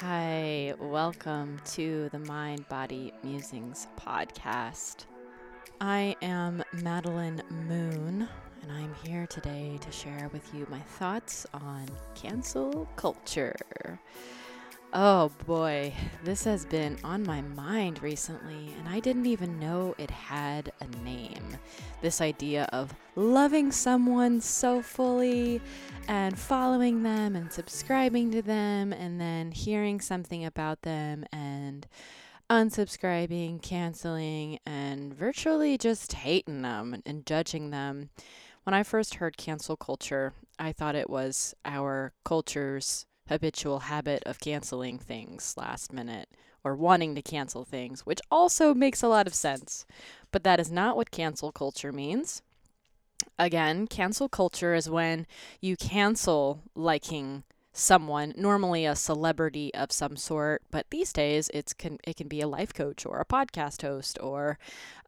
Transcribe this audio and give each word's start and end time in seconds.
Hi, 0.00 0.74
welcome 0.78 1.60
to 1.72 2.08
the 2.10 2.18
Mind 2.18 2.68
Body 2.68 3.12
Musings 3.22 3.88
podcast. 3.98 5.04
I 5.80 6.16
am 6.22 6.64
Madeline 6.72 7.42
Moon, 7.50 8.28
and 8.62 8.72
I'm 8.72 8.94
here 9.04 9.26
today 9.26 9.78
to 9.80 9.92
share 9.92 10.30
with 10.32 10.54
you 10.54 10.66
my 10.70 10.80
thoughts 10.80 11.46
on 11.52 11.86
cancel 12.14 12.88
culture. 12.96 13.56
Oh 14.94 15.30
boy, 15.46 15.94
this 16.22 16.44
has 16.44 16.66
been 16.66 16.98
on 17.02 17.22
my 17.22 17.40
mind 17.40 18.02
recently, 18.02 18.74
and 18.78 18.86
I 18.86 19.00
didn't 19.00 19.24
even 19.24 19.58
know 19.58 19.94
it 19.96 20.10
had 20.10 20.70
a 20.82 20.86
name. 21.02 21.56
This 22.02 22.20
idea 22.20 22.68
of 22.74 22.92
loving 23.16 23.72
someone 23.72 24.42
so 24.42 24.82
fully 24.82 25.62
and 26.08 26.38
following 26.38 27.04
them 27.04 27.36
and 27.36 27.50
subscribing 27.50 28.32
to 28.32 28.42
them, 28.42 28.92
and 28.92 29.18
then 29.18 29.50
hearing 29.52 29.98
something 29.98 30.44
about 30.44 30.82
them 30.82 31.24
and 31.32 31.86
unsubscribing, 32.50 33.62
canceling, 33.62 34.58
and 34.66 35.14
virtually 35.14 35.78
just 35.78 36.12
hating 36.12 36.60
them 36.60 37.00
and 37.06 37.24
judging 37.24 37.70
them. 37.70 38.10
When 38.64 38.74
I 38.74 38.82
first 38.82 39.14
heard 39.14 39.38
cancel 39.38 39.74
culture, 39.74 40.34
I 40.58 40.72
thought 40.72 40.94
it 40.94 41.08
was 41.08 41.54
our 41.64 42.12
culture's 42.24 43.06
habitual 43.28 43.80
habit 43.80 44.22
of 44.24 44.40
canceling 44.40 44.98
things 44.98 45.54
last 45.56 45.92
minute 45.92 46.28
or 46.64 46.76
wanting 46.76 47.14
to 47.14 47.22
cancel 47.22 47.64
things, 47.64 48.06
which 48.06 48.20
also 48.30 48.74
makes 48.74 49.02
a 49.02 49.08
lot 49.08 49.26
of 49.26 49.34
sense. 49.34 49.84
But 50.30 50.44
that 50.44 50.60
is 50.60 50.70
not 50.70 50.96
what 50.96 51.10
cancel 51.10 51.52
culture 51.52 51.92
means. 51.92 52.42
Again, 53.38 53.86
cancel 53.86 54.28
culture 54.28 54.74
is 54.74 54.90
when 54.90 55.26
you 55.60 55.76
cancel 55.76 56.62
liking 56.74 57.44
someone, 57.72 58.34
normally 58.36 58.84
a 58.84 58.94
celebrity 58.94 59.72
of 59.74 59.90
some 59.90 60.16
sort, 60.16 60.62
but 60.70 60.86
these 60.90 61.12
days 61.12 61.50
it's 61.54 61.72
can 61.72 61.98
it 62.04 62.16
can 62.16 62.28
be 62.28 62.40
a 62.40 62.48
life 62.48 62.74
coach 62.74 63.06
or 63.06 63.18
a 63.18 63.24
podcast 63.24 63.82
host 63.82 64.18
or 64.20 64.58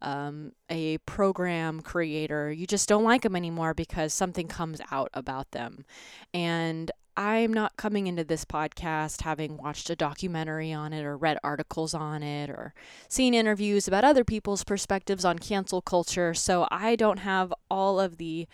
um, 0.00 0.52
a 0.70 0.98
program 0.98 1.82
creator. 1.82 2.50
You 2.50 2.66
just 2.66 2.88
don't 2.88 3.04
like 3.04 3.22
them 3.22 3.36
anymore 3.36 3.74
because 3.74 4.14
something 4.14 4.48
comes 4.48 4.80
out 4.90 5.10
about 5.12 5.50
them, 5.50 5.84
and 6.32 6.90
I'm 7.16 7.52
not 7.52 7.76
coming 7.76 8.06
into 8.06 8.24
this 8.24 8.44
podcast 8.44 9.22
having 9.22 9.56
watched 9.56 9.88
a 9.90 9.96
documentary 9.96 10.72
on 10.72 10.92
it 10.92 11.04
or 11.04 11.16
read 11.16 11.38
articles 11.44 11.94
on 11.94 12.22
it 12.22 12.50
or 12.50 12.74
seen 13.08 13.34
interviews 13.34 13.86
about 13.86 14.04
other 14.04 14.24
people's 14.24 14.64
perspectives 14.64 15.24
on 15.24 15.38
cancel 15.38 15.80
culture. 15.80 16.34
So 16.34 16.66
I 16.70 16.96
don't 16.96 17.18
have 17.18 17.54
all 17.70 18.00
of 18.00 18.16
the 18.16 18.48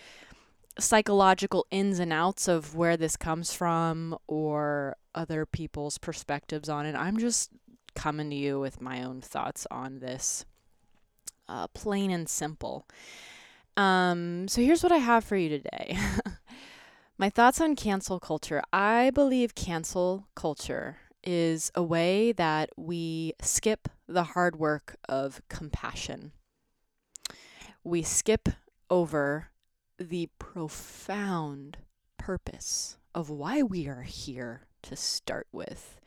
psychological 0.79 1.67
ins 1.71 1.99
and 1.99 2.13
outs 2.13 2.49
of 2.49 2.75
where 2.75 2.97
this 2.97 3.17
comes 3.17 3.53
from 3.53 4.17
or 4.27 4.97
other 5.15 5.47
people's 5.47 5.99
perspectives 5.99 6.69
on 6.69 6.87
it. 6.87 6.95
I'm 6.95 7.19
just 7.19 7.51
coming 7.95 8.31
to 8.31 8.37
you 8.37 8.61
with 8.61 8.81
my 8.81 9.03
own 9.03 9.21
thoughts 9.21 9.67
on 9.71 10.01
this, 10.01 10.45
uh, 11.49 11.67
plain 11.69 12.11
and 12.11 12.29
simple. 12.29 12.87
Um, 13.77 14.49
so 14.49 14.61
here's 14.63 14.83
what 14.83 14.93
I 14.93 14.99
have 14.99 15.25
for 15.25 15.37
you 15.37 15.49
today. 15.49 15.99
My 17.21 17.29
thoughts 17.29 17.61
on 17.61 17.77
cancel 17.77 18.19
culture. 18.19 18.63
I 18.73 19.11
believe 19.11 19.55
cancel 19.55 20.29
culture 20.35 20.97
is 21.23 21.71
a 21.75 21.83
way 21.83 22.33
that 22.33 22.71
we 22.79 23.35
skip 23.43 23.91
the 24.09 24.23
hard 24.25 24.57
work 24.57 24.97
of 25.07 25.43
compassion. 25.51 26.33
We 27.85 28.03
skip 28.03 28.49
over 28.89 29.51
the 29.99 30.31
profound 30.39 31.77
purpose 32.17 32.97
of 33.15 33.29
why 33.29 33.63
we 33.63 33.87
are 33.87 34.05
here 34.05 34.63
to 34.85 34.97
start 34.97 35.47
with. 35.53 36.01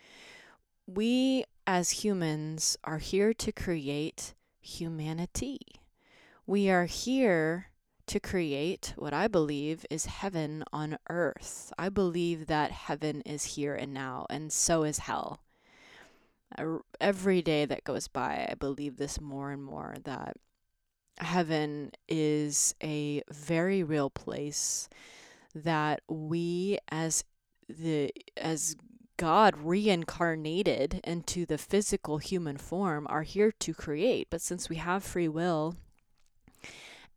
We 0.87 1.45
as 1.67 1.91
humans 2.03 2.75
are 2.83 2.97
here 2.97 3.35
to 3.35 3.51
create 3.51 4.33
humanity. 4.61 5.59
We 6.47 6.71
are 6.71 6.85
here 6.85 7.67
to 8.07 8.19
create 8.19 8.93
what 8.97 9.13
I 9.13 9.27
believe 9.27 9.85
is 9.89 10.05
heaven 10.05 10.63
on 10.73 10.97
earth. 11.09 11.71
I 11.77 11.89
believe 11.89 12.47
that 12.47 12.71
heaven 12.71 13.21
is 13.21 13.55
here 13.55 13.75
and 13.75 13.93
now, 13.93 14.25
and 14.29 14.51
so 14.51 14.83
is 14.83 14.99
hell. 14.99 15.39
Every 16.99 17.41
day 17.41 17.65
that 17.65 17.83
goes 17.83 18.07
by, 18.07 18.47
I 18.49 18.55
believe 18.55 18.97
this 18.97 19.19
more 19.19 19.51
and 19.51 19.63
more 19.63 19.95
that 20.03 20.37
heaven 21.17 21.91
is 22.07 22.75
a 22.83 23.23
very 23.31 23.83
real 23.83 24.09
place 24.09 24.89
that 25.55 26.01
we 26.07 26.77
as 26.89 27.23
the 27.69 28.11
as 28.37 28.75
God 29.17 29.55
reincarnated 29.57 30.99
into 31.03 31.45
the 31.45 31.57
physical 31.57 32.17
human 32.17 32.57
form 32.57 33.05
are 33.09 33.21
here 33.21 33.51
to 33.51 33.73
create. 33.73 34.27
But 34.29 34.41
since 34.41 34.69
we 34.69 34.77
have 34.77 35.03
free 35.03 35.27
will 35.27 35.75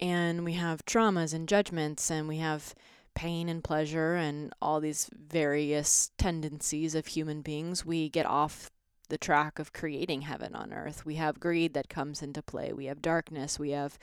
and 0.00 0.44
we 0.44 0.52
have 0.54 0.84
traumas 0.84 1.32
and 1.32 1.48
judgments 1.48 2.10
and 2.10 2.28
we 2.28 2.38
have 2.38 2.74
pain 3.14 3.48
and 3.48 3.64
pleasure 3.64 4.14
and 4.14 4.52
all 4.60 4.78
these 4.78 5.10
various 5.12 6.10
tendencies 6.18 6.94
of 6.94 7.06
human 7.06 7.40
beings, 7.40 7.84
we 7.84 8.08
get 8.08 8.26
off 8.26 8.70
the 9.08 9.18
track 9.18 9.58
of 9.58 9.72
creating 9.72 10.22
heaven 10.22 10.54
on 10.54 10.72
earth. 10.72 11.06
We 11.06 11.14
have 11.16 11.40
greed 11.40 11.74
that 11.74 11.88
comes 11.88 12.22
into 12.22 12.42
play. 12.42 12.72
We 12.72 12.86
have 12.86 13.00
darkness. 13.00 13.58
We 13.58 13.70
have 13.70 13.98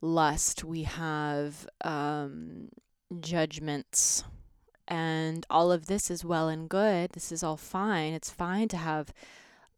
lust. 0.00 0.64
We 0.64 0.84
have 0.84 1.68
um, 1.82 2.70
judgments. 3.20 4.24
And 4.88 5.44
all 5.50 5.72
of 5.72 5.86
this 5.86 6.10
is 6.10 6.24
well 6.24 6.48
and 6.48 6.68
good. 6.68 7.10
This 7.12 7.32
is 7.32 7.42
all 7.42 7.56
fine. 7.56 8.12
It's 8.12 8.30
fine 8.30 8.68
to 8.68 8.76
have 8.76 9.12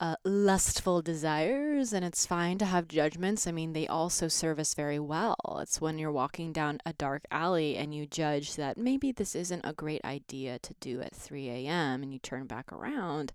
uh, 0.00 0.14
lustful 0.24 1.02
desires 1.02 1.92
and 1.92 2.04
it's 2.04 2.24
fine 2.24 2.56
to 2.58 2.64
have 2.64 2.86
judgments. 2.86 3.46
I 3.46 3.52
mean, 3.52 3.72
they 3.72 3.86
also 3.86 4.28
serve 4.28 4.58
us 4.58 4.74
very 4.74 4.98
well. 4.98 5.58
It's 5.60 5.80
when 5.80 5.98
you're 5.98 6.12
walking 6.12 6.52
down 6.52 6.80
a 6.86 6.92
dark 6.92 7.24
alley 7.30 7.76
and 7.76 7.92
you 7.92 8.06
judge 8.06 8.54
that 8.56 8.78
maybe 8.78 9.10
this 9.10 9.34
isn't 9.34 9.64
a 9.64 9.72
great 9.72 10.04
idea 10.04 10.58
to 10.60 10.74
do 10.80 11.00
at 11.00 11.14
3 11.14 11.48
a.m. 11.48 12.02
and 12.02 12.12
you 12.12 12.20
turn 12.20 12.46
back 12.46 12.72
around. 12.72 13.32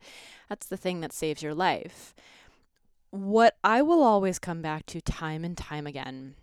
That's 0.47 0.67
the 0.67 0.77
thing 0.77 1.01
that 1.01 1.11
saves 1.11 1.43
your 1.43 1.53
life. 1.53 2.15
What 3.09 3.57
I 3.63 3.81
will 3.81 4.01
always 4.01 4.39
come 4.39 4.61
back 4.61 4.85
to 4.87 5.01
time 5.01 5.43
and 5.43 5.57
time 5.57 5.85
again 5.85 6.35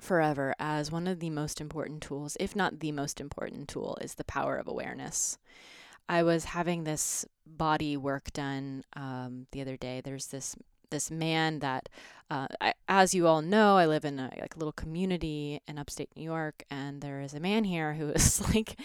forever 0.00 0.54
as 0.58 0.92
one 0.92 1.06
of 1.06 1.20
the 1.20 1.30
most 1.30 1.60
important 1.60 2.02
tools, 2.02 2.36
if 2.40 2.54
not 2.54 2.80
the 2.80 2.92
most 2.92 3.20
important 3.20 3.68
tool, 3.68 3.96
is 4.00 4.14
the 4.14 4.24
power 4.24 4.56
of 4.56 4.68
awareness. 4.68 5.38
I 6.08 6.22
was 6.22 6.44
having 6.44 6.84
this 6.84 7.24
body 7.46 7.96
work 7.96 8.32
done 8.32 8.84
um, 8.94 9.46
the 9.52 9.60
other 9.60 9.76
day. 9.76 10.00
There's 10.00 10.28
this 10.28 10.56
this 10.90 11.10
man 11.10 11.58
that, 11.58 11.88
uh, 12.30 12.46
I, 12.60 12.72
as 12.88 13.12
you 13.12 13.26
all 13.26 13.42
know, 13.42 13.76
I 13.76 13.86
live 13.86 14.04
in 14.04 14.20
a 14.20 14.30
like, 14.40 14.56
little 14.56 14.72
community 14.72 15.60
in 15.66 15.78
upstate 15.78 16.10
New 16.16 16.22
York, 16.22 16.62
and 16.70 17.00
there 17.00 17.20
is 17.20 17.34
a 17.34 17.40
man 17.40 17.64
here 17.64 17.94
who 17.94 18.10
is 18.14 18.40
like 18.54 18.78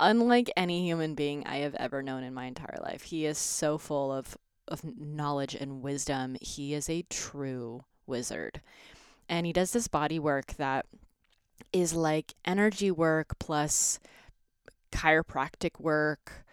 unlike 0.00 0.50
any 0.56 0.84
human 0.84 1.14
being 1.14 1.46
I 1.46 1.58
have 1.58 1.76
ever 1.76 2.02
known 2.02 2.24
in 2.24 2.34
my 2.34 2.46
entire 2.46 2.78
life. 2.82 3.02
He 3.02 3.26
is 3.26 3.38
so 3.38 3.78
full 3.78 4.12
of 4.12 4.36
of 4.66 4.82
knowledge 4.98 5.54
and 5.54 5.82
wisdom. 5.82 6.36
He 6.40 6.74
is 6.74 6.88
a 6.88 7.04
true 7.10 7.84
wizard, 8.06 8.60
and 9.28 9.46
he 9.46 9.52
does 9.52 9.72
this 9.72 9.88
body 9.88 10.18
work 10.18 10.54
that 10.54 10.86
is 11.72 11.92
like 11.92 12.34
energy 12.44 12.90
work 12.90 13.38
plus 13.38 13.98
chiropractic 14.92 15.80
work 15.80 16.43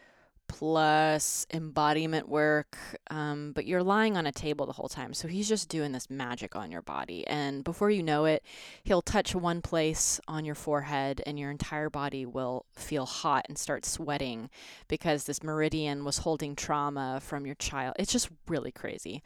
plus 0.51 1.47
embodiment 1.53 2.27
work, 2.27 2.77
um, 3.09 3.53
but 3.53 3.65
you're 3.65 3.81
lying 3.81 4.17
on 4.17 4.27
a 4.27 4.31
table 4.33 4.65
the 4.65 4.73
whole 4.73 4.89
time. 4.89 5.13
So 5.13 5.29
he's 5.29 5.47
just 5.47 5.69
doing 5.69 5.93
this 5.93 6.09
magic 6.09 6.57
on 6.57 6.71
your 6.71 6.81
body. 6.81 7.25
And 7.25 7.63
before 7.63 7.89
you 7.89 8.03
know 8.03 8.25
it, 8.25 8.43
he'll 8.83 9.01
touch 9.01 9.33
one 9.33 9.61
place 9.61 10.19
on 10.27 10.43
your 10.43 10.55
forehead, 10.55 11.21
and 11.25 11.39
your 11.39 11.51
entire 11.51 11.89
body 11.89 12.25
will 12.25 12.65
feel 12.75 13.05
hot 13.05 13.45
and 13.47 13.57
start 13.57 13.85
sweating 13.85 14.49
because 14.89 15.23
this 15.23 15.41
meridian 15.41 16.03
was 16.03 16.17
holding 16.17 16.53
trauma 16.53 17.21
from 17.21 17.45
your 17.45 17.55
child. 17.55 17.95
It's 17.97 18.11
just 18.11 18.29
really 18.49 18.73
crazy. 18.73 19.23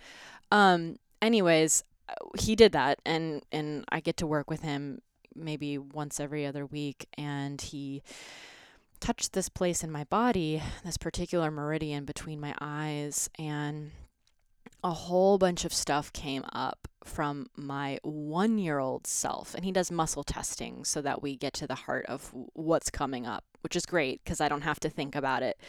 Um, 0.51 0.97
anyways, 1.23 1.83
he 2.39 2.55
did 2.55 2.71
that, 2.73 2.99
and, 3.03 3.41
and 3.51 3.83
I 3.89 3.99
get 3.99 4.17
to 4.17 4.27
work 4.27 4.47
with 4.47 4.61
him 4.61 5.01
maybe 5.33 5.79
once 5.79 6.19
every 6.19 6.45
other 6.45 6.67
week, 6.67 7.07
and 7.17 7.59
he 7.59 8.03
touched 8.99 9.33
this 9.33 9.49
place 9.49 9.83
in 9.83 9.91
my 9.91 10.03
body, 10.05 10.61
this 10.83 10.97
particular 10.97 11.51
meridian 11.51 12.05
between 12.05 12.39
my 12.39 12.55
eyes, 12.59 13.29
and 13.37 13.91
a 14.83 14.91
whole 14.91 15.37
bunch 15.37 15.65
of 15.65 15.73
stuff 15.73 16.13
came 16.13 16.45
up 16.53 16.87
from 17.03 17.47
my 17.55 17.99
one 18.03 18.57
year 18.57 18.79
old 18.79 19.07
self. 19.07 19.55
And 19.55 19.65
he 19.65 19.71
does 19.71 19.91
muscle 19.91 20.23
testing 20.23 20.83
so 20.83 21.01
that 21.01 21.21
we 21.21 21.35
get 21.35 21.53
to 21.53 21.67
the 21.67 21.75
heart 21.75 22.05
of 22.07 22.31
what's 22.53 22.89
coming 22.89 23.25
up, 23.25 23.43
which 23.61 23.75
is 23.75 23.85
great 23.85 24.23
because 24.23 24.39
I 24.39 24.47
don't 24.47 24.61
have 24.61 24.79
to 24.81 24.89
think 24.89 25.15
about 25.15 25.43
it. 25.43 25.59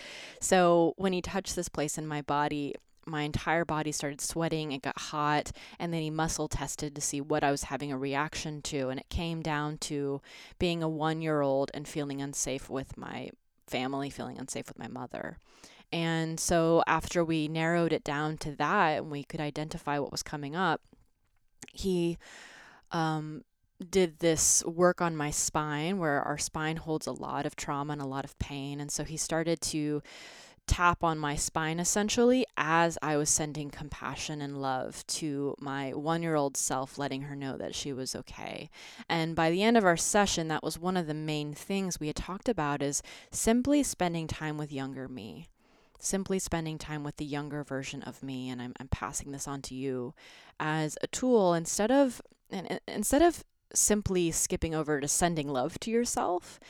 So 0.40 0.94
when 0.96 1.12
he 1.12 1.22
touched 1.22 1.56
this 1.56 1.68
place 1.68 1.96
in 1.96 2.06
my 2.06 2.22
body, 2.22 2.74
my 3.06 3.22
entire 3.22 3.64
body 3.64 3.92
started 3.92 4.20
sweating, 4.20 4.72
it 4.72 4.82
got 4.82 4.98
hot, 4.98 5.52
and 5.78 5.92
then 5.92 6.02
he 6.02 6.10
muscle 6.10 6.48
tested 6.48 6.94
to 6.94 7.00
see 7.00 7.20
what 7.20 7.44
I 7.44 7.50
was 7.50 7.64
having 7.64 7.92
a 7.92 7.98
reaction 7.98 8.62
to. 8.62 8.88
And 8.88 8.98
it 9.00 9.08
came 9.08 9.42
down 9.42 9.78
to 9.78 10.20
being 10.58 10.82
a 10.82 10.88
one 10.88 11.22
year 11.22 11.40
old 11.40 11.70
and 11.72 11.86
feeling 11.86 12.20
unsafe 12.20 12.68
with 12.68 12.96
my 12.96 13.30
family, 13.66 14.10
feeling 14.10 14.38
unsafe 14.38 14.68
with 14.68 14.78
my 14.78 14.88
mother. 14.88 15.38
And 15.92 16.40
so 16.40 16.82
after 16.86 17.24
we 17.24 17.48
narrowed 17.48 17.92
it 17.92 18.02
down 18.02 18.38
to 18.38 18.52
that 18.56 18.98
and 18.98 19.10
we 19.10 19.22
could 19.22 19.40
identify 19.40 19.98
what 19.98 20.10
was 20.10 20.22
coming 20.22 20.56
up, 20.56 20.80
he 21.72 22.18
um, 22.90 23.44
did 23.90 24.18
this 24.18 24.64
work 24.64 25.00
on 25.00 25.16
my 25.16 25.30
spine 25.30 25.98
where 25.98 26.22
our 26.22 26.38
spine 26.38 26.76
holds 26.76 27.06
a 27.06 27.12
lot 27.12 27.46
of 27.46 27.56
trauma 27.56 27.92
and 27.92 28.02
a 28.02 28.06
lot 28.06 28.24
of 28.24 28.38
pain. 28.38 28.80
And 28.80 28.90
so 28.90 29.04
he 29.04 29.16
started 29.16 29.60
to 29.62 30.02
tap 30.66 31.04
on 31.04 31.18
my 31.18 31.36
spine 31.36 31.78
essentially 31.78 32.44
as 32.56 32.98
I 33.00 33.16
was 33.16 33.30
sending 33.30 33.70
compassion 33.70 34.40
and 34.40 34.60
love 34.60 35.06
to 35.08 35.54
my 35.60 35.90
one 35.90 36.22
year 36.22 36.34
old 36.34 36.56
self, 36.56 36.98
letting 36.98 37.22
her 37.22 37.36
know 37.36 37.56
that 37.56 37.74
she 37.74 37.92
was 37.92 38.14
okay. 38.16 38.70
And 39.08 39.34
by 39.36 39.50
the 39.50 39.62
end 39.62 39.76
of 39.76 39.84
our 39.84 39.96
session, 39.96 40.48
that 40.48 40.62
was 40.62 40.78
one 40.78 40.96
of 40.96 41.06
the 41.06 41.14
main 41.14 41.54
things 41.54 42.00
we 42.00 42.08
had 42.08 42.16
talked 42.16 42.48
about 42.48 42.82
is 42.82 43.02
simply 43.30 43.82
spending 43.82 44.26
time 44.26 44.56
with 44.58 44.72
younger 44.72 45.08
me. 45.08 45.48
Simply 45.98 46.38
spending 46.38 46.76
time 46.76 47.04
with 47.04 47.16
the 47.16 47.24
younger 47.24 47.64
version 47.64 48.02
of 48.02 48.22
me, 48.22 48.50
and 48.50 48.60
I'm, 48.60 48.74
I'm 48.78 48.88
passing 48.88 49.32
this 49.32 49.48
on 49.48 49.62
to 49.62 49.74
you 49.74 50.12
as 50.60 50.98
a 51.02 51.06
tool 51.06 51.54
instead 51.54 51.90
of 51.90 52.20
and 52.50 52.80
instead 52.86 53.22
of 53.22 53.44
simply 53.72 54.30
skipping 54.30 54.74
over 54.74 55.00
to 55.00 55.08
sending 55.08 55.48
love 55.48 55.80
to 55.80 55.90
yourself, 55.90 56.60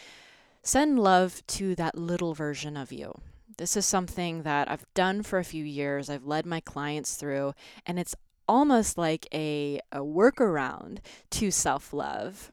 send 0.62 0.98
love 0.98 1.44
to 1.48 1.75
that 1.75 1.98
little 1.98 2.34
version 2.34 2.76
of 2.76 2.93
you 2.93 3.20
this 3.58 3.76
is 3.76 3.87
something 3.87 4.43
that 4.43 4.70
I've 4.70 4.87
done 4.94 5.22
for 5.22 5.38
a 5.38 5.44
few 5.44 5.64
years. 5.64 6.10
I've 6.10 6.26
led 6.26 6.46
my 6.46 6.60
clients 6.60 7.14
through, 7.14 7.54
and 7.84 7.98
it's 7.98 8.14
almost 8.48 8.98
like 8.98 9.26
a, 9.32 9.81
a 9.93 9.98
workaround 9.98 10.98
to 11.31 11.50
self 11.50 11.93
love, 11.93 12.52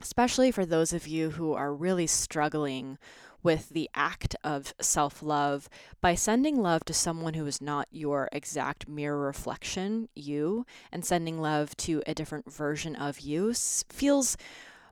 especially 0.00 0.50
for 0.50 0.64
those 0.64 0.92
of 0.92 1.06
you 1.06 1.30
who 1.30 1.52
are 1.52 1.74
really 1.74 2.06
struggling 2.06 2.98
with 3.42 3.70
the 3.70 3.90
act 3.94 4.36
of 4.44 4.74
self 4.80 5.22
love 5.22 5.68
by 6.00 6.14
sending 6.14 6.60
love 6.60 6.84
to 6.84 6.94
someone 6.94 7.34
who 7.34 7.46
is 7.46 7.60
not 7.60 7.88
your 7.90 8.28
exact 8.32 8.88
mirror 8.88 9.18
reflection, 9.18 10.08
you, 10.14 10.64
and 10.92 11.04
sending 11.04 11.40
love 11.40 11.76
to 11.76 12.02
a 12.06 12.14
different 12.14 12.50
version 12.52 12.94
of 12.96 13.20
you 13.20 13.52
feels 13.54 14.36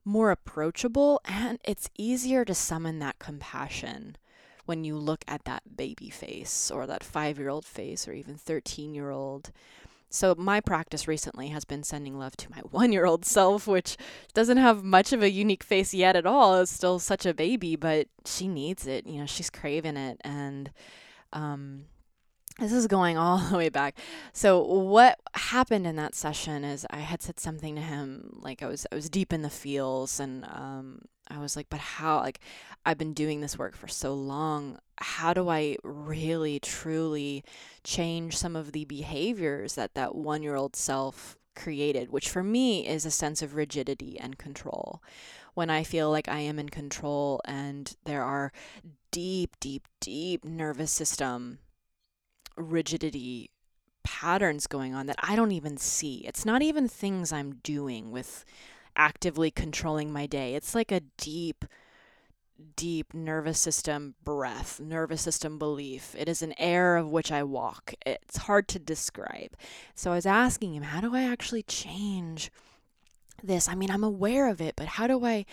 more 0.04 0.30
approachable 0.30 1.20
and 1.26 1.58
it's 1.62 1.90
easier 1.98 2.42
to 2.42 2.54
summon 2.54 2.98
that 2.98 3.18
compassion 3.18 4.16
when 4.70 4.84
you 4.84 4.96
look 4.96 5.24
at 5.26 5.44
that 5.46 5.76
baby 5.76 6.08
face 6.10 6.70
or 6.70 6.86
that 6.86 7.02
five 7.02 7.40
year 7.40 7.48
old 7.48 7.64
face 7.64 8.06
or 8.06 8.12
even 8.12 8.36
13 8.36 8.94
year 8.94 9.10
old. 9.10 9.50
So, 10.08 10.36
my 10.38 10.60
practice 10.60 11.08
recently 11.08 11.48
has 11.48 11.64
been 11.64 11.82
sending 11.82 12.16
love 12.16 12.36
to 12.36 12.50
my 12.52 12.58
one 12.70 12.92
year 12.92 13.04
old 13.04 13.24
self, 13.24 13.66
which 13.66 13.96
doesn't 14.32 14.58
have 14.58 14.84
much 14.84 15.12
of 15.12 15.24
a 15.24 15.30
unique 15.30 15.64
face 15.64 15.92
yet 15.92 16.14
at 16.14 16.24
all. 16.24 16.60
It's 16.60 16.70
still 16.70 17.00
such 17.00 17.26
a 17.26 17.34
baby, 17.34 17.74
but 17.74 18.06
she 18.24 18.46
needs 18.46 18.86
it. 18.86 19.08
You 19.08 19.18
know, 19.18 19.26
she's 19.26 19.50
craving 19.50 19.96
it. 19.96 20.20
And 20.22 20.70
um, 21.32 21.86
this 22.60 22.70
is 22.70 22.86
going 22.86 23.18
all 23.22 23.38
the 23.38 23.56
way 23.56 23.70
back. 23.70 23.98
So 24.32 24.62
what 24.62 25.18
happened 25.34 25.84
in 25.84 25.96
that 25.96 26.14
session 26.14 26.62
is 26.62 26.86
I 26.90 27.00
had 27.00 27.22
said 27.22 27.40
something 27.40 27.74
to 27.74 27.82
him 27.82 28.38
like 28.40 28.62
I 28.62 28.66
was 28.66 28.86
I 28.92 28.94
was 28.94 29.10
deep 29.10 29.32
in 29.32 29.42
the 29.42 29.50
feels 29.50 30.20
and 30.20 30.44
um 30.44 31.02
I 31.30 31.38
was 31.38 31.56
like, 31.56 31.68
but 31.70 31.80
how 31.80 32.18
like 32.18 32.40
I've 32.84 32.98
been 32.98 33.14
doing 33.14 33.40
this 33.40 33.58
work 33.58 33.76
for 33.76 33.88
so 33.88 34.14
long. 34.14 34.78
How 34.98 35.32
do 35.32 35.48
I 35.48 35.76
really 35.82 36.58
truly 36.60 37.44
change 37.84 38.36
some 38.36 38.56
of 38.56 38.72
the 38.72 38.84
behaviors 38.84 39.74
that 39.74 39.94
that 39.94 40.10
1-year-old 40.10 40.76
self 40.76 41.36
created, 41.54 42.10
which 42.10 42.28
for 42.28 42.42
me 42.42 42.86
is 42.86 43.04
a 43.04 43.10
sense 43.10 43.42
of 43.42 43.54
rigidity 43.54 44.18
and 44.18 44.38
control. 44.38 45.02
When 45.54 45.70
I 45.70 45.82
feel 45.82 46.10
like 46.10 46.28
I 46.28 46.40
am 46.40 46.58
in 46.58 46.68
control 46.68 47.40
and 47.44 47.94
there 48.04 48.22
are 48.22 48.52
deep, 49.10 49.58
deep, 49.60 49.86
deep 50.00 50.44
nervous 50.44 50.90
system 50.90 51.58
rigidity 52.56 53.50
patterns 54.02 54.66
going 54.66 54.94
on 54.94 55.06
that 55.06 55.16
I 55.18 55.36
don't 55.36 55.52
even 55.52 55.76
see. 55.76 56.24
It's 56.26 56.46
not 56.46 56.62
even 56.62 56.88
things 56.88 57.32
I'm 57.32 57.56
doing 57.62 58.10
with 58.10 58.44
actively 59.00 59.50
controlling 59.50 60.12
my 60.12 60.26
day. 60.26 60.54
It's 60.54 60.74
like 60.74 60.92
a 60.92 61.00
deep, 61.16 61.64
deep 62.76 63.14
nervous 63.14 63.58
system 63.58 64.14
breath, 64.22 64.78
nervous 64.78 65.22
system 65.22 65.58
belief. 65.58 66.14
It 66.18 66.28
is 66.28 66.42
an 66.42 66.52
air 66.58 66.98
of 66.98 67.10
which 67.10 67.32
I 67.32 67.42
walk. 67.42 67.94
It's 68.04 68.36
hard 68.36 68.68
to 68.68 68.78
describe. 68.78 69.56
So 69.94 70.12
I 70.12 70.16
was 70.16 70.26
asking 70.26 70.74
him, 70.74 70.82
how 70.82 71.00
do 71.00 71.16
I 71.16 71.22
actually 71.22 71.62
change 71.62 72.50
this? 73.42 73.70
I 73.70 73.74
mean, 73.74 73.90
I'm 73.90 74.04
aware 74.04 74.48
of 74.48 74.60
it, 74.60 74.74
but 74.76 74.86
how 74.86 75.06
do 75.06 75.24
I, 75.24 75.46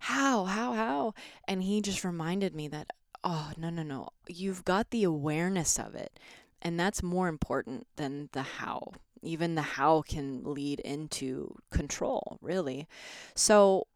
how, 0.00 0.44
how, 0.44 0.74
how? 0.74 1.14
And 1.48 1.62
he 1.62 1.80
just 1.80 2.04
reminded 2.04 2.54
me 2.54 2.68
that, 2.68 2.90
oh, 3.24 3.52
no, 3.56 3.70
no, 3.70 3.82
no. 3.82 4.10
You've 4.28 4.66
got 4.66 4.90
the 4.90 5.04
awareness 5.04 5.78
of 5.78 5.94
it. 5.94 6.20
And 6.60 6.78
that's 6.78 7.02
more 7.02 7.28
important 7.28 7.86
than 7.96 8.28
the 8.32 8.42
how. 8.42 8.92
Even 9.22 9.54
the 9.54 9.62
how 9.62 10.02
can 10.02 10.42
lead 10.44 10.80
into 10.80 11.56
control, 11.70 12.38
really. 12.40 12.88
So 13.34 13.86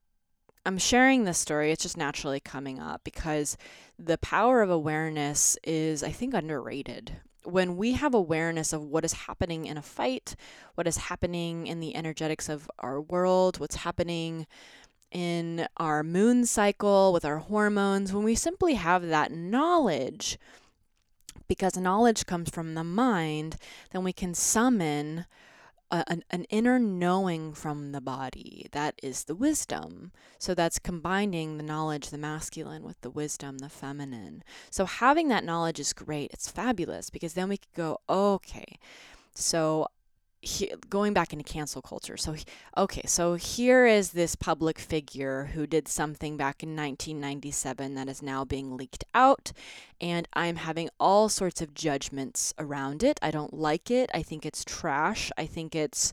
I'm 0.66 0.78
sharing 0.78 1.24
this 1.24 1.38
story, 1.38 1.72
it's 1.72 1.82
just 1.82 1.96
naturally 1.96 2.40
coming 2.40 2.78
up 2.78 3.02
because 3.04 3.56
the 3.98 4.18
power 4.18 4.62
of 4.62 4.70
awareness 4.70 5.58
is, 5.62 6.02
I 6.02 6.10
think, 6.10 6.32
underrated. 6.32 7.16
When 7.44 7.76
we 7.76 7.92
have 7.92 8.14
awareness 8.14 8.72
of 8.72 8.82
what 8.82 9.04
is 9.04 9.12
happening 9.12 9.66
in 9.66 9.76
a 9.76 9.82
fight, 9.82 10.36
what 10.74 10.86
is 10.86 10.96
happening 10.96 11.66
in 11.66 11.80
the 11.80 11.94
energetics 11.94 12.48
of 12.48 12.70
our 12.78 12.98
world, 13.00 13.60
what's 13.60 13.76
happening 13.76 14.46
in 15.12 15.68
our 15.76 16.02
moon 16.02 16.46
cycle 16.46 17.12
with 17.12 17.24
our 17.26 17.38
hormones, 17.38 18.12
when 18.12 18.24
we 18.24 18.34
simply 18.34 18.74
have 18.74 19.06
that 19.06 19.30
knowledge, 19.30 20.38
because 21.48 21.76
knowledge 21.76 22.26
comes 22.26 22.50
from 22.50 22.74
the 22.74 22.84
mind, 22.84 23.56
then 23.92 24.04
we 24.04 24.12
can 24.12 24.34
summon 24.34 25.26
a, 25.90 26.04
an, 26.08 26.24
an 26.30 26.44
inner 26.44 26.78
knowing 26.78 27.52
from 27.52 27.92
the 27.92 28.00
body. 28.00 28.66
That 28.72 28.94
is 29.02 29.24
the 29.24 29.34
wisdom. 29.34 30.12
So 30.38 30.54
that's 30.54 30.78
combining 30.78 31.56
the 31.56 31.62
knowledge, 31.62 32.10
the 32.10 32.18
masculine, 32.18 32.82
with 32.82 33.00
the 33.02 33.10
wisdom, 33.10 33.58
the 33.58 33.68
feminine. 33.68 34.42
So 34.70 34.86
having 34.86 35.28
that 35.28 35.44
knowledge 35.44 35.78
is 35.78 35.92
great. 35.92 36.30
It's 36.32 36.50
fabulous 36.50 37.10
because 37.10 37.34
then 37.34 37.48
we 37.48 37.58
could 37.58 37.74
go, 37.74 38.00
okay, 38.08 38.78
so 39.34 39.88
he, 40.44 40.72
going 40.90 41.12
back 41.12 41.32
into 41.32 41.44
cancel 41.44 41.82
culture. 41.82 42.16
So, 42.16 42.36
okay, 42.76 43.02
so 43.06 43.34
here 43.34 43.86
is 43.86 44.10
this 44.10 44.36
public 44.36 44.78
figure 44.78 45.50
who 45.54 45.66
did 45.66 45.88
something 45.88 46.36
back 46.36 46.62
in 46.62 46.76
1997 46.76 47.94
that 47.94 48.08
is 48.08 48.22
now 48.22 48.44
being 48.44 48.76
leaked 48.76 49.04
out, 49.14 49.52
and 50.00 50.28
I'm 50.34 50.56
having 50.56 50.90
all 51.00 51.28
sorts 51.28 51.60
of 51.60 51.74
judgments 51.74 52.52
around 52.58 53.02
it. 53.02 53.18
I 53.22 53.30
don't 53.30 53.54
like 53.54 53.90
it. 53.90 54.10
I 54.12 54.22
think 54.22 54.44
it's 54.44 54.64
trash. 54.64 55.30
I 55.38 55.46
think 55.46 55.74
it's, 55.74 56.12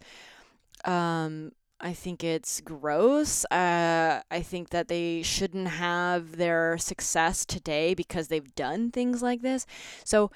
um, 0.85 1.51
I 1.79 1.93
think 1.93 2.23
it's 2.23 2.61
gross. 2.61 3.43
Uh, 3.45 4.21
I 4.29 4.41
think 4.41 4.69
that 4.69 4.87
they 4.87 5.23
shouldn't 5.23 5.67
have 5.67 6.37
their 6.37 6.77
success 6.77 7.45
today 7.45 7.93
because 7.93 8.27
they've 8.27 8.55
done 8.55 8.91
things 8.91 9.21
like 9.21 9.41
this. 9.41 9.65
So, 10.05 10.31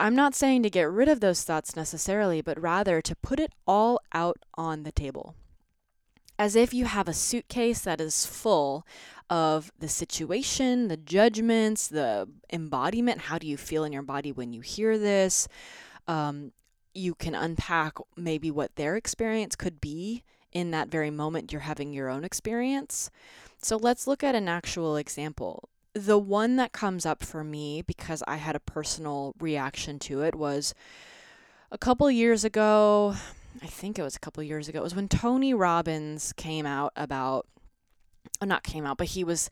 I'm 0.00 0.16
not 0.16 0.34
saying 0.34 0.62
to 0.64 0.70
get 0.70 0.90
rid 0.90 1.08
of 1.08 1.20
those 1.20 1.44
thoughts 1.44 1.76
necessarily, 1.76 2.42
but 2.42 2.60
rather 2.60 3.00
to 3.00 3.16
put 3.16 3.38
it 3.38 3.52
all 3.66 4.00
out 4.12 4.38
on 4.54 4.82
the 4.82 4.92
table. 4.92 5.34
As 6.38 6.56
if 6.56 6.74
you 6.74 6.86
have 6.86 7.06
a 7.06 7.12
suitcase 7.12 7.80
that 7.80 8.00
is 8.00 8.26
full 8.26 8.84
of 9.30 9.70
the 9.78 9.88
situation, 9.88 10.88
the 10.88 10.96
judgments, 10.96 11.86
the 11.86 12.28
embodiment. 12.52 13.22
How 13.22 13.38
do 13.38 13.46
you 13.46 13.56
feel 13.56 13.84
in 13.84 13.92
your 13.92 14.02
body 14.02 14.32
when 14.32 14.52
you 14.52 14.60
hear 14.60 14.98
this? 14.98 15.46
Um, 16.08 16.52
you 16.92 17.14
can 17.14 17.34
unpack 17.34 17.94
maybe 18.16 18.50
what 18.50 18.76
their 18.76 18.96
experience 18.96 19.56
could 19.56 19.80
be 19.80 20.22
in 20.52 20.70
that 20.72 20.88
very 20.88 21.10
moment 21.10 21.52
you're 21.52 21.62
having 21.62 21.92
your 21.92 22.08
own 22.08 22.24
experience. 22.24 23.10
So 23.62 23.76
let's 23.76 24.06
look 24.06 24.22
at 24.22 24.34
an 24.34 24.48
actual 24.48 24.96
example 24.96 25.68
the 25.94 26.18
one 26.18 26.56
that 26.56 26.72
comes 26.72 27.06
up 27.06 27.22
for 27.22 27.44
me 27.44 27.82
because 27.82 28.22
I 28.26 28.36
had 28.36 28.56
a 28.56 28.60
personal 28.60 29.34
reaction 29.38 29.98
to 30.00 30.22
it 30.22 30.34
was 30.34 30.74
a 31.70 31.78
couple 31.78 32.10
years 32.10 32.44
ago. 32.44 33.14
I 33.62 33.66
think 33.66 33.98
it 33.98 34.02
was 34.02 34.16
a 34.16 34.20
couple 34.20 34.42
years 34.42 34.68
ago. 34.68 34.80
It 34.80 34.84
was 34.84 34.96
when 34.96 35.08
Tony 35.08 35.54
Robbins 35.54 36.32
came 36.32 36.66
out 36.66 36.92
about, 36.96 37.46
oh, 38.40 38.46
not 38.46 38.64
came 38.64 38.84
out, 38.84 38.98
but 38.98 39.08
he 39.08 39.22
was 39.22 39.48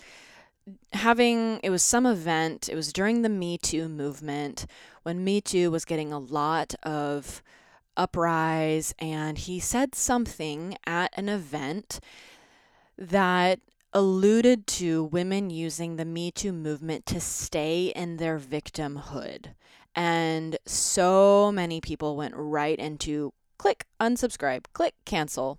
having, 0.92 1.60
it 1.62 1.70
was 1.70 1.82
some 1.82 2.06
event. 2.06 2.68
It 2.68 2.74
was 2.74 2.92
during 2.92 3.22
the 3.22 3.28
Me 3.28 3.56
Too 3.56 3.88
movement 3.88 4.66
when 5.04 5.22
Me 5.22 5.40
Too 5.40 5.70
was 5.70 5.84
getting 5.84 6.12
a 6.12 6.18
lot 6.18 6.74
of 6.82 7.40
uprise. 7.96 8.94
And 8.98 9.38
he 9.38 9.60
said 9.60 9.94
something 9.94 10.76
at 10.86 11.12
an 11.16 11.28
event 11.28 12.00
that 12.98 13.60
alluded 13.92 14.66
to 14.66 15.04
women 15.04 15.50
using 15.50 15.96
the 15.96 16.04
Me 16.04 16.30
Too 16.30 16.52
movement 16.52 17.06
to 17.06 17.20
stay 17.20 17.92
in 17.94 18.16
their 18.16 18.38
victimhood 18.38 19.54
And 19.94 20.56
so 20.66 21.52
many 21.52 21.80
people 21.80 22.16
went 22.16 22.34
right 22.36 22.78
into 22.78 23.32
click 23.58 23.86
unsubscribe, 24.00 24.64
click 24.72 24.94
cancel. 25.04 25.58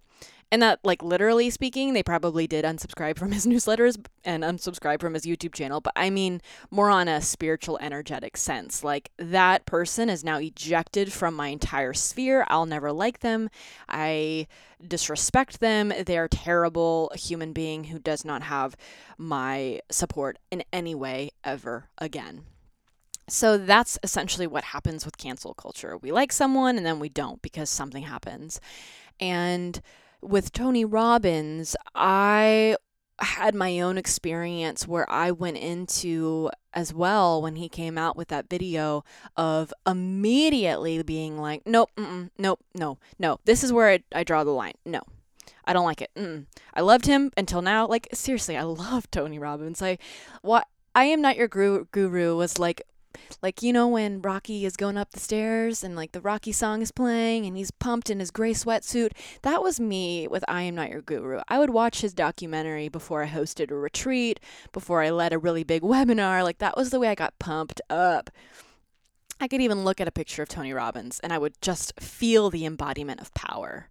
And 0.53 0.61
that, 0.61 0.81
like, 0.83 1.01
literally 1.01 1.49
speaking, 1.49 1.93
they 1.93 2.03
probably 2.03 2.45
did 2.45 2.63
unsubscribe 2.63 3.17
from 3.17 3.31
his 3.31 3.47
newsletters 3.47 3.97
and 4.23 4.43
unsubscribe 4.43 5.01
from 5.01 5.15
his 5.15 5.25
YouTube 5.25 5.55
channel. 5.55 5.81
But 5.81 5.93
I 5.95 6.11
mean, 6.11 6.41
more 6.69 6.91
on 6.91 7.07
a 7.07 7.21
spiritual, 7.21 7.79
energetic 7.79 8.37
sense. 8.37 8.83
Like, 8.83 9.09
that 9.17 9.65
person 9.65 10.11
is 10.11 10.23
now 10.23 10.37
ejected 10.37 11.11
from 11.11 11.33
my 11.33 11.47
entire 11.47 11.93
sphere. 11.93 12.45
I'll 12.49 12.67
never 12.67 12.91
like 12.91 13.21
them. 13.21 13.49
I 13.89 14.45
disrespect 14.87 15.59
them. 15.59 15.91
They're 16.05 16.25
a 16.25 16.29
terrible 16.29 17.11
human 17.15 17.51
being 17.51 17.85
who 17.85 17.97
does 17.97 18.23
not 18.23 18.43
have 18.43 18.75
my 19.17 19.79
support 19.89 20.37
in 20.51 20.63
any 20.71 20.93
way 20.93 21.31
ever 21.43 21.89
again. 21.97 22.43
So 23.27 23.57
that's 23.57 23.97
essentially 24.03 24.45
what 24.45 24.65
happens 24.65 25.03
with 25.03 25.17
cancel 25.17 25.55
culture. 25.55 25.97
We 25.97 26.11
like 26.11 26.31
someone 26.31 26.77
and 26.77 26.85
then 26.85 26.99
we 26.99 27.09
don't 27.09 27.41
because 27.41 27.71
something 27.71 28.03
happens. 28.03 28.61
And 29.19 29.81
with 30.23 30.51
Tony 30.51 30.85
Robbins, 30.85 31.75
I 31.93 32.77
had 33.19 33.55
my 33.55 33.79
own 33.79 33.97
experience 33.97 34.87
where 34.87 35.09
I 35.09 35.31
went 35.31 35.57
into 35.57 36.49
as 36.73 36.93
well 36.93 37.41
when 37.41 37.55
he 37.55 37.69
came 37.69 37.97
out 37.97 38.17
with 38.17 38.29
that 38.29 38.49
video 38.49 39.03
of 39.37 39.73
immediately 39.85 41.01
being 41.03 41.37
like, 41.39 41.61
nope, 41.65 41.91
nope, 42.37 42.59
no, 42.73 42.97
no, 43.19 43.39
this 43.45 43.63
is 43.63 43.71
where 43.71 43.89
I, 43.89 44.03
I, 44.13 44.23
draw 44.23 44.43
the 44.43 44.51
line. 44.51 44.73
No, 44.85 45.01
I 45.65 45.73
don't 45.73 45.85
like 45.85 46.01
it. 46.01 46.09
Mm-mm. 46.15 46.47
I 46.73 46.81
loved 46.81 47.05
him 47.05 47.31
until 47.37 47.61
now. 47.61 47.85
Like 47.85 48.07
seriously, 48.13 48.57
I 48.57 48.63
love 48.63 49.09
Tony 49.11 49.37
Robbins. 49.37 49.81
I 49.81 49.97
what 50.41 50.67
I 50.95 51.05
am 51.05 51.21
not 51.21 51.37
your 51.37 51.47
guru, 51.47 51.85
guru 51.91 52.35
was 52.35 52.59
like 52.59 52.81
like 53.41 53.61
you 53.61 53.73
know 53.73 53.87
when 53.87 54.21
Rocky 54.21 54.65
is 54.65 54.77
going 54.77 54.97
up 54.97 55.11
the 55.11 55.19
stairs 55.19 55.83
and 55.83 55.95
like 55.95 56.11
the 56.11 56.21
Rocky 56.21 56.51
song 56.51 56.81
is 56.81 56.91
playing 56.91 57.45
and 57.45 57.57
he's 57.57 57.71
pumped 57.71 58.09
in 58.09 58.19
his 58.19 58.31
gray 58.31 58.53
sweatsuit. 58.53 59.11
That 59.41 59.63
was 59.63 59.79
me 59.79 60.27
with 60.27 60.43
I 60.47 60.63
Am 60.63 60.75
Not 60.75 60.89
Your 60.89 61.01
Guru. 61.01 61.41
I 61.47 61.59
would 61.59 61.69
watch 61.69 62.01
his 62.01 62.13
documentary 62.13 62.89
before 62.89 63.23
I 63.23 63.27
hosted 63.27 63.71
a 63.71 63.75
retreat, 63.75 64.39
before 64.71 65.01
I 65.01 65.09
led 65.09 65.33
a 65.33 65.37
really 65.37 65.63
big 65.63 65.81
webinar. 65.81 66.43
Like 66.43 66.59
that 66.59 66.77
was 66.77 66.89
the 66.89 66.99
way 66.99 67.07
I 67.09 67.15
got 67.15 67.39
pumped 67.39 67.81
up. 67.89 68.29
I 69.39 69.47
could 69.47 69.61
even 69.61 69.83
look 69.83 69.99
at 69.99 70.07
a 70.07 70.11
picture 70.11 70.43
of 70.43 70.49
Tony 70.49 70.73
Robbins 70.73 71.19
and 71.21 71.33
I 71.33 71.37
would 71.37 71.59
just 71.61 71.99
feel 71.99 72.49
the 72.49 72.65
embodiment 72.65 73.19
of 73.19 73.33
power. 73.33 73.89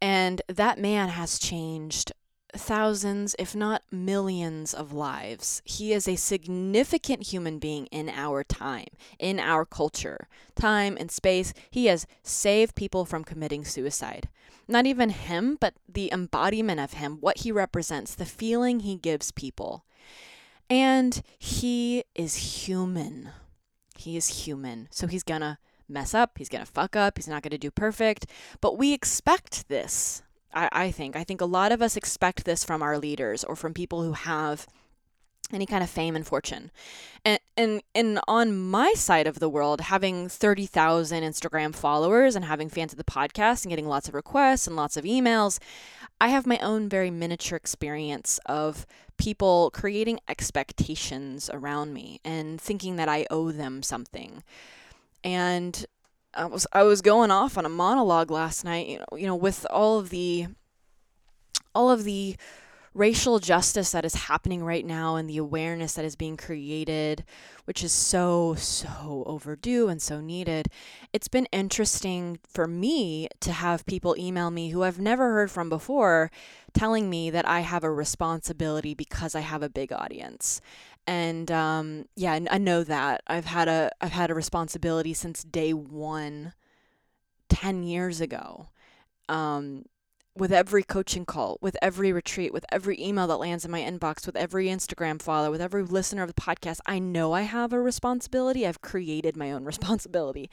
And 0.00 0.42
that 0.48 0.78
man 0.78 1.08
has 1.08 1.38
changed 1.38 2.12
thousands, 2.54 3.34
if 3.38 3.54
not 3.54 3.82
millions, 3.90 4.74
of 4.74 4.92
lives. 4.92 5.62
He 5.64 5.92
is 5.92 6.06
a 6.06 6.16
significant 6.16 7.28
human 7.28 7.58
being 7.58 7.86
in 7.86 8.08
our 8.08 8.44
time, 8.44 8.88
in 9.18 9.38
our 9.38 9.64
culture, 9.64 10.28
time 10.54 10.96
and 10.98 11.10
space. 11.10 11.52
He 11.70 11.86
has 11.86 12.06
saved 12.22 12.74
people 12.74 13.04
from 13.04 13.24
committing 13.24 13.64
suicide. 13.64 14.28
Not 14.68 14.86
even 14.86 15.10
him, 15.10 15.56
but 15.60 15.74
the 15.88 16.12
embodiment 16.12 16.80
of 16.80 16.94
him, 16.94 17.18
what 17.20 17.38
he 17.38 17.52
represents, 17.52 18.14
the 18.14 18.24
feeling 18.24 18.80
he 18.80 18.96
gives 18.96 19.32
people. 19.32 19.84
And 20.70 21.22
he 21.38 22.04
is 22.14 22.64
human. 22.66 23.30
He 23.98 24.16
is 24.16 24.44
human. 24.44 24.88
So 24.90 25.06
he's 25.06 25.22
gonna 25.22 25.58
mess 25.88 26.14
up, 26.14 26.38
he's 26.38 26.48
gonna 26.48 26.66
fuck 26.66 26.96
up, 26.96 27.18
he's 27.18 27.28
not 27.28 27.42
gonna 27.42 27.58
do 27.58 27.70
perfect. 27.70 28.26
But 28.60 28.78
we 28.78 28.92
expect 28.92 29.68
this 29.68 30.22
I, 30.54 30.68
I 30.72 30.90
think. 30.90 31.16
I 31.16 31.24
think 31.24 31.40
a 31.40 31.46
lot 31.46 31.72
of 31.72 31.82
us 31.82 31.96
expect 31.96 32.44
this 32.44 32.64
from 32.64 32.82
our 32.82 32.98
leaders 32.98 33.44
or 33.44 33.56
from 33.56 33.74
people 33.74 34.02
who 34.02 34.12
have 34.12 34.66
any 35.52 35.66
kind 35.66 35.82
of 35.82 35.90
fame 35.90 36.16
and 36.16 36.26
fortune. 36.26 36.70
And 37.24 37.38
and 37.56 37.82
and 37.94 38.20
on 38.26 38.56
my 38.58 38.92
side 38.94 39.26
of 39.26 39.38
the 39.38 39.48
world, 39.48 39.82
having 39.82 40.28
30,000 40.28 41.22
Instagram 41.22 41.74
followers 41.74 42.34
and 42.34 42.44
having 42.44 42.68
fans 42.68 42.92
of 42.92 42.96
the 42.96 43.04
podcast 43.04 43.64
and 43.64 43.70
getting 43.70 43.86
lots 43.86 44.08
of 44.08 44.14
requests 44.14 44.66
and 44.66 44.76
lots 44.76 44.96
of 44.96 45.04
emails, 45.04 45.58
I 46.20 46.28
have 46.28 46.46
my 46.46 46.58
own 46.58 46.88
very 46.88 47.10
miniature 47.10 47.56
experience 47.56 48.38
of 48.46 48.86
people 49.18 49.70
creating 49.72 50.20
expectations 50.28 51.50
around 51.52 51.92
me 51.92 52.20
and 52.24 52.60
thinking 52.60 52.96
that 52.96 53.08
I 53.08 53.26
owe 53.30 53.52
them 53.52 53.82
something. 53.82 54.42
And 55.22 55.84
I 56.34 56.46
was 56.46 56.66
I 56.72 56.82
was 56.82 57.02
going 57.02 57.30
off 57.30 57.58
on 57.58 57.66
a 57.66 57.70
monologue 57.70 58.30
last 58.30 58.64
night, 58.64 58.88
you 58.88 58.98
know, 58.98 59.16
you 59.16 59.26
know, 59.26 59.36
with 59.36 59.66
all 59.70 59.98
of 59.98 60.10
the 60.10 60.46
all 61.74 61.90
of 61.90 62.04
the 62.04 62.36
racial 62.94 63.38
justice 63.38 63.92
that 63.92 64.04
is 64.04 64.14
happening 64.14 64.62
right 64.62 64.84
now 64.84 65.16
and 65.16 65.28
the 65.28 65.38
awareness 65.38 65.94
that 65.94 66.04
is 66.04 66.14
being 66.14 66.36
created, 66.36 67.24
which 67.64 67.82
is 67.82 67.92
so, 67.92 68.54
so 68.54 69.22
overdue 69.26 69.88
and 69.88 70.02
so 70.02 70.20
needed. 70.20 70.68
It's 71.12 71.28
been 71.28 71.46
interesting 71.52 72.38
for 72.46 72.66
me 72.66 73.28
to 73.40 73.52
have 73.52 73.86
people 73.86 74.14
email 74.18 74.50
me 74.50 74.70
who 74.70 74.82
I've 74.82 75.00
never 75.00 75.32
heard 75.32 75.50
from 75.50 75.70
before 75.70 76.30
telling 76.74 77.08
me 77.08 77.30
that 77.30 77.48
I 77.48 77.60
have 77.60 77.84
a 77.84 77.90
responsibility 77.90 78.94
because 78.94 79.34
I 79.34 79.40
have 79.40 79.62
a 79.62 79.70
big 79.70 79.92
audience 79.92 80.60
and 81.06 81.50
um, 81.50 82.06
yeah, 82.14 82.38
I 82.50 82.58
know 82.58 82.84
that 82.84 83.22
I've 83.26 83.46
had 83.46 83.68
a 83.68 83.90
I've 84.00 84.12
had 84.12 84.30
a 84.30 84.34
responsibility 84.34 85.14
since 85.14 85.42
day 85.42 85.72
one, 85.72 86.52
10 87.48 87.82
years 87.82 88.20
ago. 88.20 88.68
Um, 89.28 89.84
with 90.34 90.52
every 90.52 90.82
coaching 90.82 91.26
call, 91.26 91.58
with 91.60 91.76
every 91.82 92.10
retreat, 92.10 92.54
with 92.54 92.64
every 92.72 92.98
email 92.98 93.26
that 93.26 93.36
lands 93.36 93.66
in 93.66 93.70
my 93.70 93.80
inbox, 93.82 94.24
with 94.24 94.36
every 94.36 94.66
Instagram 94.66 95.20
follow, 95.20 95.50
with 95.50 95.60
every 95.60 95.82
listener 95.82 96.22
of 96.22 96.34
the 96.34 96.40
podcast, 96.40 96.80
I 96.86 96.98
know 96.98 97.32
I 97.34 97.42
have 97.42 97.72
a 97.72 97.80
responsibility. 97.80 98.66
I've 98.66 98.80
created 98.80 99.36
my 99.36 99.52
own 99.52 99.64
responsibility. 99.66 100.48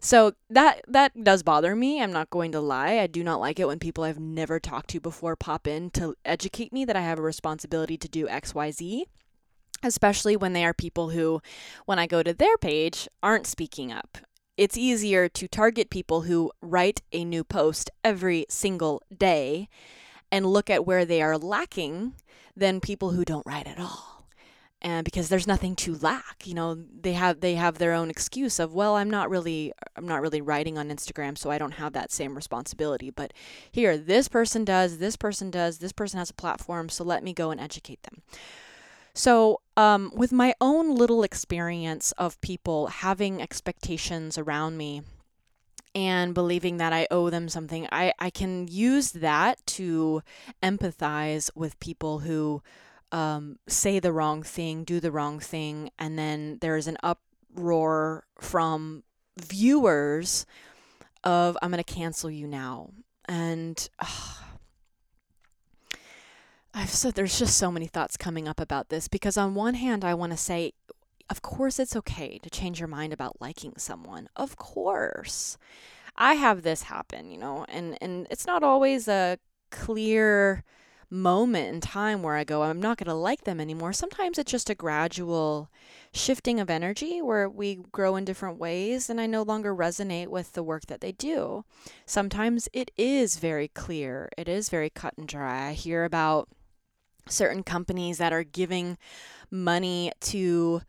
So 0.00 0.34
that 0.50 0.82
that 0.86 1.24
does 1.24 1.42
bother 1.42 1.74
me. 1.74 2.00
I'm 2.00 2.12
not 2.12 2.30
going 2.30 2.52
to 2.52 2.60
lie. 2.60 2.98
I 2.98 3.08
do 3.08 3.24
not 3.24 3.40
like 3.40 3.58
it 3.58 3.66
when 3.66 3.80
people 3.80 4.04
I've 4.04 4.20
never 4.20 4.60
talked 4.60 4.90
to 4.90 5.00
before 5.00 5.34
pop 5.34 5.66
in 5.66 5.90
to 5.90 6.14
educate 6.24 6.72
me 6.72 6.84
that 6.84 6.94
I 6.94 7.00
have 7.00 7.18
a 7.18 7.22
responsibility 7.22 7.96
to 7.96 8.08
do 8.08 8.26
XYZ 8.28 9.06
especially 9.82 10.36
when 10.36 10.52
they 10.52 10.64
are 10.64 10.74
people 10.74 11.10
who, 11.10 11.40
when 11.86 11.98
I 11.98 12.06
go 12.06 12.22
to 12.22 12.34
their 12.34 12.56
page, 12.56 13.08
aren't 13.22 13.46
speaking 13.46 13.92
up. 13.92 14.18
It's 14.56 14.76
easier 14.76 15.28
to 15.28 15.46
target 15.46 15.88
people 15.88 16.22
who 16.22 16.50
write 16.60 17.02
a 17.12 17.24
new 17.24 17.44
post 17.44 17.90
every 18.02 18.44
single 18.48 19.02
day 19.16 19.68
and 20.32 20.44
look 20.46 20.68
at 20.68 20.84
where 20.84 21.04
they 21.04 21.22
are 21.22 21.38
lacking 21.38 22.14
than 22.56 22.80
people 22.80 23.12
who 23.12 23.24
don't 23.24 23.46
write 23.46 23.68
at 23.68 23.78
all. 23.78 24.26
And 24.80 25.04
because 25.04 25.28
there's 25.28 25.46
nothing 25.46 25.74
to 25.76 25.96
lack, 25.96 26.46
you 26.46 26.54
know, 26.54 26.76
they 26.76 27.14
have 27.14 27.40
they 27.40 27.56
have 27.56 27.78
their 27.78 27.92
own 27.92 28.10
excuse 28.10 28.60
of, 28.60 28.72
well, 28.72 28.94
I'm 28.94 29.10
not 29.10 29.28
really 29.28 29.72
I'm 29.96 30.06
not 30.06 30.22
really 30.22 30.40
writing 30.40 30.78
on 30.78 30.88
Instagram, 30.88 31.36
so 31.36 31.50
I 31.50 31.58
don't 31.58 31.72
have 31.72 31.94
that 31.94 32.12
same 32.12 32.36
responsibility. 32.36 33.10
But 33.10 33.32
here, 33.72 33.98
this 33.98 34.28
person 34.28 34.64
does, 34.64 34.98
this 34.98 35.16
person 35.16 35.50
does, 35.50 35.78
this 35.78 35.92
person 35.92 36.18
has 36.18 36.30
a 36.30 36.34
platform, 36.34 36.88
so 36.88 37.02
let 37.02 37.24
me 37.24 37.32
go 37.32 37.50
and 37.50 37.60
educate 37.60 38.04
them. 38.04 38.22
So, 39.18 39.62
um, 39.76 40.12
with 40.14 40.30
my 40.30 40.54
own 40.60 40.94
little 40.94 41.24
experience 41.24 42.12
of 42.12 42.40
people 42.40 42.86
having 42.86 43.42
expectations 43.42 44.38
around 44.38 44.76
me 44.76 45.02
and 45.92 46.32
believing 46.34 46.76
that 46.76 46.92
I 46.92 47.08
owe 47.10 47.28
them 47.28 47.48
something, 47.48 47.88
I, 47.90 48.12
I 48.20 48.30
can 48.30 48.68
use 48.68 49.10
that 49.10 49.58
to 49.78 50.22
empathize 50.62 51.50
with 51.56 51.80
people 51.80 52.20
who 52.20 52.62
um, 53.10 53.58
say 53.66 53.98
the 53.98 54.12
wrong 54.12 54.44
thing, 54.44 54.84
do 54.84 55.00
the 55.00 55.10
wrong 55.10 55.40
thing, 55.40 55.90
and 55.98 56.16
then 56.16 56.58
there's 56.60 56.86
an 56.86 56.98
uproar 57.02 58.24
from 58.40 59.02
viewers 59.36 60.46
of, 61.24 61.58
I'm 61.60 61.72
going 61.72 61.82
to 61.82 61.92
cancel 61.92 62.30
you 62.30 62.46
now. 62.46 62.90
And. 63.28 63.88
Uh, 63.98 64.44
I've 66.74 66.90
said 66.90 67.14
there's 67.14 67.38
just 67.38 67.56
so 67.56 67.72
many 67.72 67.86
thoughts 67.86 68.16
coming 68.16 68.46
up 68.46 68.60
about 68.60 68.88
this 68.88 69.08
because 69.08 69.36
on 69.36 69.54
one 69.54 69.74
hand 69.74 70.04
I 70.04 70.14
want 70.14 70.32
to 70.32 70.38
say 70.38 70.72
of 71.30 71.42
course 71.42 71.78
it's 71.78 71.96
okay 71.96 72.38
to 72.42 72.50
change 72.50 72.80
your 72.80 72.88
mind 72.88 73.12
about 73.12 73.40
liking 73.40 73.74
someone. 73.76 74.28
Of 74.36 74.56
course. 74.56 75.58
I 76.16 76.34
have 76.34 76.62
this 76.62 76.82
happen, 76.84 77.30
you 77.30 77.38
know, 77.38 77.64
and 77.68 77.96
and 78.00 78.26
it's 78.30 78.46
not 78.46 78.62
always 78.62 79.08
a 79.08 79.38
clear 79.70 80.64
moment 81.10 81.74
in 81.74 81.80
time 81.80 82.22
where 82.22 82.36
I 82.36 82.44
go 82.44 82.62
I'm 82.62 82.80
not 82.80 82.98
going 82.98 83.06
to 83.08 83.14
like 83.14 83.44
them 83.44 83.60
anymore. 83.60 83.92
Sometimes 83.92 84.38
it's 84.38 84.50
just 84.50 84.68
a 84.68 84.74
gradual 84.74 85.70
shifting 86.12 86.60
of 86.60 86.68
energy 86.70 87.22
where 87.22 87.48
we 87.48 87.80
grow 87.92 88.16
in 88.16 88.24
different 88.24 88.58
ways 88.58 89.08
and 89.08 89.20
I 89.20 89.26
no 89.26 89.42
longer 89.42 89.74
resonate 89.74 90.28
with 90.28 90.52
the 90.52 90.62
work 90.62 90.86
that 90.86 91.00
they 91.00 91.12
do. 91.12 91.64
Sometimes 92.04 92.68
it 92.72 92.90
is 92.96 93.36
very 93.38 93.68
clear. 93.68 94.28
It 94.36 94.48
is 94.48 94.68
very 94.68 94.90
cut 94.90 95.14
and 95.16 95.26
dry. 95.26 95.68
I 95.68 95.72
hear 95.72 96.04
about 96.04 96.48
certain 97.28 97.62
companies 97.62 98.18
that 98.18 98.32
are 98.32 98.44
giving 98.44 98.98
money 99.50 100.12
to 100.20 100.82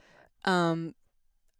um 0.45 0.93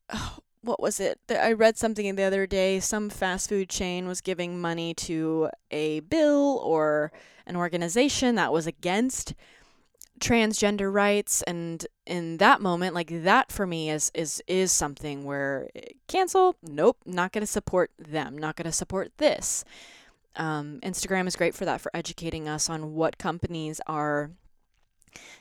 what 0.62 0.82
was 0.82 1.00
it? 1.00 1.20
I 1.30 1.54
read 1.54 1.78
something 1.78 2.16
the 2.16 2.24
other 2.24 2.46
day. 2.46 2.80
Some 2.80 3.10
fast 3.10 3.50
food 3.50 3.70
chain 3.70 4.08
was 4.08 4.22
giving 4.22 4.60
money 4.60 4.94
to 4.96 5.50
a 5.72 6.02
bill 6.02 6.62
or 6.64 7.12
an 7.46 7.56
organization 7.56 8.36
that 8.36 8.52
was 8.52 8.68
against 8.68 9.34
transgender 10.20 10.92
rights. 10.92 11.42
And 11.44 11.86
in 12.06 12.38
that 12.38 12.62
moment 12.62 12.94
like 12.94 13.24
that 13.24 13.52
for 13.52 13.66
me 13.66 13.90
is 13.90 14.12
is 14.14 14.44
is 14.48 14.72
something 14.72 15.24
where 15.24 15.70
cancel? 16.08 16.56
Nope. 16.62 16.98
Not 17.06 17.32
going 17.32 17.44
to 17.44 17.48
support 17.48 17.92
them. 17.98 18.38
Not 18.38 18.56
going 18.56 18.66
to 18.66 18.72
support 18.72 19.12
this. 19.18 19.64
Um, 20.36 20.80
instagram 20.84 21.28
is 21.28 21.36
great 21.36 21.56
for 21.56 21.66
that 21.66 21.82
for 21.82 21.90
educating 21.94 22.48
us 22.48 22.70
on 22.70 22.94
what 22.94 23.18
companies 23.18 23.82
are 23.88 24.30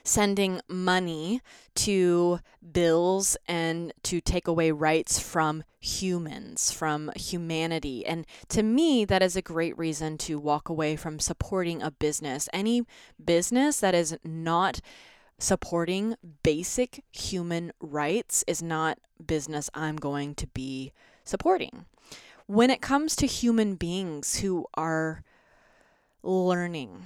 sending 0.03 0.61
money 0.67 1.41
to 1.75 2.39
bills 2.71 3.37
and 3.47 3.93
to 4.03 4.19
take 4.21 4.47
away 4.47 4.71
rights 4.71 5.19
from 5.19 5.63
humans, 5.79 6.71
from 6.71 7.11
humanity. 7.15 8.05
And 8.05 8.25
to 8.49 8.63
me, 8.63 9.05
that 9.05 9.23
is 9.23 9.35
a 9.35 9.41
great 9.41 9.77
reason 9.77 10.17
to 10.19 10.39
walk 10.39 10.69
away 10.69 10.95
from 10.95 11.19
supporting 11.19 11.81
a 11.81 11.91
business. 11.91 12.49
Any 12.51 12.83
business 13.23 13.79
that 13.79 13.95
is 13.95 14.17
not 14.23 14.81
supporting 15.37 16.15
basic 16.43 17.03
human 17.11 17.71
rights 17.79 18.43
is 18.45 18.61
not 18.61 18.99
business 19.25 19.69
I'm 19.73 19.95
going 19.95 20.35
to 20.35 20.47
be 20.47 20.91
supporting. 21.23 21.85
When 22.45 22.69
it 22.69 22.81
comes 22.81 23.15
to 23.17 23.27
human 23.27 23.75
beings 23.75 24.39
who 24.39 24.65
are 24.73 25.23
learning, 26.23 27.05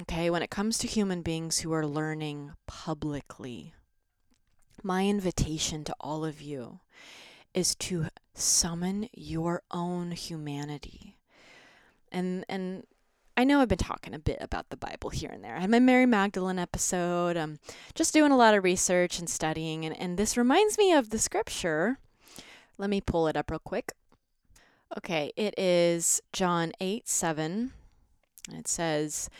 Okay, 0.00 0.30
when 0.30 0.42
it 0.42 0.50
comes 0.50 0.78
to 0.78 0.86
human 0.86 1.20
beings 1.20 1.58
who 1.58 1.72
are 1.72 1.86
learning 1.86 2.52
publicly, 2.66 3.74
my 4.82 5.06
invitation 5.06 5.84
to 5.84 5.94
all 6.00 6.24
of 6.24 6.40
you 6.40 6.80
is 7.52 7.74
to 7.74 8.06
summon 8.34 9.10
your 9.12 9.62
own 9.70 10.12
humanity. 10.12 11.18
And 12.10 12.46
and 12.48 12.86
I 13.36 13.44
know 13.44 13.60
I've 13.60 13.68
been 13.68 13.76
talking 13.76 14.14
a 14.14 14.18
bit 14.18 14.38
about 14.40 14.70
the 14.70 14.78
Bible 14.78 15.10
here 15.10 15.30
and 15.30 15.44
there. 15.44 15.56
I 15.56 15.60
had 15.60 15.70
my 15.70 15.78
Mary 15.78 16.06
Magdalene 16.06 16.58
episode. 16.58 17.36
I'm 17.36 17.58
just 17.94 18.14
doing 18.14 18.32
a 18.32 18.36
lot 18.36 18.54
of 18.54 18.64
research 18.64 19.18
and 19.18 19.28
studying, 19.28 19.84
and, 19.84 19.96
and 19.98 20.18
this 20.18 20.38
reminds 20.38 20.78
me 20.78 20.94
of 20.94 21.10
the 21.10 21.18
scripture. 21.18 21.98
Let 22.78 22.88
me 22.88 23.02
pull 23.02 23.28
it 23.28 23.36
up 23.36 23.50
real 23.50 23.60
quick. 23.60 23.92
Okay, 24.96 25.32
it 25.36 25.54
is 25.58 26.22
John 26.32 26.72
8 26.80 27.06
7. 27.06 27.72
And 28.48 28.58
it 28.58 28.66
says, 28.66 29.30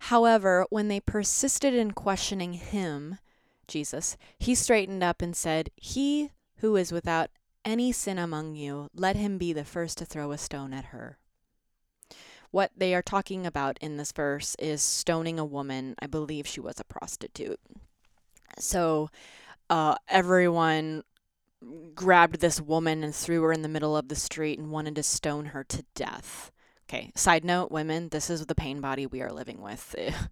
However, 0.00 0.66
when 0.70 0.88
they 0.88 1.00
persisted 1.00 1.74
in 1.74 1.92
questioning 1.92 2.54
him, 2.54 3.18
Jesus, 3.66 4.16
he 4.38 4.54
straightened 4.54 5.02
up 5.02 5.20
and 5.20 5.36
said, 5.36 5.70
He 5.76 6.30
who 6.58 6.76
is 6.76 6.92
without 6.92 7.30
any 7.64 7.92
sin 7.92 8.18
among 8.18 8.54
you, 8.54 8.88
let 8.94 9.16
him 9.16 9.38
be 9.38 9.52
the 9.52 9.64
first 9.64 9.98
to 9.98 10.04
throw 10.04 10.32
a 10.32 10.38
stone 10.38 10.72
at 10.72 10.86
her. 10.86 11.18
What 12.50 12.72
they 12.76 12.94
are 12.94 13.02
talking 13.02 13.44
about 13.44 13.78
in 13.80 13.98
this 13.98 14.12
verse 14.12 14.56
is 14.58 14.80
stoning 14.80 15.38
a 15.38 15.44
woman. 15.44 15.94
I 16.00 16.06
believe 16.06 16.46
she 16.46 16.60
was 16.60 16.80
a 16.80 16.84
prostitute. 16.84 17.60
So 18.58 19.10
uh, 19.68 19.96
everyone 20.08 21.02
grabbed 21.94 22.40
this 22.40 22.60
woman 22.60 23.04
and 23.04 23.14
threw 23.14 23.42
her 23.42 23.52
in 23.52 23.62
the 23.62 23.68
middle 23.68 23.96
of 23.96 24.08
the 24.08 24.16
street 24.16 24.58
and 24.58 24.70
wanted 24.70 24.96
to 24.96 25.02
stone 25.02 25.46
her 25.46 25.64
to 25.64 25.84
death. 25.94 26.50
Okay, 26.88 27.12
side 27.14 27.44
note, 27.44 27.70
women, 27.70 28.08
this 28.08 28.30
is 28.30 28.46
the 28.46 28.54
pain 28.54 28.80
body 28.80 29.04
we 29.04 29.20
are 29.20 29.32
living 29.32 29.60
with. 29.60 29.94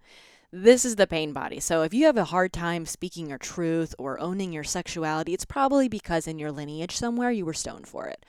this 0.53 0.87
is 0.87 0.97
the 0.97 1.07
pain 1.07 1.35
body. 1.35 1.61
So 1.61 1.83
if 1.83 1.93
you 1.93 2.07
have 2.07 2.17
a 2.17 2.25
hard 2.25 2.53
time 2.53 2.87
speaking 2.87 3.29
your 3.29 3.39
truth 3.39 3.95
or 3.99 4.19
owning 4.19 4.55
your 4.55 4.65
sexuality, 4.65 5.35
it's 5.35 5.45
probably 5.45 5.89
because 5.89 6.27
in 6.27 6.39
your 6.39 6.51
lineage 6.51 6.97
somewhere 6.97 7.31
you 7.31 7.45
were 7.45 7.53
stoned 7.53 7.87
for 7.87 8.07
it. 8.07 8.25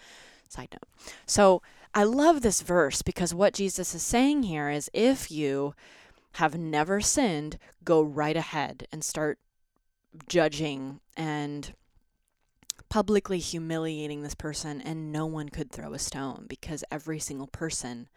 Side 0.49 0.69
note. 0.73 1.13
So 1.25 1.61
I 1.93 2.03
love 2.03 2.41
this 2.41 2.61
verse 2.61 3.01
because 3.01 3.33
what 3.33 3.53
Jesus 3.53 3.95
is 3.95 4.03
saying 4.03 4.43
here 4.43 4.69
is 4.69 4.91
if 4.93 5.31
you 5.31 5.73
have 6.33 6.57
never 6.57 6.99
sinned, 6.99 7.57
go 7.85 8.01
right 8.01 8.35
ahead 8.35 8.87
and 8.91 9.05
start 9.05 9.39
judging 10.27 10.99
and 11.15 11.73
publicly 12.89 13.39
humiliating 13.39 14.21
this 14.21 14.35
person, 14.35 14.81
and 14.81 15.11
no 15.11 15.25
one 15.25 15.49
could 15.49 15.71
throw 15.71 15.93
a 15.93 15.99
stone 15.99 16.45
because 16.47 16.83
every 16.91 17.19
single 17.19 17.47
person 17.47 18.09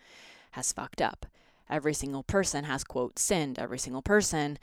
has 0.52 0.72
fucked 0.72 1.00
up. 1.00 1.26
Every 1.68 1.94
single 1.94 2.22
person 2.22 2.64
has, 2.64 2.84
quote, 2.84 3.18
sinned. 3.18 3.58
Every 3.58 3.78
single 3.78 4.02
person. 4.02 4.58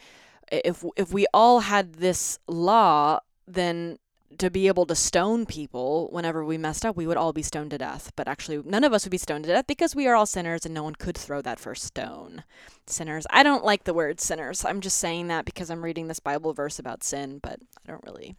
If, 0.52 0.84
if 0.96 1.12
we 1.12 1.26
all 1.34 1.62
had 1.62 1.96
this 1.96 2.40
law, 2.48 3.20
then 3.48 3.98
to 4.38 4.50
be 4.50 4.68
able 4.68 4.86
to 4.86 4.96
stone 4.96 5.46
people 5.46 6.10
whenever 6.12 6.44
we 6.44 6.58
messed 6.58 6.86
up, 6.86 6.98
we 6.98 7.08
would 7.08 7.18
all 7.18 7.32
be 7.32 7.42
stoned 7.42 7.72
to 7.72 7.78
death. 7.78 8.12
But 8.16 8.28
actually, 8.28 8.62
none 8.66 8.84
of 8.84 8.92
us 8.94 9.06
would 9.06 9.12
be 9.12 9.18
stoned 9.18 9.46
to 9.46 9.52
death 9.52 9.68
because 9.68 9.96
we 9.96 10.08
are 10.08 10.16
all 10.16 10.26
sinners 10.26 10.66
and 10.66 10.74
no 10.74 10.84
one 10.84 10.96
could 10.96 11.18
throw 11.18 11.42
that 11.42 11.60
first 11.60 11.84
stone. 11.84 12.44
Sinners. 12.86 13.26
I 13.30 13.44
don't 13.44 13.64
like 13.64 13.86
the 13.86 13.94
word 13.94 14.20
sinners. 14.20 14.66
I'm 14.66 14.82
just 14.82 14.98
saying 14.98 15.28
that 15.28 15.46
because 15.46 15.70
I'm 15.70 15.84
reading 15.84 16.08
this 16.08 16.20
Bible 16.20 16.54
verse 16.54 16.78
about 16.78 17.04
sin, 17.04 17.40
but 17.42 17.60
I 17.88 17.92
don't 17.92 18.04
really 18.04 18.36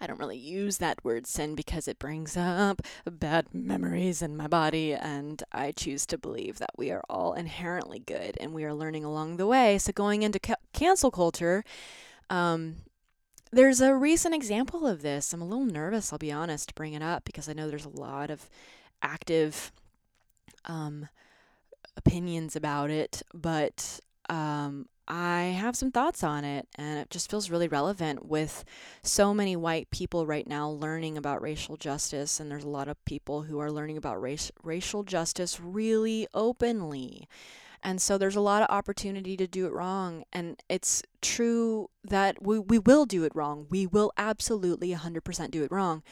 I 0.00 0.06
don't 0.06 0.18
really 0.18 0.38
use 0.38 0.78
that 0.78 1.04
word 1.04 1.26
sin 1.26 1.54
because 1.54 1.86
it 1.86 1.98
brings 1.98 2.36
up 2.36 2.82
bad 3.04 3.52
memories 3.52 4.22
in 4.22 4.36
my 4.36 4.46
body, 4.46 4.94
and 4.94 5.42
I 5.52 5.72
choose 5.72 6.06
to 6.06 6.18
believe 6.18 6.58
that 6.58 6.70
we 6.76 6.90
are 6.90 7.02
all 7.10 7.34
inherently 7.34 7.98
good 7.98 8.36
and 8.40 8.54
we 8.54 8.64
are 8.64 8.72
learning 8.72 9.04
along 9.04 9.36
the 9.36 9.46
way. 9.46 9.76
So, 9.78 9.92
going 9.92 10.22
into 10.22 10.38
ca- 10.38 10.54
cancel 10.72 11.10
culture, 11.10 11.64
um, 12.30 12.76
there's 13.52 13.80
a 13.80 13.94
recent 13.94 14.34
example 14.34 14.86
of 14.86 15.02
this. 15.02 15.32
I'm 15.32 15.42
a 15.42 15.46
little 15.46 15.64
nervous, 15.64 16.12
I'll 16.12 16.18
be 16.18 16.32
honest, 16.32 16.68
to 16.68 16.74
bring 16.74 16.94
it 16.94 17.02
up 17.02 17.24
because 17.24 17.48
I 17.48 17.52
know 17.52 17.68
there's 17.68 17.84
a 17.84 17.88
lot 17.88 18.30
of 18.30 18.48
active 19.02 19.72
um, 20.66 21.08
opinions 21.96 22.56
about 22.56 22.90
it, 22.90 23.22
but 23.34 24.00
um, 24.28 24.86
I 25.12 25.56
have 25.58 25.74
some 25.74 25.90
thoughts 25.90 26.22
on 26.22 26.44
it, 26.44 26.68
and 26.76 27.00
it 27.00 27.10
just 27.10 27.28
feels 27.28 27.50
really 27.50 27.66
relevant 27.66 28.26
with 28.26 28.64
so 29.02 29.34
many 29.34 29.56
white 29.56 29.90
people 29.90 30.24
right 30.24 30.46
now 30.46 30.70
learning 30.70 31.18
about 31.18 31.42
racial 31.42 31.76
justice. 31.76 32.38
And 32.38 32.48
there's 32.48 32.62
a 32.62 32.68
lot 32.68 32.86
of 32.86 33.04
people 33.04 33.42
who 33.42 33.58
are 33.58 33.72
learning 33.72 33.96
about 33.96 34.22
race, 34.22 34.52
racial 34.62 35.02
justice 35.02 35.58
really 35.58 36.28
openly. 36.32 37.26
And 37.82 38.00
so 38.00 38.18
there's 38.18 38.36
a 38.36 38.40
lot 38.40 38.62
of 38.62 38.70
opportunity 38.70 39.36
to 39.36 39.48
do 39.48 39.66
it 39.66 39.72
wrong. 39.72 40.22
And 40.32 40.62
it's 40.68 41.02
true 41.20 41.90
that 42.04 42.40
we, 42.40 42.60
we 42.60 42.78
will 42.78 43.04
do 43.04 43.24
it 43.24 43.34
wrong. 43.34 43.66
We 43.68 43.88
will 43.88 44.12
absolutely 44.16 44.94
100% 44.94 45.50
do 45.50 45.64
it 45.64 45.72
wrong 45.72 46.04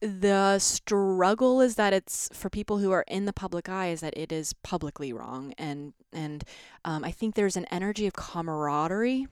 the 0.00 0.58
struggle 0.58 1.60
is 1.60 1.74
that 1.74 1.92
it's 1.92 2.30
for 2.32 2.48
people 2.48 2.78
who 2.78 2.90
are 2.90 3.04
in 3.06 3.26
the 3.26 3.32
public 3.32 3.68
eye 3.68 3.88
is 3.88 4.00
that 4.00 4.16
it 4.16 4.32
is 4.32 4.54
publicly 4.62 5.12
wrong. 5.12 5.52
And 5.58 5.92
and 6.12 6.42
um, 6.84 7.04
i 7.04 7.10
think 7.10 7.34
there's 7.34 7.56
an 7.56 7.66
energy 7.66 8.06
of 8.06 8.14
camaraderie 8.14 9.28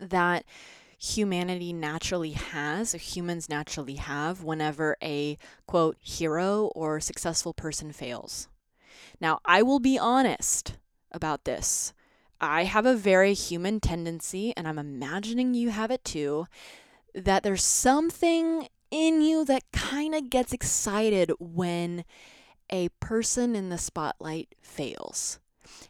that 0.00 0.44
humanity 0.98 1.72
naturally 1.72 2.32
has 2.32 2.94
or 2.94 2.98
humans 2.98 3.48
naturally 3.48 3.96
have 3.96 4.42
whenever 4.42 4.96
a 5.02 5.36
quote 5.66 5.96
hero 6.00 6.72
or 6.74 6.98
successful 6.98 7.52
person 7.52 7.92
fails. 7.92 8.48
Now 9.20 9.40
i 9.44 9.62
will 9.62 9.80
be 9.80 9.98
honest 9.98 10.76
about 11.12 11.44
this. 11.44 11.92
I 12.40 12.64
have 12.64 12.84
a 12.84 12.96
very 12.96 13.34
human 13.34 13.80
tendency 13.80 14.54
and 14.56 14.66
i'm 14.66 14.78
imagining 14.78 15.54
you 15.54 15.70
have 15.70 15.90
it 15.90 16.04
too 16.04 16.46
that 17.14 17.42
there's 17.42 17.62
something 17.62 18.68
in 18.94 19.20
you 19.20 19.44
that 19.44 19.72
kind 19.72 20.14
of 20.14 20.30
gets 20.30 20.52
excited 20.52 21.32
when 21.40 22.04
a 22.70 22.88
person 23.00 23.56
in 23.56 23.68
the 23.68 23.76
spotlight 23.76 24.54
fails. 24.62 25.40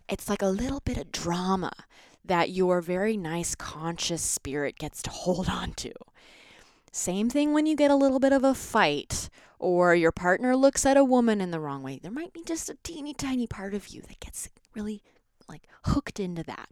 It's 0.08 0.30
like 0.30 0.40
a 0.40 0.46
little 0.46 0.80
bit 0.80 0.96
of 0.96 1.12
drama 1.12 1.72
that 2.24 2.48
your 2.48 2.80
very 2.80 3.18
nice 3.18 3.54
conscious 3.54 4.22
spirit 4.22 4.78
gets 4.78 5.02
to 5.02 5.10
hold 5.10 5.48
on 5.50 5.72
to. 5.74 5.92
Same 6.92 7.28
thing 7.28 7.52
when 7.52 7.66
you 7.66 7.76
get 7.76 7.90
a 7.90 7.96
little 7.96 8.20
bit 8.20 8.32
of 8.32 8.42
a 8.42 8.54
fight 8.54 9.28
or 9.58 9.94
your 9.94 10.12
partner 10.12 10.56
looks 10.56 10.86
at 10.86 10.96
a 10.96 11.04
woman 11.04 11.42
in 11.42 11.50
the 11.50 11.60
wrong 11.60 11.82
way. 11.82 12.00
There 12.02 12.10
might 12.10 12.32
be 12.32 12.42
just 12.42 12.70
a 12.70 12.78
teeny 12.82 13.12
tiny 13.12 13.46
part 13.46 13.74
of 13.74 13.88
you 13.88 14.00
that 14.00 14.20
gets 14.20 14.48
really 14.74 15.02
like 15.46 15.68
hooked 15.84 16.18
into 16.18 16.42
that 16.44 16.70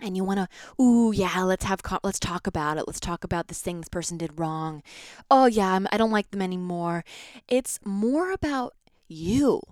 and 0.00 0.16
you 0.16 0.24
want 0.24 0.38
to 0.38 0.82
ooh 0.82 1.12
yeah 1.12 1.42
let's 1.42 1.64
have 1.64 1.80
let's 2.02 2.18
talk 2.18 2.46
about 2.46 2.78
it. 2.78 2.84
Let's 2.86 3.00
talk 3.00 3.24
about 3.24 3.48
this 3.48 3.62
thing 3.62 3.80
this 3.80 3.88
person 3.88 4.18
did 4.18 4.38
wrong. 4.38 4.82
Oh 5.30 5.46
yeah 5.46 5.72
I'm, 5.72 5.86
i 5.92 5.96
don't 5.96 6.10
like 6.10 6.30
them 6.30 6.42
anymore. 6.42 7.04
It's 7.48 7.80
more 7.84 8.32
about 8.32 8.74
you 9.08 9.62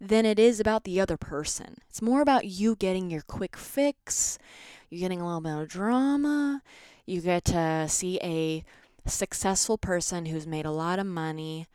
than 0.00 0.26
it 0.26 0.38
is 0.38 0.60
about 0.60 0.84
the 0.84 1.00
other 1.00 1.16
person. 1.16 1.78
It's 1.88 2.02
more 2.02 2.20
about 2.20 2.46
you 2.46 2.76
getting 2.76 3.10
your 3.10 3.22
quick 3.22 3.56
fix. 3.56 4.38
You're 4.90 5.00
getting 5.00 5.20
a 5.20 5.26
little 5.26 5.40
bit 5.40 5.62
of 5.62 5.68
drama. 5.68 6.62
You 7.06 7.20
get 7.20 7.44
to 7.46 7.86
see 7.88 8.18
a 8.22 8.64
successful 9.06 9.76
person 9.76 10.26
who's 10.26 10.46
made 10.46 10.66
a 10.66 10.70
lot 10.70 10.98
of 10.98 11.06
money 11.06 11.66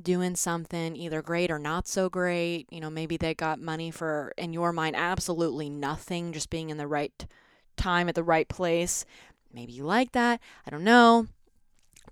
doing 0.00 0.36
something 0.36 0.94
either 0.94 1.22
great 1.22 1.50
or 1.50 1.58
not 1.58 1.88
so 1.88 2.08
great. 2.08 2.66
You 2.70 2.80
know 2.80 2.90
maybe 2.90 3.16
they 3.16 3.34
got 3.34 3.60
money 3.60 3.90
for 3.90 4.32
in 4.36 4.52
your 4.52 4.72
mind 4.72 4.94
absolutely 4.96 5.68
nothing 5.68 6.32
just 6.32 6.50
being 6.50 6.70
in 6.70 6.76
the 6.76 6.86
right 6.86 7.26
time 7.78 8.08
at 8.08 8.14
the 8.14 8.22
right 8.22 8.48
place. 8.48 9.04
Maybe 9.52 9.72
you 9.72 9.84
like 9.84 10.12
that. 10.12 10.40
I 10.66 10.70
don't 10.70 10.84
know. 10.84 11.28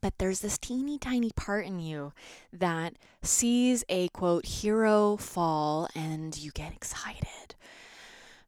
But 0.01 0.19
there's 0.19 0.41
this 0.41 0.59
teeny 0.59 0.99
tiny 0.99 1.31
part 1.37 1.67
in 1.67 1.81
you 1.81 2.13
that 2.53 2.95
sees 3.23 3.85
a 3.89 4.09
quote 4.09 4.47
hero 4.47 5.17
fall 5.17 5.89
and 5.95 6.37
you 6.37 6.51
get 6.53 6.73
excited. 6.73 7.55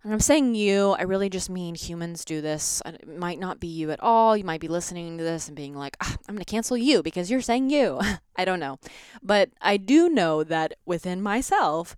And 0.04 0.12
I'm 0.12 0.20
saying 0.20 0.54
you, 0.54 0.92
I 0.92 1.02
really 1.02 1.28
just 1.28 1.50
mean 1.50 1.74
humans 1.74 2.24
do 2.24 2.40
this. 2.40 2.80
It 2.86 3.18
might 3.18 3.40
not 3.40 3.58
be 3.58 3.66
you 3.66 3.90
at 3.90 4.00
all. 4.00 4.36
You 4.36 4.44
might 4.44 4.60
be 4.60 4.68
listening 4.68 5.18
to 5.18 5.24
this 5.24 5.48
and 5.48 5.56
being 5.56 5.74
like, 5.74 5.96
ah, 6.00 6.16
I'm 6.28 6.34
going 6.36 6.44
to 6.44 6.50
cancel 6.50 6.76
you 6.76 7.02
because 7.02 7.30
you're 7.30 7.40
saying 7.40 7.70
you. 7.70 8.00
I 8.36 8.44
don't 8.44 8.60
know. 8.60 8.78
But 9.22 9.50
I 9.60 9.76
do 9.76 10.08
know 10.08 10.44
that 10.44 10.74
within 10.86 11.20
myself, 11.20 11.96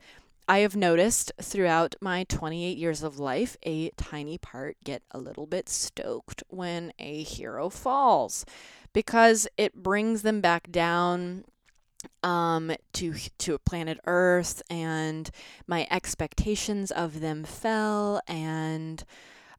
I 0.51 0.59
have 0.59 0.75
noticed 0.75 1.31
throughout 1.41 1.95
my 2.01 2.25
28 2.25 2.77
years 2.77 3.05
of 3.05 3.21
life 3.21 3.57
a 3.63 3.91
tiny 3.91 4.37
part 4.37 4.77
get 4.83 5.05
a 5.13 5.19
little 5.19 5.47
bit 5.47 5.69
stoked 5.69 6.43
when 6.49 6.93
a 6.99 7.23
hero 7.23 7.69
falls 7.69 8.45
because 8.93 9.47
it 9.57 9.81
brings 9.81 10.23
them 10.23 10.41
back 10.41 10.69
down 10.73 11.45
um, 12.25 12.73
to 12.95 13.15
to 13.39 13.59
planet 13.59 14.01
Earth, 14.09 14.61
and 14.69 15.31
my 15.69 15.87
expectations 15.89 16.91
of 16.91 17.21
them 17.21 17.45
fell, 17.45 18.21
and 18.27 19.05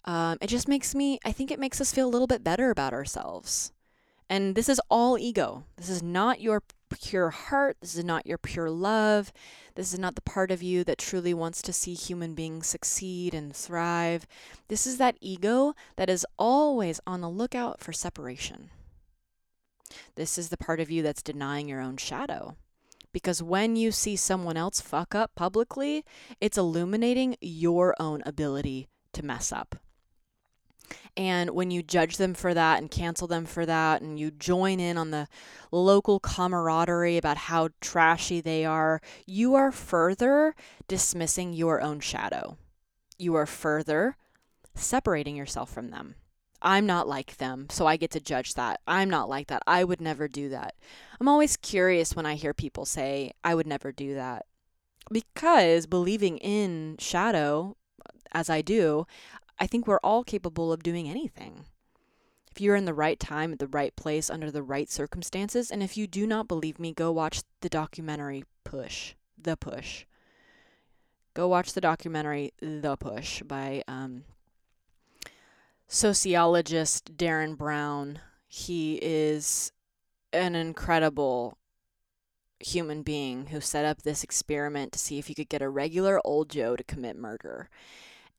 um, 0.04 0.40
it 0.42 0.48
just 0.48 0.68
makes 0.68 0.94
me. 0.94 1.20
I 1.24 1.32
think 1.32 1.52
it 1.52 1.60
makes 1.60 1.80
us 1.80 1.94
feel 1.94 2.10
a 2.10 2.12
little 2.12 2.28
bit 2.28 2.44
better 2.44 2.70
about 2.70 2.92
ourselves. 2.92 3.72
And 4.30 4.56
this 4.56 4.68
is 4.68 4.82
all 4.90 5.18
ego. 5.18 5.64
This 5.78 5.88
is 5.88 6.04
not 6.04 6.42
your 6.42 6.64
pure 7.00 7.30
heart. 7.30 7.78
This 7.82 7.96
is 7.96 8.04
not 8.04 8.26
your 8.26 8.38
pure 8.38 8.70
love. 8.70 9.32
This 9.76 9.94
is 9.94 10.00
not 10.00 10.16
the 10.16 10.22
part 10.22 10.52
of 10.52 10.62
you 10.62 10.84
that 10.84 10.98
truly 10.98 11.34
wants 11.34 11.62
to 11.62 11.74
see 11.74 11.94
human 11.94 12.34
beings 12.34 12.68
succeed 12.68 13.34
and 13.34 13.56
thrive. 13.56 14.28
This 14.68 14.86
is 14.86 14.98
that 14.98 15.18
ego 15.22 15.74
that 15.96 16.10
is 16.10 16.26
always 16.38 17.00
on 17.08 17.22
the 17.22 17.30
lookout 17.30 17.80
for 17.80 17.94
separation. 17.94 18.70
This 20.16 20.38
is 20.38 20.50
the 20.50 20.58
part 20.58 20.80
of 20.80 20.92
you 20.92 21.04
that's 21.04 21.24
denying 21.24 21.68
your 21.68 21.82
own 21.82 21.98
shadow. 21.98 22.56
Because 23.14 23.44
when 23.44 23.76
you 23.76 23.92
see 23.92 24.16
someone 24.16 24.56
else 24.56 24.80
fuck 24.80 25.14
up 25.14 25.32
publicly, 25.36 26.06
it's 26.40 26.58
illuminating 26.58 27.36
your 27.42 27.96
own 28.00 28.22
ability 28.26 28.88
to 29.14 29.26
mess 29.26 29.52
up. 29.52 29.76
And 31.18 31.52
when 31.52 31.72
you 31.72 31.84
judge 31.84 32.18
them 32.18 32.34
for 32.34 32.54
that 32.54 32.80
and 32.80 32.90
cancel 32.90 33.28
them 33.28 33.46
for 33.46 33.66
that, 33.66 34.02
and 34.02 34.20
you 34.20 34.32
join 34.32 34.80
in 34.80 34.98
on 34.98 35.12
the 35.12 35.28
local 35.72 36.20
camaraderie 36.20 37.18
about 37.18 37.38
how 37.38 37.70
trashy 37.82 38.42
they 38.42 38.66
are, 38.66 39.02
you 39.26 39.56
are 39.56 39.72
further 39.72 40.56
dismissing 40.88 41.54
your 41.54 41.82
own 41.82 42.00
shadow. 42.00 42.58
You 43.18 43.36
are 43.36 43.46
further 43.46 44.18
separating 44.74 45.36
yourself 45.36 45.72
from 45.72 45.90
them. 45.90 46.16
I'm 46.62 46.86
not 46.86 47.08
like 47.08 47.38
them, 47.38 47.68
so 47.72 47.88
I 47.88 47.98
get 47.98 48.12
to 48.12 48.20
judge 48.20 48.54
that. 48.54 48.82
I'm 48.86 49.10
not 49.10 49.28
like 49.30 49.48
that. 49.48 49.64
I 49.66 49.84
would 49.84 50.00
never 50.00 50.28
do 50.28 50.50
that. 50.50 50.76
I'm 51.20 51.28
always 51.28 51.58
curious 51.58 52.16
when 52.16 52.26
I 52.26 52.36
hear 52.36 52.54
people 52.54 52.86
say, 52.86 53.32
I 53.44 53.56
would 53.56 53.66
never 53.66 53.92
do 53.92 54.14
that. 54.14 54.46
Because 55.12 55.88
believing 55.88 56.38
in 56.38 56.98
shadow, 57.00 57.78
as 58.32 58.50
I 58.50 58.62
do, 58.62 59.08
I 59.62 59.68
think 59.68 59.86
we're 59.86 60.00
all 60.04 60.24
capable 60.24 60.74
of 60.74 60.82
doing 60.82 61.08
anything. 61.08 61.66
If 62.50 62.60
you're 62.60 62.76
in 62.76 62.86
the 62.86 62.96
right 62.96 63.20
time, 63.20 63.54
at 63.54 63.60
the 63.60 63.68
right 63.68 63.96
place, 63.96 64.28
under 64.28 64.50
the 64.50 64.64
right 64.64 64.90
circumstances, 64.90 65.70
and 65.70 65.84
if 65.84 65.96
you 65.96 66.08
do 66.08 66.26
not 66.26 66.48
believe 66.48 66.80
me, 66.80 66.94
go 66.94 67.12
watch 67.12 67.44
the 67.62 67.70
documentary 67.70 68.44
Push, 68.64 69.14
The 69.38 69.56
Push. 69.56 70.06
Go 71.36 71.48
watch 71.48 71.74
the 71.74 71.80
documentary 71.80 72.54
The 72.60 72.98
Push 72.98 73.44
by 73.44 73.84
um, 73.88 74.24
sociologist 75.88 77.16
Derren 77.16 77.56
Brown. 77.56 78.18
He 78.48 78.98
is 79.00 79.72
an 80.34 80.56
incredible 80.56 81.60
human 82.60 83.04
being 83.04 83.46
who 83.48 83.62
set 83.62 83.86
up 83.86 84.02
this 84.02 84.24
experiment 84.24 84.92
to 84.94 85.00
see 85.00 85.20
if 85.20 85.30
you 85.30 85.36
could 85.36 85.50
get 85.50 85.62
a 85.62 85.70
regular 85.70 86.20
old 86.26 86.50
Joe 86.50 86.76
to 86.76 86.84
commit 86.84 87.16
murder. 87.16 87.70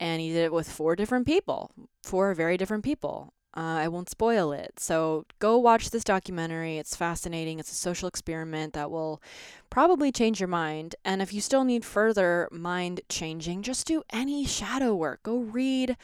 And 0.02 0.20
he 0.20 0.32
did 0.32 0.46
it 0.46 0.52
with 0.52 0.68
four 0.68 0.96
different 0.96 1.26
people, 1.26 1.70
four 2.02 2.34
very 2.34 2.56
different 2.56 2.82
people. 2.82 3.34
Uh, 3.56 3.84
I 3.84 3.86
won't 3.86 4.10
spoil 4.10 4.50
it. 4.50 4.80
So 4.80 5.26
go 5.38 5.56
watch 5.58 5.90
this 5.90 6.02
documentary. 6.02 6.76
It's 6.76 6.96
fascinating. 6.96 7.60
It's 7.60 7.70
a 7.70 7.76
social 7.76 8.08
experiment 8.08 8.72
that 8.72 8.90
will 8.90 9.22
probably 9.70 10.10
change 10.10 10.40
your 10.40 10.48
mind. 10.48 10.96
And 11.04 11.22
if 11.22 11.32
you 11.32 11.40
still 11.40 11.62
need 11.62 11.84
further 11.84 12.48
mind 12.50 13.02
changing, 13.08 13.62
just 13.62 13.86
do 13.86 14.02
any 14.10 14.44
shadow 14.44 14.92
work. 14.92 15.22
Go 15.22 15.36
read 15.36 15.96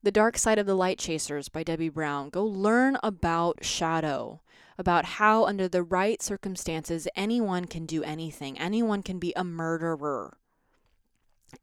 the 0.00 0.12
Dark 0.12 0.38
Side 0.38 0.60
of 0.60 0.66
the 0.66 0.76
Light 0.76 1.00
Chasers 1.00 1.48
by 1.48 1.64
Debbie 1.64 1.88
Brown. 1.88 2.28
Go 2.28 2.44
learn 2.44 2.98
about 3.02 3.64
shadow, 3.64 4.42
about 4.78 5.04
how, 5.06 5.44
under 5.44 5.66
the 5.66 5.82
right 5.82 6.22
circumstances, 6.22 7.08
anyone 7.16 7.64
can 7.64 7.84
do 7.84 8.04
anything. 8.04 8.56
Anyone 8.60 9.02
can 9.02 9.18
be 9.18 9.32
a 9.34 9.42
murderer. 9.42 10.36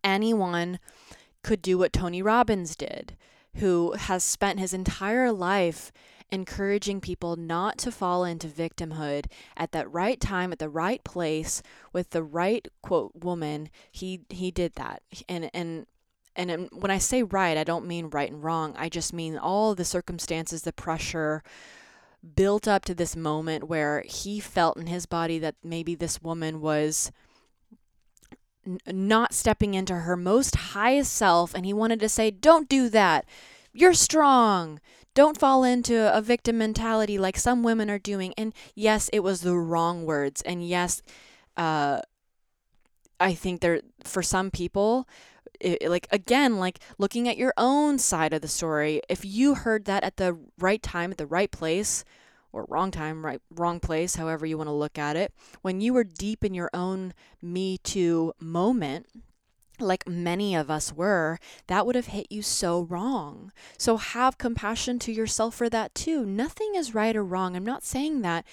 Anyone 0.03 0.79
could 1.43 1.61
do 1.61 1.77
what 1.77 1.93
Tony 1.93 2.21
Robbins 2.21 2.75
did, 2.75 3.17
who 3.55 3.93
has 3.93 4.23
spent 4.23 4.59
his 4.59 4.73
entire 4.73 5.31
life 5.31 5.91
encouraging 6.31 7.01
people 7.01 7.35
not 7.35 7.77
to 7.77 7.91
fall 7.91 8.23
into 8.23 8.47
victimhood 8.47 9.25
at 9.57 9.73
that 9.73 9.91
right 9.91 10.19
time 10.19 10.53
at 10.53 10.59
the 10.59 10.69
right 10.69 11.03
place 11.03 11.61
with 11.91 12.11
the 12.11 12.23
right 12.23 12.69
quote 12.81 13.11
woman 13.13 13.69
he 13.91 14.21
he 14.29 14.49
did 14.49 14.73
that 14.75 15.01
and 15.27 15.51
and 15.53 15.85
and 16.35 16.69
when 16.71 16.91
I 16.91 16.97
say 16.97 17.23
right, 17.23 17.57
I 17.57 17.63
don't 17.63 17.87
mean 17.87 18.09
right 18.09 18.31
and 18.31 18.43
wrong. 18.43 18.73
I 18.77 18.89
just 18.89 19.13
mean 19.13 19.37
all 19.37 19.75
the 19.75 19.85
circumstances, 19.85 20.61
the 20.61 20.73
pressure 20.73 21.43
built 22.35 22.67
up 22.67 22.85
to 22.85 22.95
this 22.95 23.15
moment 23.15 23.65
where 23.65 24.03
he 24.05 24.39
felt 24.39 24.77
in 24.77 24.87
his 24.87 25.05
body 25.05 25.39
that 25.39 25.55
maybe 25.63 25.95
this 25.95 26.21
woman 26.21 26.61
was 26.61 27.11
n- 28.65 28.79
not 28.87 29.33
stepping 29.33 29.73
into 29.73 29.95
her 29.95 30.17
most 30.17 30.55
highest 30.55 31.13
self. 31.13 31.53
And 31.53 31.65
he 31.65 31.73
wanted 31.73 31.99
to 32.01 32.09
say, 32.09 32.31
Don't 32.31 32.69
do 32.69 32.89
that. 32.89 33.25
You're 33.73 33.93
strong. 33.93 34.79
Don't 35.13 35.37
fall 35.37 35.63
into 35.63 36.15
a 36.15 36.21
victim 36.21 36.57
mentality 36.57 37.17
like 37.17 37.37
some 37.37 37.63
women 37.63 37.89
are 37.89 37.99
doing. 37.99 38.33
And 38.37 38.53
yes, 38.75 39.09
it 39.11 39.19
was 39.19 39.41
the 39.41 39.57
wrong 39.57 40.05
words. 40.05 40.41
And 40.43 40.65
yes, 40.65 41.01
uh, 41.57 42.01
I 43.19 43.33
think 43.33 43.61
there, 43.61 43.81
for 44.03 44.23
some 44.23 44.51
people, 44.51 45.07
it, 45.59 45.89
like 45.89 46.07
again 46.11 46.57
like 46.57 46.79
looking 46.97 47.27
at 47.27 47.37
your 47.37 47.53
own 47.55 47.99
side 47.99 48.33
of 48.33 48.41
the 48.41 48.47
story 48.47 49.01
if 49.09 49.23
you 49.23 49.55
heard 49.55 49.85
that 49.85 50.03
at 50.03 50.17
the 50.17 50.37
right 50.59 50.81
time 50.81 51.11
at 51.11 51.17
the 51.17 51.25
right 51.25 51.51
place 51.51 52.03
or 52.53 52.65
wrong 52.69 52.91
time 52.91 53.25
right 53.25 53.41
wrong 53.49 53.79
place 53.79 54.15
however 54.15 54.45
you 54.45 54.57
want 54.57 54.67
to 54.67 54.73
look 54.73 54.97
at 54.97 55.15
it 55.15 55.33
when 55.61 55.81
you 55.81 55.93
were 55.93 56.03
deep 56.03 56.43
in 56.43 56.53
your 56.53 56.69
own 56.73 57.13
me 57.41 57.77
too 57.77 58.33
moment 58.39 59.07
like 59.81 60.07
many 60.07 60.55
of 60.55 60.69
us 60.69 60.93
were, 60.93 61.39
that 61.67 61.85
would 61.85 61.95
have 61.95 62.07
hit 62.07 62.27
you 62.29 62.41
so 62.41 62.83
wrong. 62.83 63.51
So 63.77 63.97
have 63.97 64.37
compassion 64.37 64.99
to 64.99 65.11
yourself 65.11 65.55
for 65.55 65.69
that 65.69 65.95
too. 65.95 66.25
Nothing 66.25 66.75
is 66.75 66.95
right 66.95 67.15
or 67.15 67.23
wrong. 67.23 67.55
I'm 67.55 67.65
not 67.65 67.83
saying 67.83 68.21
that 68.21 68.45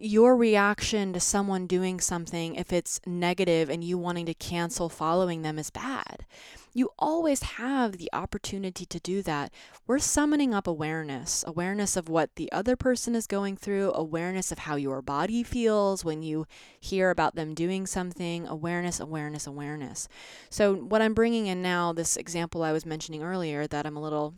your 0.00 0.34
reaction 0.34 1.12
to 1.12 1.20
someone 1.20 1.66
doing 1.66 2.00
something, 2.00 2.54
if 2.54 2.72
it's 2.72 3.00
negative 3.06 3.68
and 3.68 3.84
you 3.84 3.98
wanting 3.98 4.24
to 4.26 4.34
cancel 4.34 4.88
following 4.88 5.42
them, 5.42 5.58
is 5.58 5.70
bad. 5.70 6.24
You 6.72 6.88
always 6.98 7.42
have 7.42 7.98
the 7.98 8.08
opportunity 8.12 8.86
to 8.86 8.98
do 9.00 9.20
that. 9.22 9.52
We're 9.86 9.98
summoning 9.98 10.54
up 10.54 10.66
awareness 10.66 11.44
awareness 11.46 11.96
of 11.96 12.08
what 12.08 12.36
the 12.36 12.50
other 12.50 12.76
person 12.76 13.14
is 13.14 13.26
going 13.26 13.58
through, 13.58 13.92
awareness 13.94 14.50
of 14.50 14.60
how 14.60 14.76
your 14.76 15.02
body 15.02 15.42
feels 15.42 16.02
when 16.02 16.22
you 16.22 16.46
hear 16.80 17.10
about 17.10 17.34
them 17.34 17.54
doing 17.54 17.86
something, 17.86 18.46
awareness, 18.46 19.00
awareness, 19.00 19.46
awareness. 19.46 20.08
So, 20.48 20.74
what 20.76 21.02
I'm 21.02 21.14
bringing 21.14 21.46
in 21.46 21.60
now, 21.60 21.92
this 21.92 22.16
example 22.16 22.62
I 22.62 22.72
was 22.72 22.86
mentioning 22.86 23.22
earlier 23.22 23.66
that 23.66 23.84
I'm 23.84 23.96
a 23.96 24.02
little, 24.02 24.34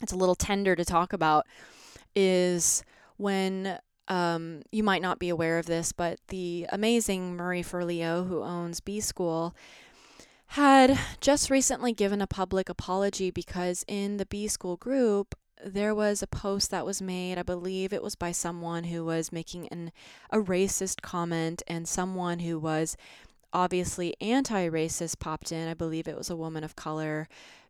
it's 0.00 0.12
a 0.12 0.16
little 0.16 0.36
tender 0.36 0.76
to 0.76 0.84
talk 0.84 1.12
about, 1.12 1.46
is 2.14 2.84
when 3.16 3.78
um, 4.08 4.62
you 4.70 4.82
might 4.82 5.02
not 5.02 5.18
be 5.18 5.28
aware 5.28 5.58
of 5.58 5.66
this, 5.66 5.92
but 5.92 6.18
the 6.28 6.66
amazing 6.70 7.36
Marie 7.36 7.62
Forleo, 7.62 8.26
who 8.26 8.42
owns 8.42 8.80
B 8.80 9.00
School, 9.00 9.54
had 10.48 10.98
just 11.20 11.50
recently 11.50 11.92
given 11.92 12.20
a 12.20 12.26
public 12.26 12.68
apology 12.68 13.30
because 13.30 13.84
in 13.88 14.18
the 14.18 14.26
B 14.26 14.46
School 14.46 14.76
group, 14.76 15.34
there 15.64 15.94
was 15.94 16.22
a 16.22 16.26
post 16.26 16.70
that 16.70 16.84
was 16.84 17.00
made, 17.00 17.38
I 17.38 17.42
believe 17.42 17.92
it 17.92 18.02
was 18.02 18.14
by 18.14 18.32
someone 18.32 18.84
who 18.84 19.04
was 19.04 19.32
making 19.32 19.68
an 19.68 19.92
a 20.30 20.38
racist 20.38 21.00
comment 21.00 21.62
and 21.66 21.88
someone 21.88 22.40
who 22.40 22.58
was 22.58 22.96
obviously 23.52 24.14
anti-racist 24.20 25.20
popped 25.20 25.52
in. 25.52 25.68
I 25.68 25.74
believe 25.74 26.06
it 26.06 26.18
was 26.18 26.28
a 26.28 26.36
woman 26.36 26.64
of 26.64 26.76
color 26.76 27.28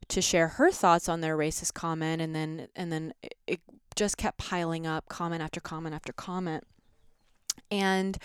to 0.08 0.20
share 0.20 0.48
her 0.48 0.70
thoughts 0.70 1.08
on 1.08 1.20
their 1.20 1.36
racist 1.36 1.74
comment 1.74 2.20
and 2.20 2.34
then 2.34 2.68
and 2.74 2.92
then 2.92 3.14
it 3.46 3.60
just 3.96 4.16
kept 4.16 4.38
piling 4.38 4.86
up 4.86 5.08
comment 5.08 5.42
after 5.42 5.60
comment 5.60 5.94
after 5.94 6.12
comment. 6.12 6.64
And 7.70 8.18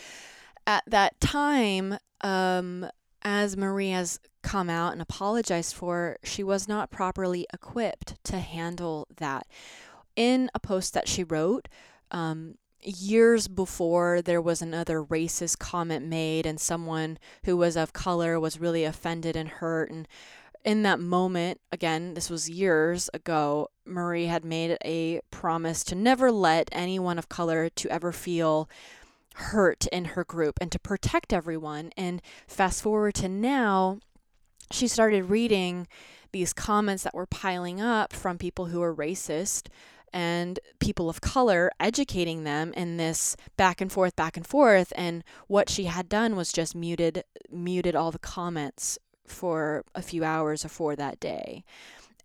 at 0.65 0.83
that 0.87 1.19
time, 1.19 1.97
um, 2.21 2.87
as 3.21 3.57
Marie 3.57 3.89
has 3.89 4.19
come 4.41 4.69
out 4.69 4.93
and 4.93 5.01
apologized 5.01 5.75
for, 5.75 6.17
she 6.23 6.43
was 6.43 6.67
not 6.67 6.91
properly 6.91 7.45
equipped 7.53 8.23
to 8.25 8.39
handle 8.39 9.07
that. 9.17 9.47
In 10.15 10.49
a 10.53 10.59
post 10.59 10.93
that 10.93 11.07
she 11.07 11.23
wrote, 11.23 11.67
um, 12.11 12.55
years 12.81 13.47
before 13.47 14.21
there 14.21 14.41
was 14.41 14.61
another 14.61 15.03
racist 15.03 15.59
comment 15.59 16.05
made 16.05 16.45
and 16.45 16.59
someone 16.59 17.17
who 17.43 17.57
was 17.57 17.75
of 17.75 17.93
color 17.93 18.39
was 18.39 18.59
really 18.59 18.85
offended 18.85 19.35
and 19.35 19.49
hurt 19.49 19.91
and 19.91 20.07
in 20.65 20.83
that 20.83 20.99
moment, 20.99 21.61
again, 21.71 22.13
this 22.13 22.29
was 22.29 22.49
years 22.49 23.09
ago, 23.13 23.69
Marie 23.85 24.25
had 24.25 24.43
made 24.43 24.77
a 24.83 25.21
promise 25.31 25.83
to 25.85 25.95
never 25.95 26.31
let 26.31 26.69
anyone 26.71 27.17
of 27.17 27.29
color 27.29 27.69
to 27.69 27.89
ever 27.89 28.11
feel 28.11 28.69
hurt 29.35 29.87
in 29.87 30.05
her 30.05 30.23
group 30.23 30.57
and 30.59 30.71
to 30.71 30.79
protect 30.79 31.31
everyone. 31.31 31.91
And 31.95 32.21
fast 32.47 32.83
forward 32.83 33.15
to 33.15 33.29
now, 33.29 33.99
she 34.71 34.87
started 34.87 35.29
reading 35.29 35.87
these 36.31 36.53
comments 36.53 37.03
that 37.03 37.15
were 37.15 37.25
piling 37.25 37.81
up 37.81 38.13
from 38.13 38.37
people 38.37 38.65
who 38.65 38.81
were 38.81 38.93
racist 38.93 39.67
and 40.11 40.59
people 40.79 41.09
of 41.09 41.21
color 41.21 41.71
educating 41.79 42.43
them 42.43 42.73
in 42.73 42.97
this 42.97 43.35
back 43.57 43.79
and 43.79 43.91
forth 43.91 44.15
back 44.15 44.35
and 44.35 44.45
forth 44.45 44.91
and 44.95 45.23
what 45.47 45.69
she 45.69 45.85
had 45.85 46.09
done 46.09 46.35
was 46.35 46.51
just 46.51 46.75
muted 46.75 47.23
muted 47.51 47.95
all 47.95 48.09
the 48.09 48.17
comments 48.17 48.97
for 49.29 49.83
a 49.95 50.01
few 50.01 50.23
hours 50.23 50.65
or 50.65 50.69
for 50.69 50.95
that 50.95 51.19
day 51.19 51.63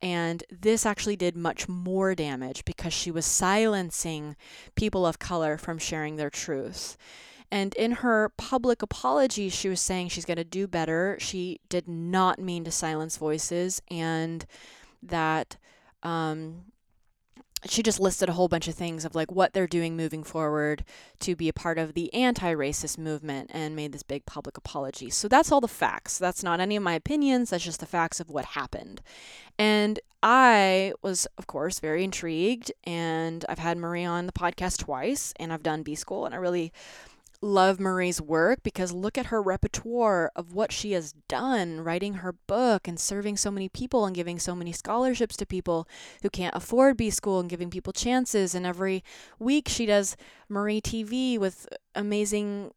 and 0.03 0.45
this 0.51 0.85
actually 0.85 1.17
did 1.17 1.37
much 1.37 1.69
more 1.69 2.15
damage 2.15 2.65
because 2.65 2.93
she 2.93 3.11
was 3.11 3.25
silencing 3.25 4.37
people 4.75 5.07
of 5.07 5.19
color 5.19 5.57
from 5.57 5.79
sharing 5.79 6.17
their 6.17 6.31
truth 6.31 6.97
and 7.55 7.73
in 7.75 7.93
her 7.93 8.31
public 8.37 8.83
apology, 8.83 9.49
she 9.49 9.69
was 9.69 9.81
saying 9.81 10.09
she's 10.09 10.25
going 10.25 10.39
to 10.39 10.45
do 10.45 10.67
better. 10.67 11.17
She 11.21 11.61
did 11.69 11.87
not 11.87 12.41
mean 12.41 12.65
to 12.65 12.73
silence 12.73 13.17
voices, 13.17 13.81
and 13.89 14.45
that 15.01 15.57
um, 16.03 16.65
she 17.67 17.83
just 17.83 18.01
listed 18.01 18.29
a 18.29 18.33
whole 18.33 18.49
bunch 18.49 18.69
of 18.69 18.75
things 18.75 19.05
of 19.05 19.15
like 19.15 19.31
what 19.31 19.53
they're 19.53 19.67
doing 19.67 19.97
moving 19.97 20.23
forward 20.23 20.85
to 21.21 21.35
be 21.35 21.49
a 21.49 21.53
part 21.53 21.79
of 21.79 21.95
the 21.95 22.13
anti-racist 22.13 22.99
movement 22.99 23.51
and 23.53 23.75
made 23.75 23.93
this 23.93 24.03
big 24.03 24.27
public 24.27 24.57
apology. 24.57 25.11
So 25.11 25.29
that's 25.29 25.51
all 25.51 25.61
the 25.61 25.69
facts. 25.69 26.19
That's 26.19 26.43
not 26.43 26.61
any 26.61 26.77
of 26.77 26.83
my 26.83 26.95
opinions. 26.95 27.51
That's 27.51 27.65
just 27.65 27.81
the 27.81 27.87
facts 27.87 28.21
of 28.21 28.31
what 28.31 28.45
happened. 28.45 29.01
And 29.59 30.01
I 30.23 30.93
was 31.03 31.27
of 31.39 31.47
course 31.47 31.81
very 31.81 32.05
intrigued 32.05 32.73
and 32.85 33.45
I've 33.49 33.59
had 33.59 33.79
Marie 33.79 34.05
on 34.05 34.27
the 34.27 34.33
podcast 34.33 34.79
twice 34.79 35.33
and 35.37 35.53
I've 35.53 35.63
done 35.63 35.83
B 35.83 35.95
school 35.95 36.27
and 36.27 36.35
I 36.35 36.39
really 36.39 36.73
love 37.41 37.79
Marie's 37.79 38.21
work 38.21 38.63
because 38.63 38.93
look 38.93 39.19
at 39.19 39.27
her 39.27 39.43
repertoire 39.43 40.31
of 40.35 40.55
what 40.55 40.73
she 40.73 40.93
has 40.93 41.13
done, 41.29 41.81
writing 41.81 42.15
her 42.15 42.33
book 42.33 42.89
and 42.89 42.99
serving 42.99 43.37
so 43.37 43.51
many 43.51 43.69
people 43.69 44.07
and 44.07 44.15
giving 44.15 44.39
so 44.39 44.55
many 44.55 44.73
scholarships 44.73 45.37
to 45.37 45.47
people 45.47 45.89
who 46.23 46.31
can't 46.31 46.55
afford 46.55 46.97
B 46.97 47.11
school 47.11 47.41
and 47.41 47.51
giving 47.51 47.71
people 47.71 47.93
chances. 47.93 48.55
And 48.55 48.65
every 48.67 49.05
week 49.39 49.69
she 49.69 49.87
does 49.87 50.17
Marie 50.49 50.81
TV 50.81 51.39
with 51.39 51.69
amazing 51.95 52.73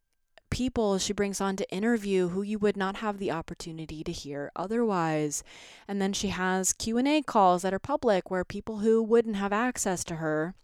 people. 0.50 0.98
She 0.98 1.13
brings 1.13 1.41
on 1.41 1.56
to 1.58 1.70
interview 1.72 2.30
who 2.30 2.41
you 2.41 2.60
would 2.60 2.78
not 2.78 2.98
have 2.98 3.17
the 3.17 3.32
opportunity 3.32 4.04
to 4.04 4.12
hear 4.12 4.52
otherwise. 4.56 5.43
And 5.88 6.02
then 6.02 6.13
she 6.13 6.30
has 6.30 6.74
q&a 6.74 7.22
calls 7.22 7.62
that 7.62 7.74
are 7.74 7.80
public 7.80 8.32
where 8.32 8.46
people 8.46 8.80
who 8.80 9.04
wouldn't 9.04 9.36
have 9.36 9.54
access 9.54 10.04
to 10.06 10.15
her 10.15 10.56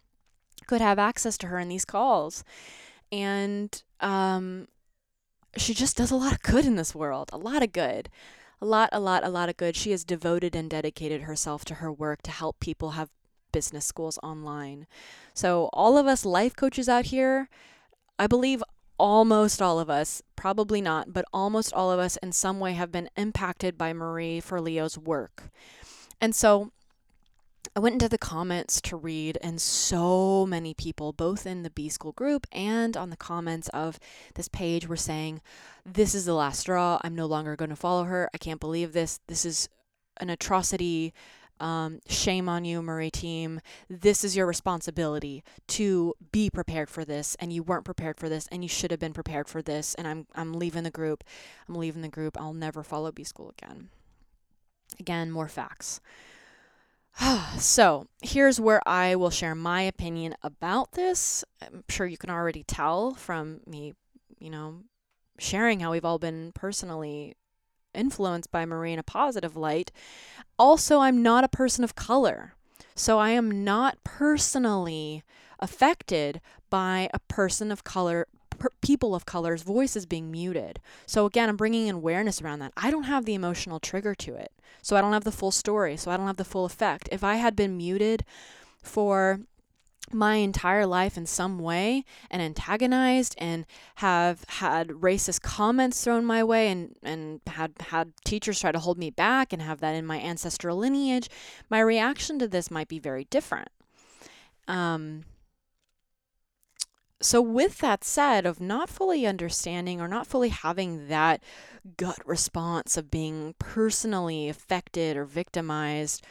could 0.67 0.81
have 0.81 0.99
access 0.99 1.37
to 1.37 1.47
her 1.47 1.59
in 1.59 1.67
these 1.67 1.85
calls 1.85 2.43
and 3.13 3.83
um, 3.99 4.67
she 5.55 5.75
just 5.75 5.95
does 5.97 6.09
a 6.09 6.15
lot 6.15 6.33
of 6.33 6.41
good 6.41 6.65
in 6.65 6.77
this 6.77 6.95
world, 6.95 7.29
a 7.31 7.37
lot 7.37 7.61
of 7.61 7.71
good. 7.71 8.09
A 8.59 8.65
lot, 8.65 8.89
a 8.91 8.99
lot, 8.99 9.23
a 9.23 9.29
lot 9.29 9.49
of 9.49 9.57
good. 9.57 9.75
She 9.75 9.91
has 9.91 10.03
devoted 10.03 10.55
and 10.55 10.69
dedicated 10.69 11.23
herself 11.23 11.63
to 11.65 11.75
her 11.75 11.91
work 11.91 12.21
to 12.23 12.31
help 12.31 12.59
people 12.59 12.91
have 12.91 13.09
business 13.51 13.85
schools 13.85 14.17
online. 14.23 14.87
So, 15.33 15.69
all 15.73 15.97
of 15.97 16.07
us 16.07 16.25
life 16.25 16.55
coaches 16.55 16.87
out 16.89 17.07
here, 17.07 17.49
I 18.17 18.25
believe 18.25 18.63
almost 18.97 19.61
all 19.61 19.79
of 19.79 19.89
us, 19.89 20.21
probably 20.35 20.81
not, 20.81 21.11
but 21.11 21.25
almost 21.33 21.73
all 21.73 21.91
of 21.91 21.99
us 21.99 22.17
in 22.23 22.31
some 22.31 22.59
way 22.59 22.73
have 22.73 22.91
been 22.91 23.09
impacted 23.17 23.77
by 23.77 23.91
Marie 23.91 24.39
Forleo's 24.39 24.97
work. 24.97 25.51
And 26.21 26.33
so, 26.33 26.71
I 27.75 27.79
went 27.79 27.93
into 27.93 28.09
the 28.09 28.19
comments 28.19 28.79
to 28.81 28.95
read, 28.95 29.39
and 29.41 29.59
so 29.59 30.45
many 30.45 30.75
people, 30.75 31.11
both 31.11 31.47
in 31.47 31.63
the 31.63 31.71
B 31.71 31.89
School 31.89 32.11
group 32.11 32.45
and 32.51 32.95
on 32.95 33.09
the 33.09 33.17
comments 33.17 33.67
of 33.69 33.99
this 34.35 34.47
page, 34.47 34.87
were 34.87 34.95
saying, 34.95 35.41
This 35.83 36.13
is 36.13 36.25
the 36.25 36.35
last 36.35 36.59
straw. 36.59 36.99
I'm 37.03 37.15
no 37.15 37.25
longer 37.25 37.55
going 37.55 37.71
to 37.71 37.75
follow 37.75 38.03
her. 38.03 38.29
I 38.31 38.37
can't 38.37 38.59
believe 38.59 38.93
this. 38.93 39.19
This 39.27 39.43
is 39.43 39.69
an 40.17 40.29
atrocity. 40.29 41.13
Um, 41.59 41.99
shame 42.07 42.47
on 42.47 42.63
you, 42.63 42.83
Marie 42.83 43.09
team. 43.09 43.59
This 43.89 44.23
is 44.23 44.35
your 44.35 44.45
responsibility 44.45 45.43
to 45.69 46.13
be 46.31 46.51
prepared 46.51 46.91
for 46.91 47.03
this, 47.03 47.35
and 47.39 47.51
you 47.51 47.63
weren't 47.63 47.85
prepared 47.85 48.19
for 48.19 48.29
this, 48.29 48.47
and 48.51 48.61
you 48.63 48.69
should 48.69 48.91
have 48.91 48.99
been 48.99 49.13
prepared 49.13 49.47
for 49.47 49.63
this. 49.63 49.95
And 49.95 50.07
I'm 50.07 50.27
I'm 50.35 50.53
leaving 50.53 50.83
the 50.83 50.91
group. 50.91 51.23
I'm 51.67 51.75
leaving 51.75 52.03
the 52.03 52.07
group. 52.07 52.39
I'll 52.39 52.53
never 52.53 52.83
follow 52.83 53.11
B 53.11 53.23
School 53.23 53.51
again. 53.57 53.89
Again, 54.99 55.31
more 55.31 55.47
facts. 55.47 56.01
so, 57.57 58.07
here's 58.21 58.59
where 58.59 58.81
I 58.87 59.15
will 59.15 59.29
share 59.29 59.55
my 59.55 59.81
opinion 59.81 60.35
about 60.41 60.93
this. 60.93 61.43
I'm 61.61 61.83
sure 61.89 62.07
you 62.07 62.17
can 62.17 62.29
already 62.29 62.63
tell 62.63 63.13
from 63.13 63.61
me, 63.67 63.93
you 64.39 64.49
know, 64.49 64.81
sharing 65.39 65.79
how 65.79 65.91
we've 65.91 66.05
all 66.05 66.19
been 66.19 66.51
personally 66.53 67.35
influenced 67.93 68.51
by 68.51 68.65
Marie 68.65 68.93
in 68.93 68.99
a 68.99 69.03
positive 69.03 69.55
light. 69.55 69.91
Also, 70.57 70.99
I'm 70.99 71.21
not 71.21 71.43
a 71.43 71.49
person 71.49 71.83
of 71.83 71.95
color. 71.95 72.55
So, 72.95 73.19
I 73.19 73.31
am 73.31 73.63
not 73.63 74.03
personally 74.03 75.23
affected 75.59 76.41
by 76.69 77.09
a 77.13 77.19
person 77.19 77.71
of 77.71 77.83
color 77.83 78.27
people 78.81 79.15
of 79.15 79.25
color's 79.25 79.63
voices 79.63 80.05
being 80.05 80.31
muted. 80.31 80.79
So 81.05 81.25
again, 81.25 81.49
I'm 81.49 81.57
bringing 81.57 81.87
in 81.87 81.95
awareness 81.95 82.41
around 82.41 82.59
that. 82.59 82.73
I 82.77 82.91
don't 82.91 83.03
have 83.03 83.25
the 83.25 83.33
emotional 83.33 83.79
trigger 83.79 84.15
to 84.15 84.35
it. 84.35 84.51
So 84.81 84.95
I 84.95 85.01
don't 85.01 85.13
have 85.13 85.23
the 85.23 85.31
full 85.31 85.51
story. 85.51 85.97
So 85.97 86.11
I 86.11 86.17
don't 86.17 86.27
have 86.27 86.37
the 86.37 86.45
full 86.45 86.65
effect. 86.65 87.09
If 87.11 87.23
I 87.23 87.35
had 87.35 87.55
been 87.55 87.77
muted 87.77 88.25
for 88.81 89.39
my 90.11 90.35
entire 90.35 90.85
life 90.85 91.17
in 91.17 91.25
some 91.25 91.59
way 91.59 92.03
and 92.29 92.41
antagonized 92.41 93.35
and 93.37 93.65
have 93.95 94.43
had 94.47 94.89
racist 94.89 95.41
comments 95.41 96.03
thrown 96.03 96.25
my 96.25 96.43
way 96.43 96.69
and, 96.69 96.95
and 97.03 97.41
had 97.47 97.73
had 97.79 98.13
teachers 98.25 98.59
try 98.59 98.71
to 98.71 98.79
hold 98.79 98.97
me 98.97 99.09
back 99.09 99.53
and 99.53 99.61
have 99.61 99.79
that 99.79 99.95
in 99.95 100.05
my 100.05 100.19
ancestral 100.19 100.77
lineage, 100.77 101.29
my 101.69 101.79
reaction 101.79 102.37
to 102.39 102.47
this 102.47 102.69
might 102.69 102.87
be 102.87 102.99
very 102.99 103.25
different. 103.25 103.69
Um, 104.67 105.23
so, 107.23 107.41
with 107.41 107.77
that 107.79 108.03
said, 108.03 108.45
of 108.45 108.59
not 108.59 108.89
fully 108.89 109.25
understanding 109.25 110.01
or 110.01 110.09
not 110.09 110.27
fully 110.27 110.49
having 110.49 111.07
that 111.07 111.41
gut 111.95 112.19
response 112.25 112.97
of 112.97 113.09
being 113.09 113.55
personally 113.59 114.49
affected 114.49 115.15
or 115.15 115.23
victimized 115.23 116.25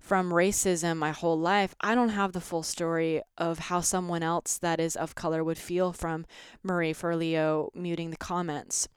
from 0.00 0.32
racism 0.32 0.96
my 0.96 1.12
whole 1.12 1.38
life, 1.38 1.76
I 1.80 1.94
don't 1.94 2.08
have 2.08 2.32
the 2.32 2.40
full 2.40 2.64
story 2.64 3.22
of 3.38 3.60
how 3.60 3.80
someone 3.80 4.24
else 4.24 4.58
that 4.58 4.80
is 4.80 4.96
of 4.96 5.14
color 5.14 5.44
would 5.44 5.58
feel 5.58 5.92
from 5.92 6.26
Marie 6.64 6.92
Forleo 6.92 7.70
muting 7.72 8.10
the 8.10 8.16
comments. 8.16 8.88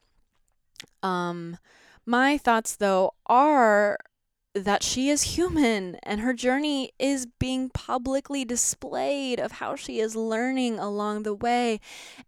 Um, 1.04 1.60
my 2.08 2.40
thoughts, 2.40 2.76
though, 2.76 3.14
are 3.28 4.00
that 4.56 4.82
she 4.82 5.10
is 5.10 5.36
human 5.38 5.98
and 6.04 6.22
her 6.22 6.34
journey 6.34 6.92
is 6.98 7.26
being 7.26 7.70
publicly 7.70 8.46
displayed 8.46 9.40
of 9.40 9.54
how 9.54 9.76
she 9.76 10.00
is 10.00 10.16
learning 10.16 10.80
along 10.80 11.24
the 11.24 11.34
way. 11.34 11.80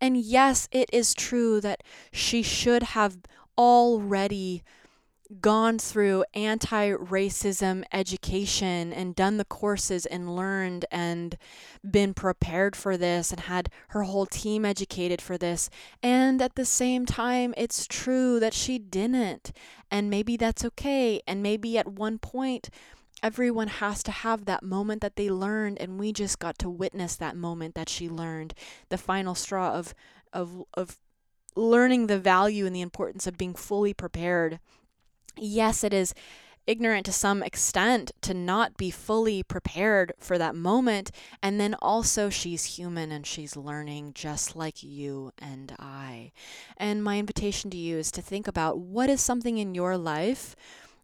And 0.01 0.17
yes, 0.17 0.67
it 0.71 0.89
is 0.91 1.13
true 1.13 1.61
that 1.61 1.81
she 2.11 2.43
should 2.43 2.83
have 2.83 3.17
already 3.57 4.61
gone 5.41 5.77
through 5.77 6.23
anti 6.33 6.91
racism 6.91 7.83
education 7.91 8.93
and 8.93 9.15
done 9.15 9.37
the 9.37 9.45
courses 9.45 10.05
and 10.05 10.35
learned 10.35 10.85
and 10.91 11.37
been 11.89 12.13
prepared 12.13 12.75
for 12.75 12.97
this 12.97 13.31
and 13.31 13.41
had 13.41 13.69
her 13.89 14.03
whole 14.03 14.25
team 14.25 14.65
educated 14.65 15.21
for 15.21 15.37
this. 15.37 15.69
And 16.01 16.41
at 16.41 16.55
the 16.55 16.65
same 16.65 17.05
time, 17.05 17.53
it's 17.57 17.87
true 17.87 18.39
that 18.39 18.53
she 18.53 18.79
didn't. 18.79 19.51
And 19.91 20.09
maybe 20.09 20.37
that's 20.37 20.65
okay. 20.65 21.21
And 21.27 21.43
maybe 21.43 21.77
at 21.77 21.87
one 21.87 22.19
point, 22.19 22.69
everyone 23.23 23.67
has 23.67 24.03
to 24.03 24.11
have 24.11 24.45
that 24.45 24.63
moment 24.63 25.01
that 25.01 25.15
they 25.15 25.29
learned 25.29 25.77
and 25.79 25.99
we 25.99 26.13
just 26.13 26.39
got 26.39 26.57
to 26.59 26.69
witness 26.69 27.15
that 27.15 27.35
moment 27.35 27.73
that 27.75 27.89
she 27.89 28.07
learned 28.07 28.53
the 28.89 28.97
final 28.97 29.33
straw 29.33 29.73
of 29.73 29.95
of 30.31 30.63
of 30.75 30.99
learning 31.55 32.05
the 32.05 32.19
value 32.19 32.67
and 32.67 32.75
the 32.75 32.81
importance 32.81 33.25
of 33.25 33.35
being 33.35 33.55
fully 33.55 33.91
prepared 33.91 34.59
yes, 35.39 35.83
it 35.83 35.93
is 35.93 36.13
ignorant 36.67 37.05
to 37.05 37.13
some 37.13 37.41
extent 37.41 38.11
to 38.21 38.33
not 38.33 38.77
be 38.77 38.91
fully 38.91 39.41
prepared 39.41 40.11
for 40.19 40.37
that 40.37 40.53
moment. 40.53 41.09
And 41.41 41.59
then 41.59 41.75
also, 41.81 42.29
she's 42.29 42.65
human 42.77 43.11
and 43.11 43.25
she's 43.25 43.55
learning 43.55 44.11
just 44.13 44.55
like 44.55 44.83
you 44.83 45.31
and 45.39 45.73
I. 45.79 46.33
And 46.75 47.03
my 47.03 47.17
invitation 47.17 47.71
to 47.71 47.77
you 47.77 47.97
is 47.97 48.11
to 48.11 48.21
think 48.21 48.47
about 48.47 48.77
what 48.77 49.09
is 49.09 49.21
something 49.21 49.57
in 49.57 49.73
your 49.73 49.97
life, 49.97 50.55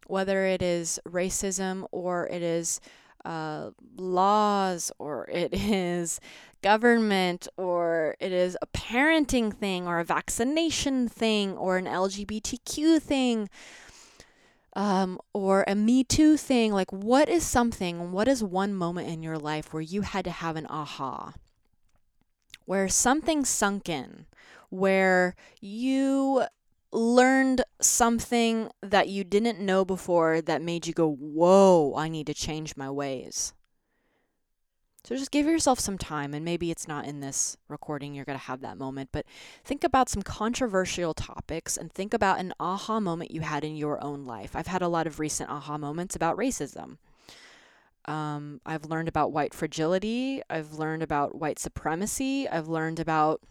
whether 0.05 0.45
it 0.45 0.61
is 0.61 0.99
racism 1.07 1.87
or 1.91 2.27
it 2.27 2.43
is 2.43 2.81
uh, 3.23 3.71
laws 3.95 4.91
or 4.99 5.29
it 5.29 5.53
is 5.53 6.19
government 6.61 7.47
or 7.57 8.15
it 8.19 8.31
is 8.31 8.57
a 8.61 8.67
parenting 8.67 9.53
thing 9.53 9.87
or 9.87 9.99
a 9.99 10.05
vaccination 10.05 11.07
thing 11.07 11.57
or 11.57 11.77
an 11.77 11.85
LGBTQ 11.85 13.01
thing 13.01 13.49
um, 14.75 15.19
or 15.33 15.63
a 15.67 15.75
Me 15.75 16.03
Too 16.03 16.37
thing. 16.37 16.71
Like, 16.73 16.91
what 16.91 17.29
is 17.29 17.43
something, 17.43 18.11
what 18.11 18.27
is 18.27 18.43
one 18.43 18.73
moment 18.73 19.09
in 19.09 19.23
your 19.23 19.37
life 19.37 19.73
where 19.73 19.81
you 19.81 20.01
had 20.01 20.25
to 20.25 20.31
have 20.31 20.55
an 20.55 20.67
aha? 20.67 21.33
Where 22.65 22.87
something 22.87 23.45
sunk 23.45 23.89
in, 23.89 24.25
where 24.69 25.35
you 25.59 26.45
learned 26.91 27.63
something 27.81 28.69
that 28.81 29.09
you 29.09 29.23
didn't 29.23 29.59
know 29.59 29.83
before 29.83 30.41
that 30.41 30.61
made 30.61 30.87
you 30.87 30.93
go, 30.93 31.09
Whoa, 31.09 31.93
I 31.95 32.07
need 32.09 32.27
to 32.27 32.33
change 32.33 32.77
my 32.77 32.89
ways. 32.89 33.53
So 35.05 35.17
just 35.17 35.31
give 35.31 35.45
yourself 35.45 35.81
some 35.81 35.97
time, 35.97 36.33
and 36.33 36.45
maybe 36.45 36.71
it's 36.71 36.87
not 36.87 37.05
in 37.05 37.19
this 37.19 37.57
recording, 37.67 38.15
you're 38.15 38.23
going 38.23 38.39
to 38.39 38.45
have 38.45 38.61
that 38.61 38.77
moment, 38.77 39.09
but 39.11 39.25
think 39.65 39.83
about 39.83 40.07
some 40.07 40.21
controversial 40.21 41.13
topics 41.13 41.75
and 41.75 41.91
think 41.91 42.13
about 42.13 42.39
an 42.39 42.53
aha 42.57 43.01
moment 43.01 43.31
you 43.31 43.41
had 43.41 43.65
in 43.65 43.75
your 43.75 44.01
own 44.01 44.25
life. 44.25 44.55
I've 44.55 44.67
had 44.67 44.81
a 44.81 44.87
lot 44.87 45.05
of 45.05 45.19
recent 45.19 45.49
aha 45.49 45.77
moments 45.77 46.15
about 46.15 46.37
racism. 46.37 46.97
Um, 48.05 48.61
I've 48.65 48.85
learned 48.85 49.09
about 49.09 49.33
white 49.33 49.53
fragility. 49.53 50.41
I've 50.49 50.73
learned 50.73 51.03
about 51.03 51.35
white 51.35 51.59
supremacy. 51.59 52.47
I've 52.47 52.69
learned 52.69 52.99
about 52.99 53.41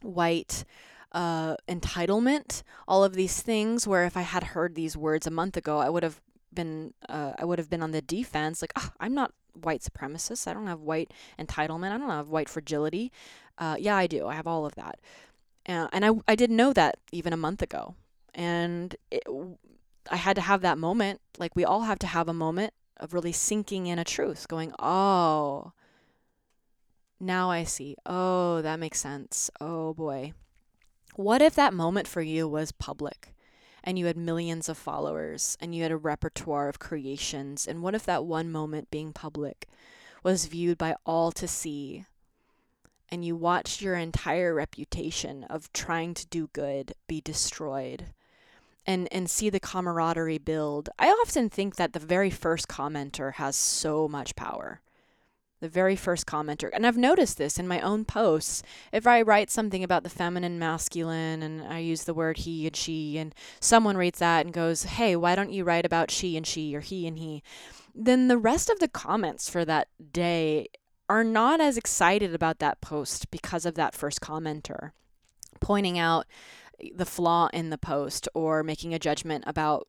white 0.00 0.64
uh, 1.12 1.56
entitlement. 1.68 2.62
All 2.86 3.04
of 3.04 3.14
these 3.14 3.42
things 3.42 3.86
where 3.86 4.04
if 4.04 4.16
I 4.16 4.22
had 4.22 4.44
heard 4.44 4.74
these 4.74 4.96
words 4.96 5.26
a 5.26 5.30
month 5.30 5.56
ago, 5.56 5.78
I 5.78 5.90
would 5.90 6.02
have 6.02 6.22
been 6.52 6.94
uh, 7.08 7.32
I 7.38 7.44
would 7.44 7.58
have 7.58 7.68
been 7.68 7.82
on 7.82 7.92
the 7.92 8.02
defense. 8.02 8.62
Like, 8.62 8.72
oh, 8.76 8.90
I'm 9.00 9.14
not 9.14 9.32
white 9.64 9.82
supremacist. 9.82 10.46
I 10.46 10.54
don't 10.54 10.66
have 10.66 10.80
white 10.80 11.12
entitlement. 11.38 11.92
I 11.92 11.98
don't 11.98 12.10
have 12.10 12.28
white 12.28 12.48
fragility. 12.48 13.12
Uh, 13.56 13.76
yeah, 13.78 13.96
I 13.96 14.06
do. 14.06 14.26
I 14.26 14.34
have 14.34 14.46
all 14.46 14.66
of 14.66 14.74
that. 14.76 14.98
Uh, 15.68 15.88
and 15.92 16.04
I, 16.04 16.10
I 16.26 16.34
didn't 16.34 16.56
know 16.56 16.72
that 16.72 16.98
even 17.12 17.32
a 17.32 17.36
month 17.36 17.62
ago. 17.62 17.94
And 18.34 18.96
it, 19.10 19.24
I 20.10 20.16
had 20.16 20.36
to 20.36 20.42
have 20.42 20.62
that 20.62 20.78
moment. 20.78 21.20
Like 21.38 21.54
we 21.54 21.64
all 21.64 21.82
have 21.82 21.98
to 22.00 22.06
have 22.06 22.28
a 22.28 22.34
moment 22.34 22.72
of 22.96 23.12
really 23.14 23.32
sinking 23.32 23.86
in 23.86 23.98
a 23.98 24.04
truth, 24.04 24.48
going, 24.48 24.72
oh, 24.78 25.72
now 27.20 27.50
I 27.50 27.64
see. 27.64 27.96
Oh, 28.06 28.62
that 28.62 28.80
makes 28.80 29.00
sense. 29.00 29.50
Oh 29.60 29.94
boy. 29.94 30.32
What 31.16 31.42
if 31.42 31.54
that 31.56 31.74
moment 31.74 32.06
for 32.06 32.22
you 32.22 32.46
was 32.46 32.70
public? 32.70 33.34
And 33.88 33.98
you 33.98 34.04
had 34.04 34.18
millions 34.18 34.68
of 34.68 34.76
followers 34.76 35.56
and 35.62 35.74
you 35.74 35.82
had 35.82 35.90
a 35.90 35.96
repertoire 35.96 36.68
of 36.68 36.78
creations. 36.78 37.66
And 37.66 37.82
what 37.82 37.94
if 37.94 38.04
that 38.04 38.26
one 38.26 38.52
moment 38.52 38.90
being 38.90 39.14
public 39.14 39.66
was 40.22 40.44
viewed 40.44 40.76
by 40.76 40.94
all 41.06 41.32
to 41.32 41.48
see? 41.48 42.04
And 43.08 43.24
you 43.24 43.34
watched 43.34 43.80
your 43.80 43.94
entire 43.94 44.54
reputation 44.54 45.44
of 45.44 45.72
trying 45.72 46.12
to 46.12 46.26
do 46.26 46.50
good 46.52 46.92
be 47.06 47.22
destroyed 47.22 48.04
and, 48.86 49.08
and 49.10 49.30
see 49.30 49.48
the 49.48 49.58
camaraderie 49.58 50.36
build. 50.36 50.90
I 50.98 51.08
often 51.08 51.48
think 51.48 51.76
that 51.76 51.94
the 51.94 51.98
very 51.98 52.28
first 52.28 52.68
commenter 52.68 53.32
has 53.36 53.56
so 53.56 54.06
much 54.06 54.36
power 54.36 54.82
the 55.60 55.68
very 55.68 55.96
first 55.96 56.26
commenter. 56.26 56.70
And 56.72 56.86
I've 56.86 56.96
noticed 56.96 57.38
this 57.38 57.58
in 57.58 57.68
my 57.68 57.80
own 57.80 58.04
posts. 58.04 58.62
If 58.92 59.06
I 59.06 59.22
write 59.22 59.50
something 59.50 59.82
about 59.82 60.02
the 60.02 60.10
feminine, 60.10 60.58
masculine, 60.58 61.42
and 61.42 61.62
I 61.62 61.78
use 61.78 62.04
the 62.04 62.14
word 62.14 62.38
he 62.38 62.66
and 62.66 62.76
she, 62.76 63.18
and 63.18 63.34
someone 63.60 63.96
reads 63.96 64.18
that 64.18 64.46
and 64.46 64.54
goes, 64.54 64.84
hey, 64.84 65.16
why 65.16 65.34
don't 65.34 65.52
you 65.52 65.64
write 65.64 65.86
about 65.86 66.10
she 66.10 66.36
and 66.36 66.46
she 66.46 66.74
or 66.74 66.80
he 66.80 67.06
and 67.06 67.18
he? 67.18 67.42
Then 67.94 68.28
the 68.28 68.38
rest 68.38 68.70
of 68.70 68.78
the 68.78 68.88
comments 68.88 69.48
for 69.50 69.64
that 69.64 69.88
day 70.12 70.68
are 71.08 71.24
not 71.24 71.60
as 71.60 71.76
excited 71.76 72.34
about 72.34 72.58
that 72.58 72.80
post 72.80 73.30
because 73.30 73.64
of 73.66 73.74
that 73.74 73.94
first 73.94 74.20
commenter 74.20 74.90
pointing 75.60 75.98
out 75.98 76.26
the 76.94 77.06
flaw 77.06 77.48
in 77.52 77.70
the 77.70 77.78
post 77.78 78.28
or 78.34 78.62
making 78.62 78.94
a 78.94 78.98
judgment 78.98 79.44
about 79.46 79.88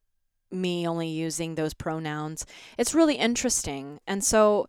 me 0.51 0.88
only 0.88 1.08
using 1.08 1.55
those 1.55 1.73
pronouns. 1.73 2.45
It's 2.77 2.95
really 2.95 3.15
interesting. 3.15 3.99
And 4.08 4.23
so, 4.23 4.67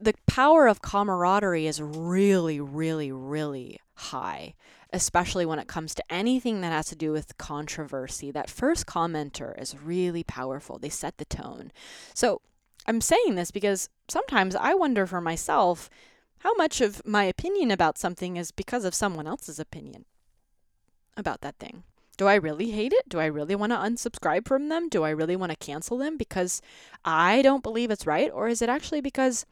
the 0.00 0.14
power 0.26 0.66
of 0.66 0.82
camaraderie 0.82 1.66
is 1.66 1.80
really, 1.80 2.60
really, 2.60 3.12
really 3.12 3.80
high, 3.94 4.54
especially 4.92 5.44
when 5.46 5.58
it 5.58 5.68
comes 5.68 5.94
to 5.94 6.04
anything 6.12 6.60
that 6.60 6.72
has 6.72 6.86
to 6.86 6.96
do 6.96 7.12
with 7.12 7.36
controversy. 7.38 8.30
That 8.30 8.50
first 8.50 8.86
commenter 8.86 9.60
is 9.60 9.76
really 9.78 10.24
powerful. 10.24 10.78
They 10.78 10.88
set 10.88 11.18
the 11.18 11.24
tone. 11.24 11.72
So 12.14 12.40
I'm 12.86 13.00
saying 13.00 13.34
this 13.34 13.50
because 13.50 13.88
sometimes 14.08 14.54
I 14.54 14.74
wonder 14.74 15.06
for 15.06 15.20
myself 15.20 15.90
how 16.38 16.54
much 16.54 16.80
of 16.80 17.04
my 17.04 17.24
opinion 17.24 17.70
about 17.70 17.98
something 17.98 18.36
is 18.36 18.52
because 18.52 18.84
of 18.84 18.94
someone 18.94 19.26
else's 19.26 19.58
opinion 19.58 20.04
about 21.16 21.40
that 21.40 21.58
thing. 21.58 21.82
Do 22.16 22.26
I 22.26 22.34
really 22.34 22.70
hate 22.70 22.92
it? 22.92 23.08
Do 23.08 23.20
I 23.20 23.26
really 23.26 23.54
want 23.54 23.72
to 23.72 23.78
unsubscribe 23.78 24.46
from 24.46 24.68
them? 24.68 24.88
Do 24.88 25.04
I 25.04 25.10
really 25.10 25.36
want 25.36 25.50
to 25.50 25.56
cancel 25.56 25.98
them 25.98 26.16
because 26.16 26.60
I 27.04 27.42
don't 27.42 27.62
believe 27.62 27.90
it's 27.90 28.06
right? 28.06 28.30
Or 28.32 28.48
is 28.48 28.60
it 28.60 28.68
actually 28.68 29.00
because 29.00 29.46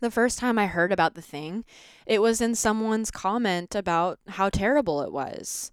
the 0.00 0.10
first 0.10 0.38
time 0.38 0.58
I 0.58 0.66
heard 0.66 0.92
about 0.92 1.14
the 1.14 1.22
thing, 1.22 1.64
it 2.06 2.20
was 2.22 2.40
in 2.40 2.54
someone's 2.54 3.10
comment 3.10 3.74
about 3.74 4.18
how 4.28 4.48
terrible 4.48 5.02
it 5.02 5.12
was. 5.12 5.72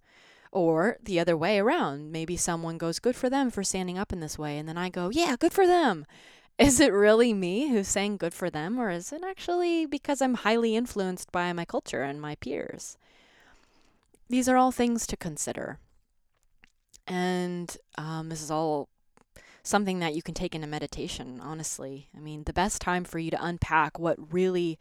Or 0.51 0.97
the 1.03 1.19
other 1.19 1.37
way 1.37 1.59
around. 1.59 2.11
Maybe 2.11 2.37
someone 2.37 2.77
goes, 2.77 2.99
Good 2.99 3.15
for 3.15 3.29
them 3.29 3.51
for 3.51 3.63
standing 3.63 3.97
up 3.97 4.13
in 4.13 4.21
this 4.21 4.39
way. 4.39 4.57
And 4.57 4.67
then 4.67 4.77
I 4.77 4.89
go, 4.89 5.09
Yeah, 5.09 5.35
good 5.37 5.53
for 5.53 5.67
them. 5.67 6.05
Is 6.57 6.79
it 6.79 6.91
really 6.91 7.33
me 7.33 7.69
who's 7.69 7.87
saying 7.87 8.17
good 8.17 8.33
for 8.33 8.49
them? 8.49 8.79
Or 8.79 8.89
is 8.89 9.11
it 9.11 9.21
actually 9.23 9.85
because 9.85 10.23
I'm 10.23 10.33
highly 10.33 10.75
influenced 10.75 11.31
by 11.31 11.53
my 11.53 11.65
culture 11.65 12.01
and 12.01 12.19
my 12.19 12.33
peers? 12.33 12.97
These 14.27 14.49
are 14.49 14.57
all 14.57 14.71
things 14.71 15.05
to 15.07 15.15
consider. 15.15 15.77
And 17.05 17.77
um, 17.95 18.29
this 18.29 18.41
is 18.41 18.49
all 18.49 18.89
something 19.67 19.99
that 19.99 20.15
you 20.15 20.21
can 20.21 20.33
take 20.33 20.55
into 20.55 20.67
meditation, 20.67 21.39
honestly. 21.41 22.07
I 22.15 22.19
mean, 22.19 22.43
the 22.43 22.53
best 22.53 22.81
time 22.81 23.03
for 23.03 23.19
you 23.19 23.31
to 23.31 23.45
unpack 23.45 23.99
what 23.99 24.33
really 24.33 24.79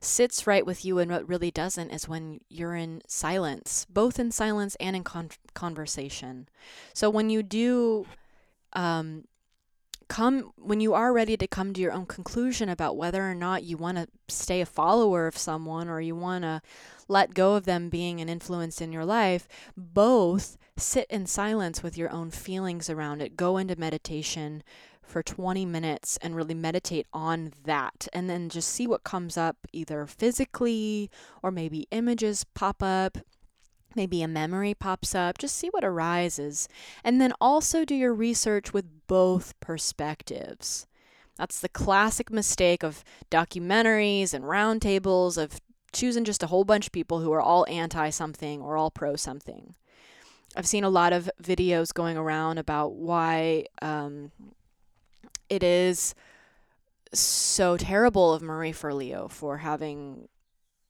sits 0.00 0.46
right 0.46 0.64
with 0.64 0.84
you 0.84 0.98
and 0.98 1.10
what 1.10 1.28
really 1.28 1.50
doesn't 1.50 1.90
is 1.90 2.08
when 2.08 2.40
you're 2.48 2.76
in 2.76 3.02
silence, 3.06 3.86
both 3.90 4.18
in 4.18 4.30
silence 4.30 4.76
and 4.78 4.94
in 4.94 5.04
con- 5.04 5.30
conversation. 5.54 6.48
So 6.94 7.10
when 7.10 7.30
you 7.30 7.42
do 7.42 8.06
um, 8.74 9.24
come, 10.08 10.52
when 10.56 10.80
you 10.80 10.94
are 10.94 11.12
ready 11.12 11.36
to 11.36 11.46
come 11.46 11.72
to 11.72 11.80
your 11.80 11.92
own 11.92 12.06
conclusion 12.06 12.68
about 12.68 12.96
whether 12.96 13.28
or 13.28 13.34
not 13.34 13.64
you 13.64 13.76
want 13.76 13.98
to 13.98 14.08
stay 14.28 14.60
a 14.60 14.66
follower 14.66 15.26
of 15.26 15.38
someone 15.38 15.88
or 15.88 16.00
you 16.00 16.16
want 16.16 16.42
to 16.42 16.60
let 17.08 17.34
go 17.34 17.54
of 17.54 17.64
them 17.64 17.88
being 17.88 18.20
an 18.20 18.28
influence 18.28 18.80
in 18.80 18.92
your 18.92 19.04
life, 19.04 19.48
both 19.76 20.58
sit 20.76 21.06
in 21.10 21.26
silence 21.26 21.82
with 21.82 21.96
your 21.96 22.10
own 22.10 22.30
feelings 22.30 22.90
around 22.90 23.22
it. 23.22 23.36
Go 23.36 23.56
into 23.56 23.78
meditation 23.78 24.62
for 25.02 25.22
20 25.22 25.64
minutes 25.64 26.18
and 26.20 26.36
really 26.36 26.54
meditate 26.54 27.06
on 27.12 27.52
that. 27.64 28.06
And 28.12 28.28
then 28.28 28.48
just 28.48 28.68
see 28.68 28.86
what 28.86 29.04
comes 29.04 29.36
up, 29.36 29.56
either 29.72 30.06
physically 30.06 31.10
or 31.42 31.50
maybe 31.50 31.88
images 31.90 32.44
pop 32.44 32.82
up. 32.82 33.18
Maybe 33.94 34.22
a 34.22 34.28
memory 34.28 34.74
pops 34.74 35.14
up, 35.14 35.38
just 35.38 35.56
see 35.56 35.68
what 35.68 35.84
arises. 35.84 36.68
And 37.02 37.20
then 37.20 37.32
also 37.40 37.84
do 37.84 37.94
your 37.94 38.14
research 38.14 38.72
with 38.72 39.06
both 39.06 39.58
perspectives. 39.60 40.86
That's 41.36 41.60
the 41.60 41.68
classic 41.68 42.30
mistake 42.30 42.82
of 42.82 43.04
documentaries 43.30 44.34
and 44.34 44.44
roundtables 44.44 45.40
of 45.42 45.60
choosing 45.92 46.24
just 46.24 46.42
a 46.42 46.48
whole 46.48 46.64
bunch 46.64 46.86
of 46.86 46.92
people 46.92 47.20
who 47.20 47.32
are 47.32 47.40
all 47.40 47.66
anti 47.68 48.10
something 48.10 48.60
or 48.60 48.76
all 48.76 48.90
pro 48.90 49.16
something. 49.16 49.74
I've 50.56 50.66
seen 50.66 50.84
a 50.84 50.90
lot 50.90 51.12
of 51.12 51.30
videos 51.42 51.94
going 51.94 52.16
around 52.16 52.58
about 52.58 52.94
why 52.94 53.66
um, 53.80 54.32
it 55.48 55.62
is 55.62 56.14
so 57.12 57.76
terrible 57.76 58.34
of 58.34 58.42
Marie 58.42 58.72
Forleo 58.72 59.30
for 59.30 59.58
having 59.58 60.28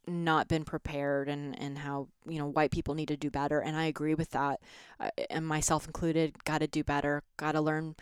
not 0.09 0.49
been 0.49 0.64
prepared 0.64 1.29
and, 1.29 1.59
and 1.61 1.79
how 1.79 2.09
you 2.27 2.38
know 2.38 2.47
white 2.47 2.71
people 2.71 2.94
need 2.94 3.09
to 3.09 3.16
do 3.16 3.31
better 3.31 3.61
and 3.61 3.77
i 3.77 3.85
agree 3.85 4.14
with 4.14 4.31
that 4.31 4.61
uh, 5.01 5.11
and 5.31 5.47
myself 5.47 5.87
included 5.87 6.44
got 6.44 6.59
to 6.59 6.66
do 6.66 6.83
better 6.83 7.23
got 7.37 7.53
to 7.53 7.61
learn 7.61 7.94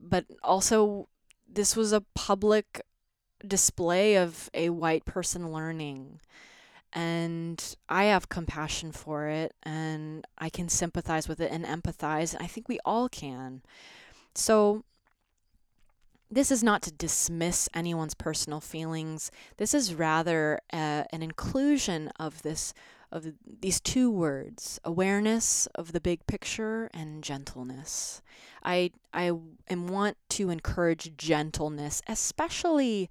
but 0.00 0.24
also 0.42 1.08
this 1.50 1.76
was 1.76 1.92
a 1.92 2.04
public 2.14 2.82
display 3.46 4.16
of 4.16 4.50
a 4.54 4.70
white 4.70 5.04
person 5.04 5.52
learning 5.52 6.20
and 6.94 7.76
I 7.88 8.04
have 8.04 8.28
compassion 8.28 8.92
for 8.92 9.26
it 9.26 9.52
and 9.64 10.24
I 10.38 10.48
can 10.48 10.68
sympathize 10.68 11.28
with 11.28 11.40
it 11.40 11.50
and 11.50 11.64
empathize. 11.64 12.34
And 12.34 12.42
I 12.42 12.46
think 12.46 12.68
we 12.68 12.78
all 12.84 13.08
can. 13.08 13.62
So, 14.34 14.84
this 16.34 16.50
is 16.50 16.62
not 16.62 16.82
to 16.82 16.92
dismiss 16.92 17.68
anyone's 17.74 18.14
personal 18.14 18.60
feelings. 18.60 19.30
This 19.56 19.74
is 19.74 19.94
rather 19.94 20.60
uh, 20.72 21.04
an 21.12 21.22
inclusion 21.22 22.10
of 22.18 22.42
this 22.42 22.74
of 23.12 23.32
these 23.60 23.80
two 23.80 24.10
words, 24.10 24.80
awareness 24.84 25.68
of 25.76 25.92
the 25.92 26.00
big 26.00 26.26
picture 26.26 26.90
and 26.92 27.22
gentleness. 27.22 28.22
I 28.64 28.90
I 29.12 29.30
am 29.68 29.86
want 29.86 30.16
to 30.30 30.50
encourage 30.50 31.16
gentleness, 31.16 32.02
especially 32.08 33.08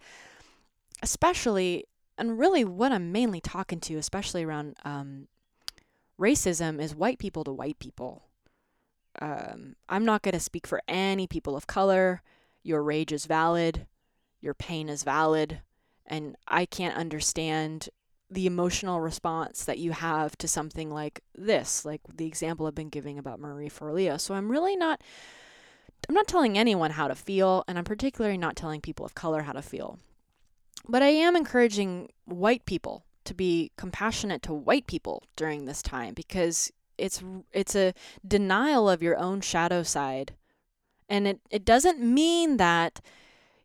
especially 1.01 1.85
and 2.17 2.37
really 2.37 2.65
what 2.65 2.91
I'm 2.91 3.11
mainly 3.11 3.41
talking 3.41 3.79
to, 3.81 3.97
especially 3.97 4.43
around 4.43 4.75
um, 4.83 5.27
racism, 6.19 6.81
is 6.81 6.93
white 6.95 7.19
people 7.19 7.43
to 7.45 7.51
white 7.51 7.79
people. 7.79 8.23
um, 9.21 9.75
I'm 9.89 10.05
not 10.05 10.21
going 10.21 10.33
to 10.33 10.39
speak 10.39 10.67
for 10.67 10.81
any 10.87 11.27
people 11.27 11.55
of 11.55 11.67
color. 11.67 12.21
Your 12.63 12.81
rage 12.81 13.11
is 13.11 13.25
valid, 13.25 13.87
your 14.41 14.53
pain 14.53 14.89
is 14.89 15.03
valid, 15.03 15.61
and 16.05 16.35
I 16.47 16.65
can't 16.65 16.97
understand 16.97 17.89
the 18.29 18.47
emotional 18.47 18.99
response 18.99 19.65
that 19.65 19.77
you 19.77 19.91
have 19.91 20.37
to 20.37 20.47
something 20.47 20.89
like 20.89 21.21
this, 21.35 21.85
like 21.85 22.01
the 22.13 22.25
example 22.25 22.65
I've 22.65 22.75
been 22.75 22.89
giving 22.89 23.19
about 23.19 23.39
Marie 23.39 23.69
Forleo. 23.69 24.19
So 24.19 24.33
I'm 24.33 24.51
really 24.51 24.75
not 24.75 25.01
I'm 26.09 26.15
not 26.15 26.27
telling 26.27 26.57
anyone 26.57 26.91
how 26.91 27.07
to 27.07 27.15
feel, 27.15 27.63
and 27.67 27.77
I'm 27.77 27.85
particularly 27.85 28.37
not 28.37 28.55
telling 28.55 28.81
people 28.81 29.05
of 29.05 29.15
color 29.15 29.43
how 29.43 29.53
to 29.53 29.61
feel. 29.61 29.99
But 30.87 31.01
I 31.01 31.07
am 31.07 31.35
encouraging 31.35 32.09
white 32.25 32.65
people 32.65 33.05
to 33.23 33.33
be 33.33 33.71
compassionate 33.77 34.41
to 34.43 34.53
white 34.53 34.85
people 34.85 35.23
during 35.37 35.63
this 35.65 35.81
time 35.81 36.13
because 36.13 36.71
it's 36.97 37.23
it's 37.51 37.75
a 37.75 37.93
denial 38.27 38.89
of 38.89 39.01
your 39.01 39.17
own 39.17 39.41
shadow 39.41 39.83
side. 39.83 40.33
And 41.09 41.27
it, 41.27 41.39
it 41.49 41.65
doesn't 41.65 41.99
mean 41.99 42.57
that 42.57 43.01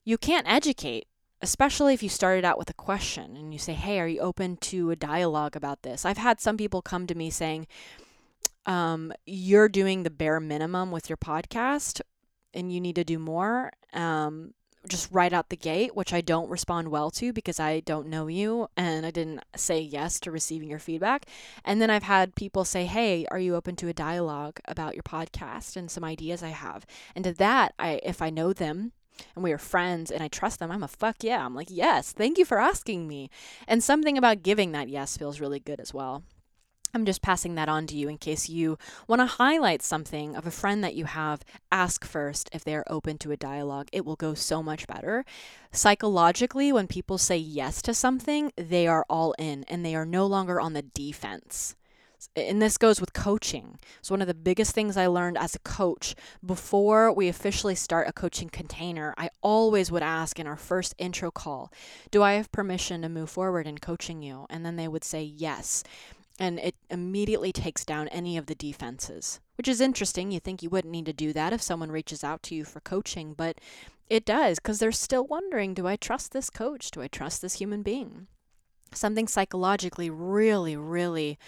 you 0.05 0.19
can't 0.19 0.49
educate, 0.49 1.07
especially 1.43 1.95
if 1.95 2.03
you 2.03 2.09
started 2.09 2.45
out 2.45 2.59
with 2.59 2.71
a 2.71 2.75
question 2.75 3.37
and 3.37 3.53
you 3.53 3.59
say, 3.59 3.75
Hey, 3.75 4.01
are 4.01 4.09
you 4.09 4.21
open 4.21 4.57
to 4.59 4.91
a 4.91 4.97
dialogue 4.97 5.57
about 5.57 5.83
this? 5.83 6.05
I've 6.05 6.19
had 6.19 6.41
some 6.41 6.57
people 6.57 6.83
come 6.83 7.07
to 7.07 7.15
me 7.15 7.31
saying, 7.31 7.67
um, 8.67 9.13
You're 9.27 9.69
doing 9.69 10.03
the 10.03 10.11
bare 10.11 10.41
minimum 10.41 10.91
with 10.91 11.09
your 11.09 11.19
podcast 11.19 12.01
and 12.55 12.73
you 12.73 12.81
need 12.81 12.97
to 12.97 13.05
do 13.05 13.19
more. 13.19 13.73
Um, 13.93 14.55
just 14.89 15.11
right 15.11 15.33
out 15.33 15.49
the 15.49 15.57
gate, 15.57 15.95
which 15.95 16.13
I 16.13 16.21
don't 16.21 16.51
respond 16.51 16.89
well 16.89 17.11
to 17.13 17.33
because 17.33 17.61
I 17.61 17.81
don't 17.81 18.09
know 18.09 18.27
you 18.27 18.69
and 18.77 19.07
I 19.07 19.11
didn't 19.11 19.45
say 19.57 19.81
yes 19.81 20.19
to 20.21 20.31
receiving 20.31 20.69
your 20.69 20.79
feedback. 20.79 21.27
And 21.65 21.81
then 21.81 21.91
I've 21.91 22.03
had 22.05 22.35
people 22.35 22.65
say, 22.65 22.87
"Hey, 22.87 23.27
are 23.31 23.39
you 23.39 23.55
open 23.55 23.77
to 23.77 23.89
a 23.89 23.93
dialogue 23.93 24.61
about 24.67 24.95
your 24.95 25.03
podcast 25.03 25.77
and 25.77 25.91
some 25.91 26.05
ideas 26.05 26.43
I 26.43 26.49
have?" 26.49 26.87
And 27.15 27.25
to 27.25 27.33
that, 27.35 27.75
I 27.79 28.01
if 28.03 28.23
I 28.23 28.31
know 28.31 28.53
them 28.53 28.93
and 29.35 29.43
we 29.45 29.53
are 29.53 29.59
friends 29.59 30.11
and 30.11 30.23
I 30.23 30.29
trust 30.29 30.59
them, 30.61 30.71
I'm 30.71 30.83
a 30.83 30.89
fuck 30.89 31.23
yeah. 31.23 31.45
I'm 31.45 31.55
like, 31.55 31.69
"Yes, 31.71 32.13
thank 32.13 32.39
you 32.39 32.45
for 32.45 32.61
asking 32.61 33.07
me." 33.09 33.31
And 33.67 33.83
something 33.83 34.17
about 34.19 34.43
giving 34.43 34.73
that 34.73 34.89
yes 34.89 35.17
feels 35.17 35.41
really 35.41 35.61
good 35.61 35.81
as 35.81 35.95
well. 35.95 36.23
I'm 36.95 37.05
just 37.05 37.23
passing 37.23 37.55
that 37.55 37.69
on 37.69 37.87
to 37.89 37.97
you 37.97 38.09
in 38.09 38.19
case 38.19 38.49
you 38.49 38.79
want 39.07 39.21
to 39.21 39.27
highlight 39.27 39.83
something 39.83 40.35
of 40.35 40.47
a 40.47 40.51
friend 40.51 40.83
that 40.83 40.95
you 40.95 41.05
have. 41.05 41.45
Ask 41.71 42.05
first 42.05 42.49
if 42.53 42.65
they 42.65 42.75
are 42.75 42.85
open 42.89 43.19
to 43.19 43.33
a 43.33 43.37
dialogue. 43.37 43.89
It 43.93 44.05
will 44.05 44.17
go 44.17 44.35
so 44.35 44.63
much 44.63 44.87
better. 44.87 45.25
Psychologically, 45.71 46.73
when 46.73 46.87
people 46.87 47.19
say 47.19 47.37
yes 47.37 47.83
to 47.83 47.93
something, 47.93 48.53
they 48.57 48.87
are 48.87 49.05
all 49.11 49.35
in 49.39 49.65
and 49.65 49.85
they 49.85 49.95
are 49.95 50.07
no 50.07 50.27
longer 50.27 50.61
on 50.61 50.73
the 50.73 50.83
defense. 50.83 51.75
And 52.35 52.61
this 52.61 52.79
goes 52.79 53.01
with 53.01 53.13
coaching. 53.13 53.79
So, 54.03 54.13
one 54.13 54.23
of 54.23 54.27
the 54.27 54.35
biggest 54.35 54.75
things 54.75 54.97
I 54.97 55.07
learned 55.07 55.39
as 55.39 55.55
a 55.55 55.61
coach 55.61 56.17
before 56.45 57.13
we 57.13 57.29
officially 57.29 57.77
start 57.77 58.09
a 58.09 58.13
coaching 58.13 58.49
container, 58.49 59.15
I 59.17 59.31
always 59.41 59.93
would 59.93 60.03
ask 60.03 60.41
in 60.41 60.49
our 60.49 60.57
first 60.57 60.97
intro 60.99 61.31
call, 61.31 61.73
Do 62.11 62.25
I 62.25 62.33
have 62.33 62.51
permission 62.51 63.03
to 63.03 63.09
move 63.09 63.31
forward 63.31 63.69
in 63.69 63.79
coaching 63.79 64.21
you? 64.21 64.47
And 64.51 64.67
then 64.67 64.75
they 64.75 64.89
would 64.89 65.05
say 65.05 65.23
yes 65.23 65.85
and 66.39 66.59
it 66.59 66.75
immediately 66.91 67.53
takes 67.53 67.85
down 67.85 68.09
any 68.09 68.37
of 68.37 68.47
the 68.47 68.55
defenses, 68.55 69.41
which 69.57 69.69
is 69.69 69.81
interesting. 69.81 70.31
You 70.31 70.41
think 70.41 70.63
you 70.63 70.71
wouldn't 70.71 70.93
need 70.93 71.07
to 71.07 71.13
do 71.13 71.33
that 71.33 71.53
if 71.53 71.61
someone 71.61 71.91
reaches 71.91 72.23
out 72.23 72.43
to 72.45 72.55
you 72.55 72.65
for 72.65 72.81
coaching, 72.81 73.35
but 73.35 73.61
it 74.09 74.25
does 74.25 74.59
because 74.59 74.79
they're 74.79 74.93
still 74.93 75.27
wondering 75.27 75.75
do 75.75 75.87
I 75.87 75.97
trust 75.97 76.33
this 76.33 76.51
coach? 76.51 76.91
Do 76.91 77.03
I 77.03 77.09
trust 77.09 77.43
this 77.43 77.55
human 77.55 77.83
being? 77.83 78.29
Something 78.93 79.29
psychologically 79.29 80.09
really, 80.09 80.77
really 80.77 81.39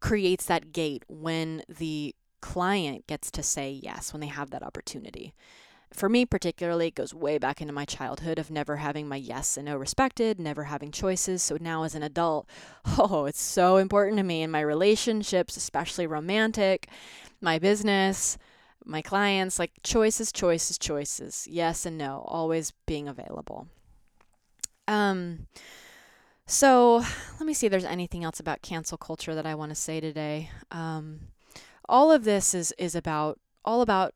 creates 0.00 0.44
that 0.46 0.72
gate 0.72 1.04
when 1.08 1.62
the 1.68 2.14
client 2.40 3.06
gets 3.06 3.30
to 3.30 3.42
say 3.42 3.70
yes, 3.70 4.12
when 4.12 4.20
they 4.20 4.26
have 4.26 4.50
that 4.50 4.64
opportunity 4.64 5.32
for 5.92 6.08
me 6.08 6.24
particularly, 6.24 6.88
it 6.88 6.94
goes 6.94 7.14
way 7.14 7.38
back 7.38 7.60
into 7.60 7.72
my 7.72 7.84
childhood 7.84 8.38
of 8.38 8.50
never 8.50 8.76
having 8.76 9.08
my 9.08 9.16
yes 9.16 9.56
and 9.56 9.66
no 9.66 9.76
respected, 9.76 10.38
never 10.38 10.64
having 10.64 10.90
choices. 10.90 11.42
So 11.42 11.58
now 11.60 11.82
as 11.82 11.94
an 11.94 12.02
adult, 12.02 12.48
oh, 12.98 13.26
it's 13.26 13.40
so 13.40 13.76
important 13.76 14.16
to 14.18 14.22
me 14.22 14.42
in 14.42 14.50
my 14.50 14.60
relationships, 14.60 15.56
especially 15.56 16.06
romantic, 16.06 16.88
my 17.40 17.58
business, 17.58 18.38
my 18.84 19.02
clients, 19.02 19.58
like 19.58 19.72
choices, 19.82 20.32
choices, 20.32 20.78
choices. 20.78 21.46
Yes 21.48 21.86
and 21.86 21.98
no, 21.98 22.24
always 22.26 22.72
being 22.86 23.08
available. 23.08 23.68
Um 24.88 25.46
so 26.46 27.04
let 27.38 27.46
me 27.46 27.54
see 27.54 27.66
if 27.66 27.70
there's 27.70 27.84
anything 27.84 28.24
else 28.24 28.40
about 28.40 28.62
cancel 28.62 28.98
culture 28.98 29.34
that 29.34 29.46
I 29.46 29.54
want 29.54 29.70
to 29.70 29.76
say 29.76 30.00
today. 30.00 30.50
Um 30.70 31.28
all 31.88 32.10
of 32.10 32.24
this 32.24 32.54
is 32.54 32.72
is 32.78 32.94
about 32.94 33.38
all 33.64 33.82
about 33.82 34.14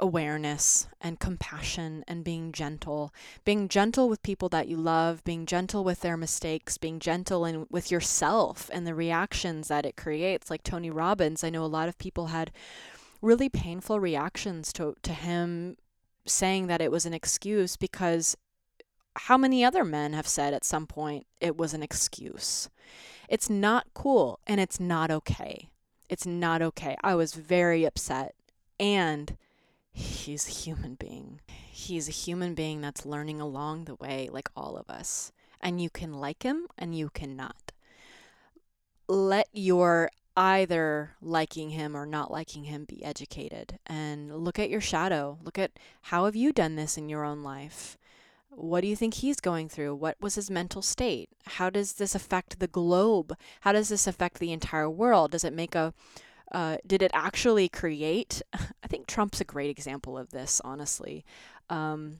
awareness 0.00 0.86
and 1.00 1.18
compassion 1.18 2.04
and 2.06 2.24
being 2.24 2.52
gentle. 2.52 3.12
Being 3.44 3.68
gentle 3.68 4.08
with 4.08 4.22
people 4.22 4.48
that 4.50 4.68
you 4.68 4.76
love 4.76 5.24
being 5.24 5.46
gentle 5.46 5.84
with 5.84 6.00
their 6.00 6.16
mistakes 6.16 6.78
being 6.78 7.00
gentle 7.00 7.66
with 7.70 7.90
yourself 7.90 8.70
and 8.72 8.86
the 8.86 8.94
reactions 8.94 9.68
that 9.68 9.86
it 9.86 9.96
creates. 9.96 10.50
Like 10.50 10.62
tony 10.62 10.90
robbins 10.90 11.42
i 11.42 11.50
know 11.50 11.64
a 11.64 11.66
lot 11.66 11.88
of 11.88 11.98
people 11.98 12.28
had 12.28 12.52
really 13.20 13.48
painful 13.48 14.00
reactions 14.00 14.72
to, 14.72 14.94
to 15.02 15.12
him 15.12 15.76
saying 16.26 16.66
that 16.68 16.80
it 16.80 16.92
was 16.92 17.06
an 17.06 17.14
excuse 17.14 17.76
because 17.76 18.36
how 19.16 19.36
many 19.36 19.64
other 19.64 19.84
men 19.84 20.12
have 20.12 20.28
said 20.28 20.54
at 20.54 20.64
some 20.64 20.86
point 20.86 21.26
it 21.40 21.56
was 21.56 21.74
an 21.74 21.82
excuse? 21.82 22.68
It's 23.28 23.50
not 23.50 23.86
cool 23.94 24.38
and 24.46 24.60
it's 24.60 24.78
not 24.78 25.10
okay. 25.10 25.68
It's 26.08 26.26
not 26.26 26.62
okay. 26.62 26.96
I 27.02 27.14
was 27.14 27.34
very 27.34 27.84
upset 27.84 28.34
and 28.78 29.36
he's 29.98 30.48
a 30.48 30.52
human 30.52 30.94
being. 30.94 31.40
He's 31.70 32.08
a 32.08 32.12
human 32.12 32.54
being 32.54 32.80
that's 32.80 33.06
learning 33.06 33.40
along 33.40 33.84
the 33.84 33.94
way, 33.96 34.28
like 34.32 34.48
all 34.56 34.76
of 34.76 34.88
us. 34.88 35.32
And 35.60 35.80
you 35.82 35.90
can 35.90 36.12
like 36.12 36.44
him 36.44 36.68
and 36.78 36.96
you 36.96 37.10
cannot. 37.10 37.72
Let 39.08 39.48
your 39.52 40.10
either 40.36 41.16
liking 41.20 41.70
him 41.70 41.96
or 41.96 42.06
not 42.06 42.30
liking 42.30 42.64
him 42.64 42.84
be 42.84 43.02
educated 43.04 43.78
and 43.86 44.44
look 44.44 44.58
at 44.58 44.70
your 44.70 44.80
shadow. 44.80 45.38
Look 45.42 45.58
at 45.58 45.72
how 46.02 46.26
have 46.26 46.36
you 46.36 46.52
done 46.52 46.76
this 46.76 46.96
in 46.96 47.08
your 47.08 47.24
own 47.24 47.42
life? 47.42 47.98
What 48.50 48.82
do 48.82 48.86
you 48.86 48.96
think 48.96 49.14
he's 49.14 49.40
going 49.40 49.68
through? 49.68 49.96
What 49.96 50.16
was 50.20 50.36
his 50.36 50.50
mental 50.50 50.82
state? 50.82 51.28
How 51.46 51.70
does 51.70 51.94
this 51.94 52.14
affect 52.14 52.60
the 52.60 52.66
globe? 52.66 53.36
How 53.62 53.72
does 53.72 53.88
this 53.88 54.06
affect 54.06 54.38
the 54.38 54.52
entire 54.52 54.88
world? 54.88 55.32
Does 55.32 55.44
it 55.44 55.52
make 55.52 55.74
a 55.74 55.92
uh, 56.52 56.78
did 56.86 57.02
it 57.02 57.10
actually 57.14 57.68
create? 57.68 58.42
I 58.52 58.86
think 58.88 59.06
Trump's 59.06 59.40
a 59.40 59.44
great 59.44 59.70
example 59.70 60.16
of 60.16 60.30
this, 60.30 60.60
honestly. 60.64 61.24
Um, 61.68 62.18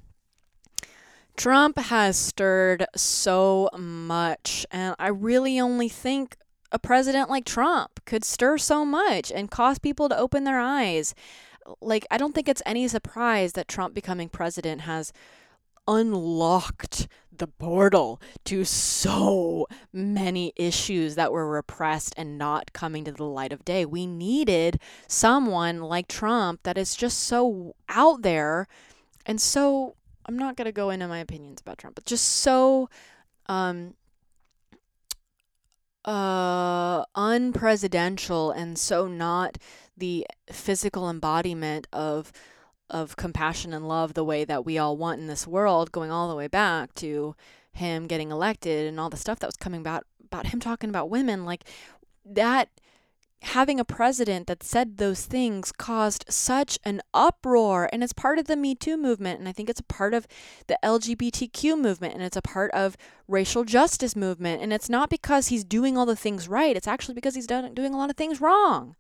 Trump 1.37 1.79
has 1.79 2.17
stirred 2.17 2.85
so 2.97 3.71
much, 3.79 4.67
and 4.71 4.97
I 4.99 5.09
really 5.09 5.61
only 5.61 5.89
think 5.89 6.37
a 6.73 6.79
president 6.79 7.31
like 7.31 7.45
Trump 7.45 8.01
could 8.05 8.25
stir 8.25 8.59
so 8.59 8.85
much 8.85 9.31
and 9.33 9.51
cause 9.51 9.79
people 9.79 10.09
to 10.09 10.19
open 10.19 10.45
their 10.45 10.59
eyes. 10.59 11.15
Like, 11.81 12.07
I 12.11 12.19
don't 12.19 12.35
think 12.35 12.49
it's 12.49 12.63
any 12.67 12.89
surprise 12.89 13.53
that 13.53 13.69
Trump 13.69 13.95
becoming 13.95 14.29
president 14.29 14.83
has 14.83 15.13
unlocked 15.87 17.09
the 17.39 17.47
portal 17.47 18.21
to 18.45 18.65
so 18.65 19.67
many 19.93 20.53
issues 20.57 21.15
that 21.15 21.33
were 21.33 21.49
repressed 21.49 22.15
and 22.17 22.39
not 22.39 22.73
coming 22.73 23.05
to 23.05 23.13
the 23.13 23.25
light 23.25 23.53
of 23.53 23.65
day. 23.65 23.85
We 23.85 24.07
needed 24.07 24.81
someone 25.07 25.81
like 25.81 26.09
Trump 26.09 26.61
that 26.65 26.79
is 26.79 26.95
just 26.95 27.19
so 27.21 27.75
out 27.89 28.23
there 28.23 28.67
and 29.27 29.41
so 29.41 29.95
I'm 30.27 30.37
not 30.37 30.57
going 30.57 30.67
to 30.67 30.73
go 30.73 30.91
into 30.91 31.09
my 31.09 31.19
opinions 31.19 31.61
about 31.61 31.79
Trump, 31.79 31.95
but 31.95 32.05
just 32.05 32.25
so 32.25 32.89
um 33.47 33.95
uh 36.05 37.05
unpresidential 37.15 38.55
and 38.57 38.79
so 38.79 39.07
not 39.07 39.59
the 39.97 40.27
physical 40.51 41.09
embodiment 41.11 41.87
of 41.93 42.33
of 42.91 43.17
compassion 43.17 43.73
and 43.73 43.89
love 43.89 44.15
the 44.15 44.25
way 44.25 44.45
that 44.45 44.65
we 44.65 44.79
all 44.79 44.97
want 44.97 45.21
in 45.21 45.27
this 45.27 45.47
world, 45.47 45.93
going 45.93 46.11
all 46.11 46.29
the 46.29 46.37
way 46.37 46.49
back 46.49 46.95
to 46.95 47.35
him 47.73 48.07
getting 48.07 48.31
elected 48.31 48.87
and 48.87 48.99
all 48.99 49.11
the 49.11 49.17
stuff 49.17 49.39
that 49.39 49.47
was 49.47 49.57
coming 49.57 49.81
about 49.81 50.05
about 50.25 50.49
him 50.49 50.61
talking 50.61 50.91
about 50.91 51.09
women, 51.09 51.45
like 51.45 51.65
that 52.25 52.69
having 53.43 53.79
a 53.79 53.85
president 53.85 54.49
that 54.49 54.65
said 54.65 54.97
those 54.97 55.25
things 55.25 55.71
caused 55.71 56.25
such 56.29 56.77
an 56.85 57.01
uproar 57.15 57.89
and 57.93 58.03
it's 58.03 58.13
part 58.13 58.37
of 58.37 58.47
the 58.47 58.57
me 58.57 58.75
too 58.75 58.97
movement 58.97 59.39
and 59.39 59.49
i 59.49 59.53
think 59.53 59.71
it's 59.71 59.79
a 59.79 59.85
part 59.85 60.13
of 60.13 60.27
the 60.67 60.77
lgbtq 60.83 61.79
movement 61.79 62.13
and 62.15 62.23
it's 62.25 62.37
a 62.37 62.43
part 62.43 62.69
of 62.73 62.97
racial 63.29 63.63
justice 63.63 64.17
movement 64.17 64.61
and 64.61 64.73
it's 64.73 64.89
not 64.89 65.09
because 65.09 65.47
he's 65.47 65.63
doing 65.63 65.97
all 65.97 66.05
the 66.05 66.17
things 66.17 66.49
right 66.49 66.77
it's 66.77 66.89
actually 66.89 67.15
because 67.15 67.35
he's 67.35 67.47
done, 67.47 67.75
doing 67.75 67.93
a 67.93 67.99
lot 67.99 68.09
of 68.09 68.17
things 68.17 68.41
wrong. 68.41 68.95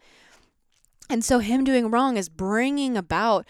And 1.08 1.24
so 1.24 1.38
him 1.38 1.64
doing 1.64 1.90
wrong 1.90 2.16
is 2.16 2.28
bringing 2.28 2.96
about 2.96 3.46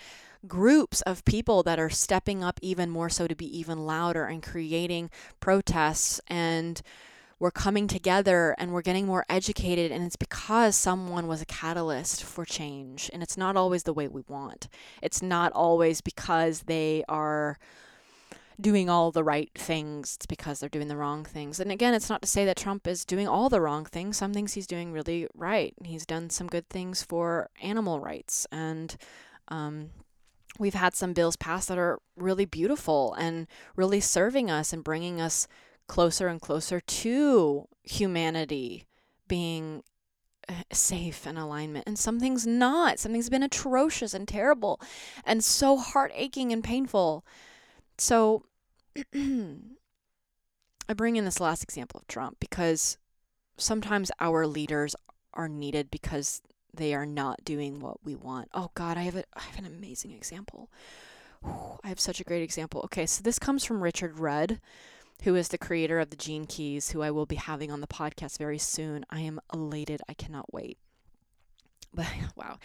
groups 0.47 1.01
of 1.03 1.24
people 1.24 1.62
that 1.64 1.78
are 1.78 1.91
stepping 1.91 2.45
up 2.45 2.59
even 2.62 2.91
more 2.91 3.09
so 3.09 3.26
to 3.26 3.34
be 3.34 3.59
even 3.59 3.86
louder 3.86 4.24
and 4.24 4.43
creating 4.43 5.11
protests 5.41 6.20
and 6.28 6.82
we're 7.41 7.51
coming 7.51 7.86
together 7.86 8.55
and 8.59 8.72
we're 8.72 8.82
getting 8.82 9.07
more 9.07 9.24
educated 9.28 9.93
and 9.93 10.05
it's 10.05 10.16
because 10.16 10.74
someone 10.74 11.28
was 11.28 11.41
a 11.41 11.47
catalyst 11.47 12.24
for 12.24 12.45
change 12.45 13.11
and 13.12 13.22
it's 13.22 13.36
not 13.36 13.57
always 13.57 13.84
the 13.84 13.93
way 13.93 14.09
we 14.09 14.22
want. 14.26 14.68
It's 15.03 15.22
not 15.22 15.53
always 15.53 16.01
because 16.01 16.62
they 16.62 17.05
are 17.09 17.59
doing 18.61 18.91
all 18.91 19.12
the 19.12 19.22
right 19.22 19.53
things 19.55 20.16
it's 20.16 20.26
because 20.26 20.59
they're 20.59 20.68
doing 20.68 20.89
the 20.89 20.97
wrong 20.97 21.24
things. 21.24 21.61
And 21.61 21.70
again 21.70 21.95
it's 21.95 22.09
not 22.09 22.22
to 22.22 22.28
say 22.28 22.45
that 22.45 22.57
trump 22.57 22.89
is 22.89 23.05
doing 23.05 23.28
all 23.28 23.49
the 23.49 23.61
wrong 23.61 23.84
things. 23.84 24.16
Some 24.16 24.34
things 24.34 24.55
he's 24.55 24.66
doing 24.66 24.93
really 24.93 25.28
right. 25.34 25.74
He's 25.84 26.07
done 26.07 26.30
some 26.30 26.49
good 26.49 26.68
things 26.68 27.05
for 27.05 27.51
animal 27.62 28.01
rights 28.01 28.49
and 28.51 28.97
um, 29.47 29.91
we've 30.59 30.74
had 30.74 30.94
some 30.94 31.12
bills 31.12 31.36
passed 31.36 31.68
that 31.68 31.78
are 31.78 32.01
really 32.16 32.44
beautiful 32.44 33.14
and 33.14 33.46
really 33.76 34.01
serving 34.01 34.51
us 34.51 34.72
and 34.72 34.84
bringing 34.84 35.20
us 35.20 35.46
closer 35.86 36.28
and 36.28 36.40
closer 36.40 36.80
to 36.80 37.66
humanity 37.82 38.84
being 39.26 39.82
uh, 40.49 40.55
safe 40.72 41.26
and 41.26 41.38
alignment. 41.38 41.84
And 41.86 41.99
something's 41.99 42.46
not. 42.46 42.99
Something's 42.99 43.30
been 43.30 43.42
atrocious 43.42 44.14
and 44.14 44.26
terrible 44.26 44.80
and 45.24 45.44
so 45.44 45.76
heart 45.76 46.12
aching 46.14 46.53
and 46.53 46.64
painful. 46.64 47.24
So 47.99 48.44
i 50.88 50.94
bring 50.94 51.16
in 51.16 51.24
this 51.24 51.40
last 51.40 51.62
example 51.62 52.01
of 52.01 52.07
trump 52.07 52.38
because 52.40 52.99
sometimes 53.57 54.11
our 54.20 54.46
leaders 54.46 54.96
are 55.34 55.49
needed 55.49 55.90
because 55.90 56.42
they 56.75 56.95
are 56.95 57.07
not 57.07 57.45
doing 57.45 57.81
what 57.81 58.05
we 58.05 58.14
want 58.14 58.49
oh 58.55 58.71
god 58.75 58.97
i 58.97 59.03
have, 59.03 59.16
a, 59.16 59.25
I 59.35 59.43
have 59.43 59.59
an 59.59 59.66
amazing 59.66 60.12
example 60.12 60.71
i 61.45 61.89
have 61.89 62.01
such 62.01 62.21
a 62.21 62.25
great 62.25 62.43
example 62.43 62.81
okay 62.85 63.07
so 63.07 63.23
this 63.23 63.39
comes 63.39 63.64
from 63.64 63.83
richard 63.83 64.19
rudd 64.19 64.61
who 65.25 65.35
is 65.35 65.49
the 65.49 65.59
creator 65.59 65.99
of 65.99 66.11
the 66.11 66.16
Gene 66.16 66.47
Keys, 66.47 66.91
who 66.91 67.03
I 67.03 67.11
will 67.11 67.27
be 67.27 67.37
having 67.37 67.71
on 67.71 67.81
the 67.81 67.87
podcast 67.87 68.39
very 68.39 68.59
soon. 68.59 69.05
I 69.11 69.21
am 69.21 69.41
elated. 69.53 70.01
I 70.09 70.14
cannot 70.14 70.53
wait. 70.53 70.79
But 71.95 72.07
wow, 72.37 72.59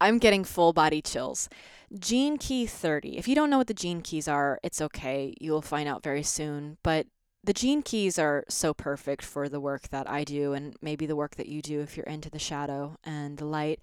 I'm 0.00 0.18
getting 0.18 0.42
full 0.42 0.72
body 0.72 1.00
chills. 1.00 1.48
Gene 1.96 2.36
Key 2.36 2.66
30. 2.66 3.16
If 3.16 3.28
you 3.28 3.36
don't 3.36 3.48
know 3.48 3.58
what 3.58 3.68
the 3.68 3.72
Gene 3.72 4.02
Keys 4.02 4.26
are, 4.26 4.58
it's 4.64 4.80
okay. 4.80 5.32
You 5.40 5.52
will 5.52 5.62
find 5.62 5.88
out 5.88 6.02
very 6.02 6.24
soon. 6.24 6.76
But 6.82 7.06
the 7.44 7.52
Gene 7.52 7.82
Keys 7.82 8.18
are 8.18 8.44
so 8.48 8.72
perfect 8.72 9.22
for 9.22 9.48
the 9.48 9.60
work 9.60 9.88
that 9.88 10.08
I 10.08 10.24
do 10.24 10.54
and 10.54 10.74
maybe 10.80 11.06
the 11.06 11.16
work 11.16 11.36
that 11.36 11.48
you 11.48 11.60
do 11.60 11.80
if 11.80 11.96
you're 11.96 12.06
into 12.06 12.30
the 12.30 12.38
shadow 12.38 12.96
and 13.04 13.36
the 13.36 13.44
light. 13.44 13.80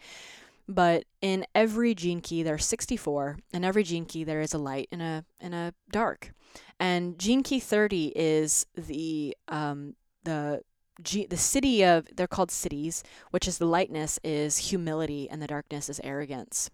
But 0.68 1.06
in 1.22 1.46
every 1.54 1.94
gene 1.94 2.22
key 2.22 2.44
there 2.44 2.56
are 2.56 2.60
64. 2.60 3.38
In 3.54 3.64
every 3.64 3.84
gene 3.84 4.06
key 4.06 4.24
there 4.24 4.42
is 4.42 4.54
a 4.54 4.58
light 4.58 4.88
and 4.92 5.02
a 5.02 5.26
and 5.40 5.54
a 5.54 5.74
dark. 5.92 6.34
And 6.80 7.20
gene 7.20 7.44
key 7.44 7.60
30 7.60 8.14
is 8.16 8.66
the 8.76 9.36
um, 9.48 9.96
the 10.24 10.62
the 10.98 11.36
siddhi 11.36 11.84
of 11.84 12.08
they're 12.16 12.28
called 12.28 12.50
siddhis, 12.50 13.04
which 13.32 13.48
is 13.48 13.58
the 13.58 13.66
lightness 13.66 14.20
is 14.24 14.70
humility 14.70 15.30
and 15.30 15.42
the 15.42 15.48
darkness 15.48 15.90
is 15.90 16.00
arrogance. 16.04 16.70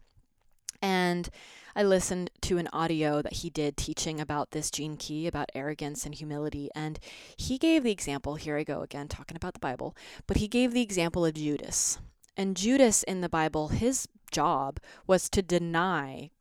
And 0.82 1.30
I 1.78 1.84
listened 1.84 2.32
to 2.42 2.58
an 2.58 2.68
audio 2.74 3.22
that 3.22 3.34
he 3.34 3.52
did 3.52 3.78
teaching 3.78 4.20
about 4.20 4.50
this 4.50 4.72
gene 4.72 4.98
key, 4.98 5.28
about 5.28 5.52
arrogance 5.54 6.08
and 6.08 6.16
humility. 6.16 6.72
And 6.74 6.98
he 7.38 7.60
gave 7.60 7.84
the 7.84 7.92
example 7.92 8.34
here 8.34 8.58
I 8.58 8.64
go 8.64 8.82
again, 8.82 9.08
talking 9.08 9.38
about 9.38 9.54
the 9.54 9.60
Bible, 9.60 9.96
but 10.26 10.38
he 10.38 10.48
gave 10.48 10.74
the 10.74 10.82
example 10.82 11.24
of 11.24 11.36
Judas. 11.36 12.00
And 12.36 12.58
Judas 12.58 13.04
in 13.04 13.22
the 13.22 13.30
Bible, 13.30 13.68
his 13.68 14.08
job 14.32 14.80
was 15.06 15.30
to 15.30 15.44
deny 15.44 16.32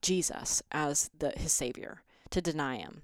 Jesus 0.00 0.62
as 0.72 1.10
the, 1.18 1.32
his 1.36 1.52
savior, 1.52 2.02
to 2.30 2.40
deny 2.40 2.78
him. 2.78 3.02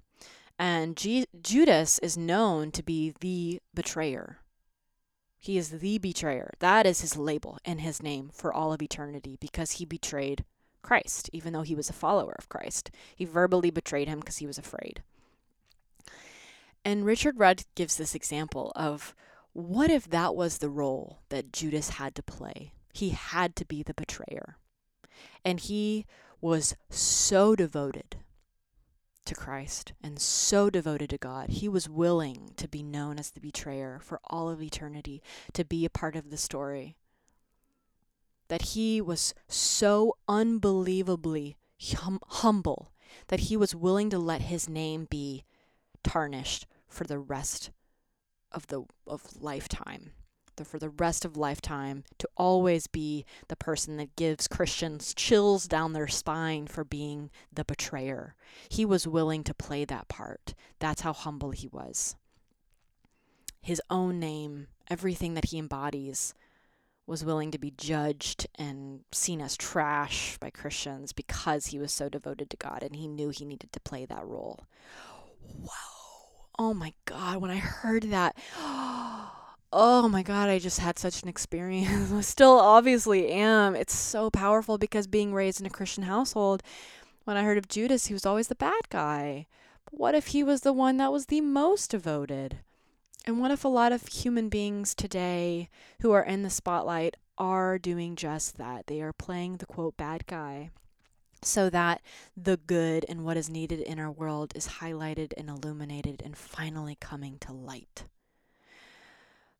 And 0.59 0.97
G- 0.97 1.27
Judas 1.43 1.99
is 1.99 2.17
known 2.17 2.71
to 2.71 2.83
be 2.83 3.13
the 3.21 3.61
betrayer. 3.75 4.39
He 5.39 5.59
is 5.59 5.69
the 5.69 5.99
betrayer. 5.99 6.55
That 6.61 6.87
is 6.87 7.03
his 7.03 7.19
label 7.19 7.59
and 7.63 7.83
his 7.83 8.03
name 8.03 8.31
for 8.33 8.55
all 8.55 8.73
of 8.73 8.81
eternity 8.81 9.37
because 9.39 9.73
he 9.73 9.85
betrayed 9.85 10.47
Christ, 10.83 11.31
even 11.33 11.53
though 11.53 11.63
he 11.63 11.75
was 11.75 11.89
a 11.89 11.95
follower 11.95 12.35
of 12.39 12.49
Christ. 12.49 12.91
He 13.15 13.25
verbally 13.25 13.71
betrayed 13.71 14.09
him 14.09 14.21
because 14.21 14.39
he 14.39 14.47
was 14.47 14.59
afraid. 14.59 15.03
And 16.85 17.05
Richard 17.05 17.39
Rudd 17.39 17.65
gives 17.75 17.97
this 17.97 18.15
example 18.15 18.73
of 18.75 19.15
what 19.53 19.91
if 19.91 20.09
that 20.11 20.35
was 20.35 20.59
the 20.59 20.71
role 20.71 21.21
that 21.29 21.53
Judas 21.53 21.91
had 21.91 22.15
to 22.17 22.23
play? 22.23 22.73
He 22.93 23.11
had 23.11 23.55
to 23.57 23.65
be 23.65 23.83
the 23.83 23.95
betrayer. 23.95 24.57
And 25.45 25.61
he 25.61 26.07
was 26.41 26.75
so 26.91 27.55
devoted 27.55 28.17
to 29.25 29.35
Christ 29.35 29.93
and 30.03 30.19
so 30.19 30.69
devoted 30.71 31.11
to 31.11 31.19
God. 31.19 31.51
He 31.51 31.69
was 31.69 31.89
willing 31.89 32.53
to 32.57 32.67
be 32.67 32.83
known 32.83 33.19
as 33.19 33.31
the 33.31 33.41
betrayer 33.41 34.01
for 34.03 34.21
all 34.25 34.51
of 34.51 34.61
eternity, 34.61 35.23
to 35.53 35.65
be 35.65 35.85
a 35.85 35.91
part 35.91 36.17
of 36.17 36.31
the 36.31 36.37
story. 36.37 36.97
That 38.53 38.77
he 38.77 39.01
was 39.01 39.33
so 39.49 40.19
unbelievably 40.29 41.57
hum- 41.95 42.21
humble 42.27 42.93
that 43.29 43.41
he 43.41 43.57
was 43.57 43.75
willing 43.75 44.11
to 44.11 44.19
let 44.19 44.43
his 44.43 44.69
name 44.69 45.07
be 45.09 45.45
tarnished 46.05 46.67
for 46.87 47.05
the 47.05 47.19
rest 47.19 47.71
of 48.51 48.67
the 48.67 48.83
of 49.07 49.41
lifetime 49.41 50.11
for 50.65 50.79
the 50.79 50.91
rest 50.91 51.25
of 51.25 51.35
lifetime 51.35 52.05
to 52.19 52.29
always 52.37 52.87
be 52.87 53.25
the 53.49 53.57
person 53.57 53.97
that 53.97 54.15
gives 54.17 54.47
Christians 54.47 55.15
chills 55.15 55.67
down 55.67 55.95
their 55.95 56.07
spine 56.07 56.67
for 56.67 56.85
being 56.85 57.31
the 57.51 57.65
betrayer. 57.65 58.35
He 58.69 58.85
was 58.85 59.09
willing 59.09 59.45
to 59.45 59.55
play 59.55 59.87
that 59.87 60.09
part. 60.09 60.55
That's 60.79 61.01
how 61.01 61.15
humble 61.15 61.53
he 61.53 61.69
was. 61.69 62.17
His 63.63 63.81
own 63.89 64.21
name, 64.21 64.67
everything 64.91 65.33
that 65.35 65.47
he 65.47 65.59
embodies, 65.59 66.35
was 67.13 67.25
willing 67.25 67.53
to 67.53 67.59
be 67.59 67.73
judged 67.77 68.49
and 68.57 69.03
seen 69.13 69.41
as 69.41 69.57
trash 69.57 70.37
by 70.39 70.51
Christians 70.51 71.13
because 71.13 71.67
he 71.67 71.79
was 71.79 71.93
so 71.93 72.09
devoted 72.09 72.51
to 72.51 72.57
God 72.57 72.83
and 72.83 72.97
he 72.97 73.07
knew 73.07 73.29
he 73.29 73.45
needed 73.45 73.73
to 73.73 73.81
play 73.81 74.05
that 74.07 74.27
role. 74.27 74.67
Wow 75.61 75.93
oh 76.59 76.75
my 76.75 76.93
God, 77.05 77.39
when 77.39 77.51
I 77.51 77.57
heard 77.57 78.05
that, 78.05 78.37
oh 79.73 80.09
my 80.09 80.23
God, 80.23 80.49
I 80.49 80.59
just 80.59 80.79
had 80.79 80.99
such 80.99 81.23
an 81.23 81.29
experience. 81.29 82.13
I 82.13 82.21
still 82.21 82.59
obviously 82.59 83.31
am. 83.31 83.75
It's 83.75 83.95
so 83.95 84.31
powerful 84.31 84.79
because 84.79 85.07
being 85.07 85.35
raised 85.35 85.61
in 85.61 85.67
a 85.67 85.71
Christian 85.71 86.05
household, 86.05 86.63
when 87.25 87.37
I 87.37 87.45
heard 87.45 87.59
of 87.59 87.69
Judas, 87.69 88.07
he 88.07 88.15
was 88.15 88.27
always 88.27 88.49
the 88.49 88.55
bad 88.55 88.89
guy. 88.91 89.47
But 89.85 89.99
what 89.99 90.15
if 90.15 90.29
he 90.29 90.43
was 90.43 90.61
the 90.61 90.73
one 90.73 90.97
that 90.99 91.13
was 91.13 91.27
the 91.27 91.41
most 91.41 91.91
devoted? 91.91 92.59
And 93.25 93.41
what 93.41 93.53
if 93.53 93.65
a 93.65 93.69
lot 93.69 93.93
of 93.93 94.07
human 94.09 94.49
beings 94.49 94.95
today 94.95 95.69
who 96.01 96.11
are 96.11 96.25
in 96.25 96.43
the 96.43 96.51
spotlight 96.51 97.17
are 97.39 97.79
doing 97.79 98.17
just 98.17 98.59
that? 98.59 98.89
They 98.89 99.01
are 99.01 99.13
playing 99.13 99.59
the 99.59 99.67
quote 99.67 99.97
bad 99.97 100.27
guy 100.27 100.71
so 101.43 101.71
that 101.71 102.01
the 102.37 102.57
good 102.57 103.05
and 103.09 103.25
what 103.25 103.37
is 103.37 103.51
needed 103.51 103.81
in 103.81 103.99
our 103.99 104.11
world 104.11 104.53
is 104.55 104.69
highlighted 104.81 105.33
and 105.37 105.49
illuminated 105.49 106.23
and 106.25 106.37
finally 106.37 106.97
coming 107.01 107.39
to 107.41 107.53
light. 107.53 108.05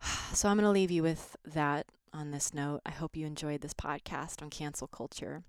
So 0.33 0.49
I'm 0.49 0.57
going 0.57 0.65
to 0.65 0.71
leave 0.71 0.91
you 0.91 1.03
with 1.03 1.37
that 1.45 1.87
on 2.13 2.31
this 2.31 2.55
note. 2.55 2.81
I 2.87 2.91
hope 2.91 3.17
you 3.17 3.27
enjoyed 3.27 3.61
this 3.61 3.75
podcast 3.75 4.43
on 4.43 4.49
cancel 4.49 4.87
culture. 4.87 5.43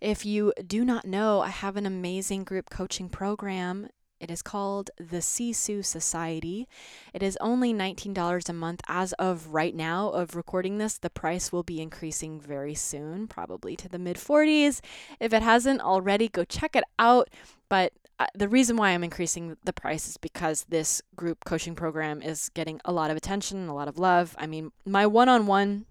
If 0.00 0.26
you 0.26 0.52
do 0.66 0.84
not 0.84 1.04
know, 1.06 1.40
I 1.40 1.48
have 1.48 1.76
an 1.76 1.86
amazing 1.86 2.44
group 2.44 2.68
coaching 2.68 3.08
program 3.08 3.88
it 4.20 4.30
is 4.30 4.42
called 4.42 4.90
the 4.98 5.18
Sisu 5.18 5.84
Society. 5.84 6.66
It 7.12 7.22
is 7.22 7.36
only 7.40 7.72
$19 7.74 8.48
a 8.48 8.52
month 8.52 8.80
as 8.88 9.12
of 9.14 9.48
right 9.48 9.74
now 9.74 10.08
of 10.10 10.34
recording 10.34 10.78
this. 10.78 10.98
The 10.98 11.10
price 11.10 11.52
will 11.52 11.62
be 11.62 11.80
increasing 11.80 12.40
very 12.40 12.74
soon, 12.74 13.28
probably 13.28 13.76
to 13.76 13.88
the 13.88 13.98
mid 13.98 14.16
40s. 14.16 14.80
If 15.20 15.32
it 15.32 15.42
hasn't 15.42 15.80
already, 15.80 16.28
go 16.28 16.44
check 16.44 16.74
it 16.74 16.84
out. 16.98 17.28
But 17.68 17.92
uh, 18.18 18.26
the 18.34 18.48
reason 18.48 18.76
why 18.76 18.90
I'm 18.90 19.04
increasing 19.04 19.56
the 19.64 19.72
price 19.72 20.08
is 20.08 20.16
because 20.16 20.64
this 20.68 21.02
group 21.14 21.44
coaching 21.44 21.74
program 21.74 22.22
is 22.22 22.48
getting 22.50 22.80
a 22.84 22.92
lot 22.92 23.10
of 23.10 23.16
attention, 23.16 23.68
a 23.68 23.74
lot 23.74 23.88
of 23.88 23.98
love. 23.98 24.34
I 24.38 24.46
mean, 24.46 24.72
my 24.86 25.06
one-on-one 25.06 25.84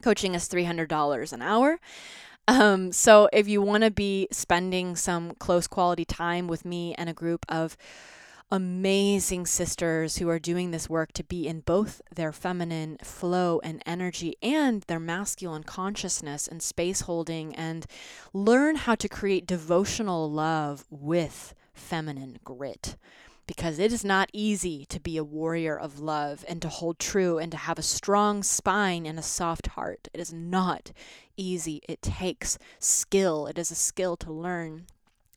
coaching 0.00 0.34
is 0.34 0.48
$300 0.48 1.32
an 1.32 1.42
hour. 1.42 1.80
Um, 2.46 2.92
so 2.92 3.28
if 3.32 3.48
you 3.48 3.62
want 3.62 3.84
to 3.84 3.90
be 3.90 4.28
spending 4.30 4.96
some 4.96 5.34
close 5.36 5.66
quality 5.66 6.04
time 6.04 6.46
with 6.46 6.64
me 6.64 6.94
and 6.96 7.08
a 7.08 7.14
group 7.14 7.46
of 7.48 7.76
amazing 8.50 9.46
sisters 9.46 10.18
who 10.18 10.28
are 10.28 10.38
doing 10.38 10.70
this 10.70 10.88
work 10.88 11.12
to 11.12 11.24
be 11.24 11.48
in 11.48 11.60
both 11.60 12.02
their 12.14 12.32
feminine 12.32 12.98
flow 13.02 13.60
and 13.64 13.82
energy 13.86 14.36
and 14.42 14.82
their 14.82 15.00
masculine 15.00 15.64
consciousness 15.64 16.46
and 16.46 16.62
space 16.62 17.02
holding 17.02 17.54
and 17.56 17.86
learn 18.32 18.76
how 18.76 18.94
to 18.94 19.08
create 19.08 19.46
devotional 19.46 20.30
love 20.30 20.84
with 20.90 21.54
feminine 21.72 22.38
grit 22.44 22.96
because 23.46 23.78
it 23.78 23.92
is 23.92 24.04
not 24.04 24.30
easy 24.32 24.84
to 24.86 25.00
be 25.00 25.16
a 25.16 25.24
warrior 25.24 25.78
of 25.78 26.00
love 26.00 26.44
and 26.48 26.62
to 26.62 26.68
hold 26.68 26.98
true 26.98 27.38
and 27.38 27.50
to 27.52 27.58
have 27.58 27.78
a 27.78 27.82
strong 27.82 28.42
spine 28.42 29.06
and 29.06 29.18
a 29.18 29.22
soft 29.22 29.68
heart. 29.68 30.08
It 30.12 30.20
is 30.20 30.32
not 30.32 30.92
easy. 31.36 31.80
It 31.88 32.02
takes 32.02 32.58
skill. 32.78 33.46
It 33.46 33.58
is 33.58 33.70
a 33.70 33.76
skill 33.76 34.16
to 34.18 34.32
learn. 34.32 34.86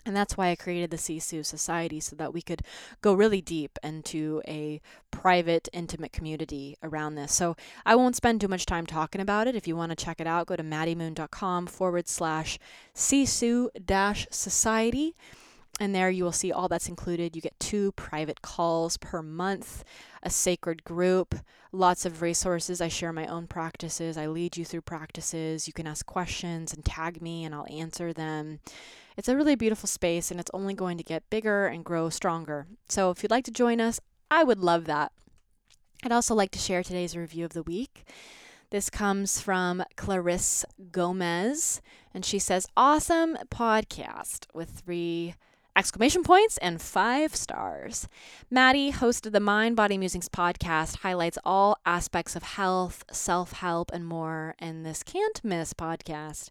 And 0.08 0.16
that's 0.16 0.38
why 0.38 0.52
I 0.52 0.56
created 0.56 0.90
the 0.90 0.98
Sisu 0.98 1.46
Society 1.46 2.00
so 2.00 2.16
that 2.16 2.34
we 2.34 2.42
could 2.42 2.62
go 3.02 3.14
really 3.14 3.42
deep 3.42 3.78
into 3.84 4.42
a 4.48 4.80
private, 5.12 5.68
intimate 5.74 6.14
community 6.14 6.78
around 6.82 7.16
this. 7.16 7.34
So 7.34 7.58
I 7.86 7.96
won't 7.96 8.16
spend 8.16 8.40
too 8.40 8.48
much 8.48 8.66
time 8.66 8.86
talking 8.86 9.20
about 9.20 9.48
it. 9.48 9.56
If 9.56 9.68
you 9.68 9.76
want 9.76 9.90
to 9.90 9.98
check 9.98 10.22
it 10.22 10.28
out, 10.28 10.48
go 10.48 10.56
to 10.56 10.64
maddiemoon.com 10.64 11.68
forward 11.68 12.08
slash 12.08 12.58
Sisu 12.96 13.68
dash 13.86 14.28
society. 14.32 15.14
And 15.80 15.94
there 15.94 16.10
you 16.10 16.24
will 16.24 16.32
see 16.32 16.52
all 16.52 16.68
that's 16.68 16.90
included. 16.90 17.36
You 17.36 17.42
get 17.42 17.60
two 17.60 17.92
private 17.92 18.42
calls 18.42 18.98
per 18.98 19.22
month, 19.22 19.84
a 20.24 20.30
sacred 20.30 20.84
group, 20.84 21.36
lots 21.72 22.04
of 22.04 22.24
resources. 22.24 22.82
I 22.82 22.88
share 22.88 23.14
my 23.14 23.28
own 23.28 23.46
practices. 23.46 24.18
I 24.18 24.26
lead 24.26 24.58
you 24.58 24.66
through 24.66 24.82
practices. 24.82 25.68
You 25.68 25.74
can 25.74 25.86
ask 25.86 26.06
questions 26.06 26.74
and 26.74 26.84
tag 26.84 27.22
me, 27.22 27.44
and 27.44 27.54
I'll 27.54 27.68
answer 27.70 28.12
them. 28.12 28.60
It's 29.18 29.28
a 29.28 29.36
really 29.36 29.56
beautiful 29.56 29.88
space 29.88 30.30
and 30.30 30.40
it's 30.40 30.52
only 30.54 30.76
going 30.76 31.00
to 31.00 31.04
get 31.04 31.30
bigger 31.32 31.66
and 31.66 31.84
grow 31.84 32.10
stronger. 32.10 32.68
So 32.88 33.10
if 33.10 33.24
you'd 33.24 33.32
like 33.32 33.46
to 33.46 33.52
join 33.52 33.82
us, 33.82 34.00
I 34.30 34.44
would 34.44 34.60
love 34.60 34.86
that. 34.86 35.12
I'd 36.04 36.12
also 36.12 36.36
like 36.36 36.52
to 36.52 36.60
share 36.60 36.84
today's 36.84 37.18
review 37.18 37.44
of 37.44 37.54
the 37.54 37.64
week. 37.64 38.08
This 38.70 38.90
comes 38.92 39.42
from 39.42 39.84
Clarisse 39.96 40.66
Gomez, 40.92 41.82
and 42.14 42.24
she 42.24 42.38
says, 42.38 42.68
Awesome 42.76 43.38
podcast 43.50 44.46
with 44.54 44.70
three 44.70 45.36
exclamation 45.78 46.24
points 46.24 46.58
and 46.58 46.82
five 46.82 47.36
stars. 47.36 48.08
Maddie, 48.50 48.90
host 48.90 49.28
of 49.28 49.32
the 49.32 49.40
Mind 49.40 49.76
Body 49.76 49.98
Musings 49.98 50.28
podcast, 50.28 50.98
highlights 50.98 51.38
all 51.46 51.78
aspects 51.86 52.36
of 52.36 52.42
health, 52.42 53.06
self 53.12 53.54
help, 53.54 53.92
and 53.94 54.06
more 54.08 54.56
in 54.60 54.82
this 54.82 55.04
can't 55.04 55.40
miss 55.44 55.74
podcast. 55.74 56.50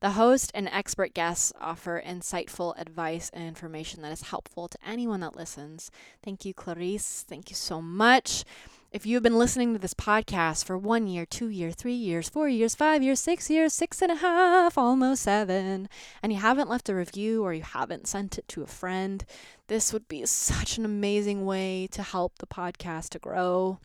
The 0.00 0.10
host 0.10 0.52
and 0.54 0.68
expert 0.68 1.14
guests 1.14 1.52
offer 1.60 2.00
insightful 2.06 2.78
advice 2.78 3.30
and 3.32 3.42
information 3.42 4.02
that 4.02 4.12
is 4.12 4.22
helpful 4.22 4.68
to 4.68 4.78
anyone 4.86 5.20
that 5.20 5.34
listens. 5.34 5.90
Thank 6.22 6.44
you, 6.44 6.52
Clarice. 6.54 7.24
Thank 7.26 7.50
you 7.50 7.56
so 7.56 7.80
much. 7.80 8.44
If 8.90 9.04
you've 9.04 9.22
been 9.22 9.36
listening 9.36 9.74
to 9.74 9.78
this 9.78 9.92
podcast 9.92 10.64
for 10.64 10.78
one 10.78 11.06
year, 11.06 11.26
two 11.26 11.50
years, 11.50 11.74
three 11.74 11.92
years, 11.92 12.30
four 12.30 12.48
years, 12.48 12.74
five 12.74 13.02
years, 13.02 13.20
six 13.20 13.50
years, 13.50 13.74
six 13.74 14.00
and 14.00 14.10
a 14.10 14.14
half, 14.14 14.78
almost 14.78 15.24
seven, 15.24 15.90
and 16.22 16.32
you 16.32 16.38
haven't 16.38 16.70
left 16.70 16.88
a 16.88 16.94
review 16.94 17.44
or 17.44 17.52
you 17.52 17.62
haven't 17.62 18.06
sent 18.06 18.38
it 18.38 18.48
to 18.48 18.62
a 18.62 18.66
friend, 18.66 19.26
this 19.66 19.92
would 19.92 20.08
be 20.08 20.24
such 20.24 20.78
an 20.78 20.86
amazing 20.86 21.44
way 21.44 21.86
to 21.90 22.02
help 22.02 22.38
the 22.38 22.46
podcast 22.46 23.10
to 23.10 23.18
grow 23.18 23.78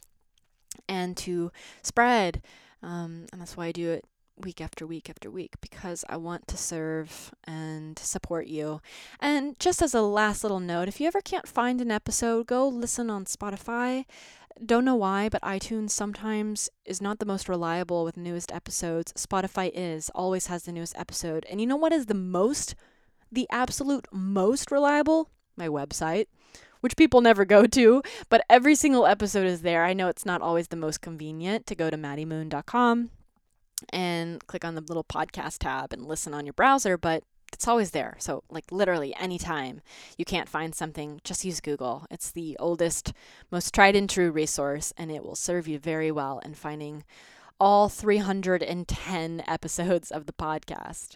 and 0.87 1.17
to 1.17 1.51
spread. 1.81 2.41
Um, 2.81 3.25
and 3.33 3.41
that's 3.41 3.57
why 3.57 3.65
I 3.65 3.71
do 3.73 3.91
it 3.91 4.05
week 4.37 4.61
after 4.61 4.87
week 4.87 5.09
after 5.09 5.29
week 5.29 5.53
because 5.61 6.03
I 6.09 6.17
want 6.17 6.47
to 6.47 6.57
serve 6.57 7.31
and 7.43 7.97
support 7.99 8.47
you. 8.47 8.81
And 9.19 9.59
just 9.59 9.81
as 9.81 9.93
a 9.93 10.01
last 10.01 10.43
little 10.43 10.59
note, 10.59 10.87
if 10.87 10.99
you 10.99 11.07
ever 11.07 11.21
can't 11.21 11.47
find 11.47 11.81
an 11.81 11.91
episode, 11.91 12.47
go 12.47 12.67
listen 12.67 13.09
on 13.09 13.25
Spotify. 13.25 14.05
Don't 14.63 14.85
know 14.85 14.95
why, 14.95 15.29
but 15.29 15.41
iTunes 15.41 15.91
sometimes 15.91 16.69
is 16.85 17.01
not 17.01 17.19
the 17.19 17.25
most 17.25 17.49
reliable 17.49 18.03
with 18.03 18.17
newest 18.17 18.51
episodes. 18.51 19.13
Spotify 19.13 19.71
is, 19.73 20.09
always 20.13 20.47
has 20.47 20.63
the 20.63 20.71
newest 20.71 20.97
episode. 20.97 21.45
And 21.49 21.59
you 21.59 21.67
know 21.67 21.75
what 21.75 21.93
is 21.93 22.05
the 22.05 22.13
most, 22.13 22.75
the 23.31 23.47
absolute 23.51 24.07
most 24.11 24.71
reliable? 24.71 25.29
My 25.55 25.67
website 25.67 26.27
which 26.83 26.97
people 26.97 27.21
never 27.21 27.45
go 27.45 27.65
to, 27.65 28.03
but 28.27 28.43
every 28.49 28.75
single 28.75 29.05
episode 29.05 29.47
is 29.47 29.61
there. 29.61 29.85
I 29.85 29.93
know 29.93 30.09
it's 30.09 30.25
not 30.25 30.41
always 30.41 30.67
the 30.67 30.75
most 30.75 30.99
convenient 30.99 31.65
to 31.67 31.75
go 31.75 31.89
to 31.89 31.95
maddiemoon.com 31.95 33.09
and 33.93 34.47
click 34.47 34.65
on 34.65 34.75
the 34.75 34.81
little 34.81 35.05
podcast 35.05 35.59
tab 35.59 35.93
and 35.93 36.05
listen 36.05 36.33
on 36.33 36.45
your 36.45 36.51
browser, 36.51 36.97
but 36.97 37.23
it's 37.53 37.67
always 37.67 37.91
there. 37.91 38.15
So, 38.19 38.43
like, 38.49 38.71
literally, 38.71 39.15
anytime 39.15 39.81
you 40.17 40.25
can't 40.25 40.49
find 40.49 40.73
something, 40.73 41.21
just 41.23 41.45
use 41.45 41.61
Google. 41.61 42.05
It's 42.11 42.31
the 42.31 42.57
oldest, 42.59 43.13
most 43.51 43.73
tried 43.73 43.95
and 43.95 44.09
true 44.09 44.31
resource, 44.31 44.93
and 44.97 45.11
it 45.11 45.23
will 45.23 45.35
serve 45.35 45.67
you 45.67 45.79
very 45.79 46.11
well 46.11 46.39
in 46.39 46.55
finding 46.55 47.03
all 47.59 47.89
310 47.89 49.43
episodes 49.47 50.11
of 50.11 50.25
the 50.25 50.33
podcast. 50.33 51.15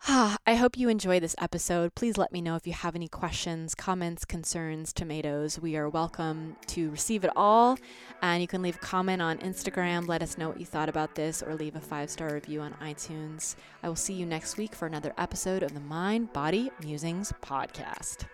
I 0.08 0.54
hope 0.54 0.78
you 0.78 0.88
enjoy 0.88 1.18
this 1.18 1.34
episode. 1.38 1.94
Please 1.94 2.16
let 2.16 2.32
me 2.32 2.40
know 2.40 2.54
if 2.54 2.66
you 2.66 2.72
have 2.72 2.94
any 2.94 3.08
questions, 3.08 3.74
comments, 3.74 4.24
concerns, 4.24 4.92
tomatoes. 4.92 5.58
We 5.58 5.76
are 5.76 5.88
welcome 5.88 6.56
to 6.68 6.90
receive 6.90 7.24
it 7.24 7.30
all. 7.34 7.78
And 8.22 8.40
you 8.40 8.46
can 8.46 8.62
leave 8.62 8.76
a 8.76 8.78
comment 8.80 9.20
on 9.20 9.38
Instagram. 9.38 10.06
Let 10.06 10.22
us 10.22 10.38
know 10.38 10.48
what 10.48 10.60
you 10.60 10.66
thought 10.66 10.88
about 10.88 11.16
this 11.16 11.42
or 11.42 11.54
leave 11.54 11.74
a 11.74 11.80
five 11.80 12.10
star 12.10 12.32
review 12.32 12.60
on 12.60 12.74
iTunes. 12.74 13.56
I 13.82 13.88
will 13.88 13.96
see 13.96 14.14
you 14.14 14.24
next 14.24 14.56
week 14.56 14.74
for 14.74 14.86
another 14.86 15.12
episode 15.18 15.64
of 15.64 15.74
the 15.74 15.80
Mind 15.80 16.32
Body 16.32 16.70
Musings 16.80 17.32
podcast. 17.42 18.26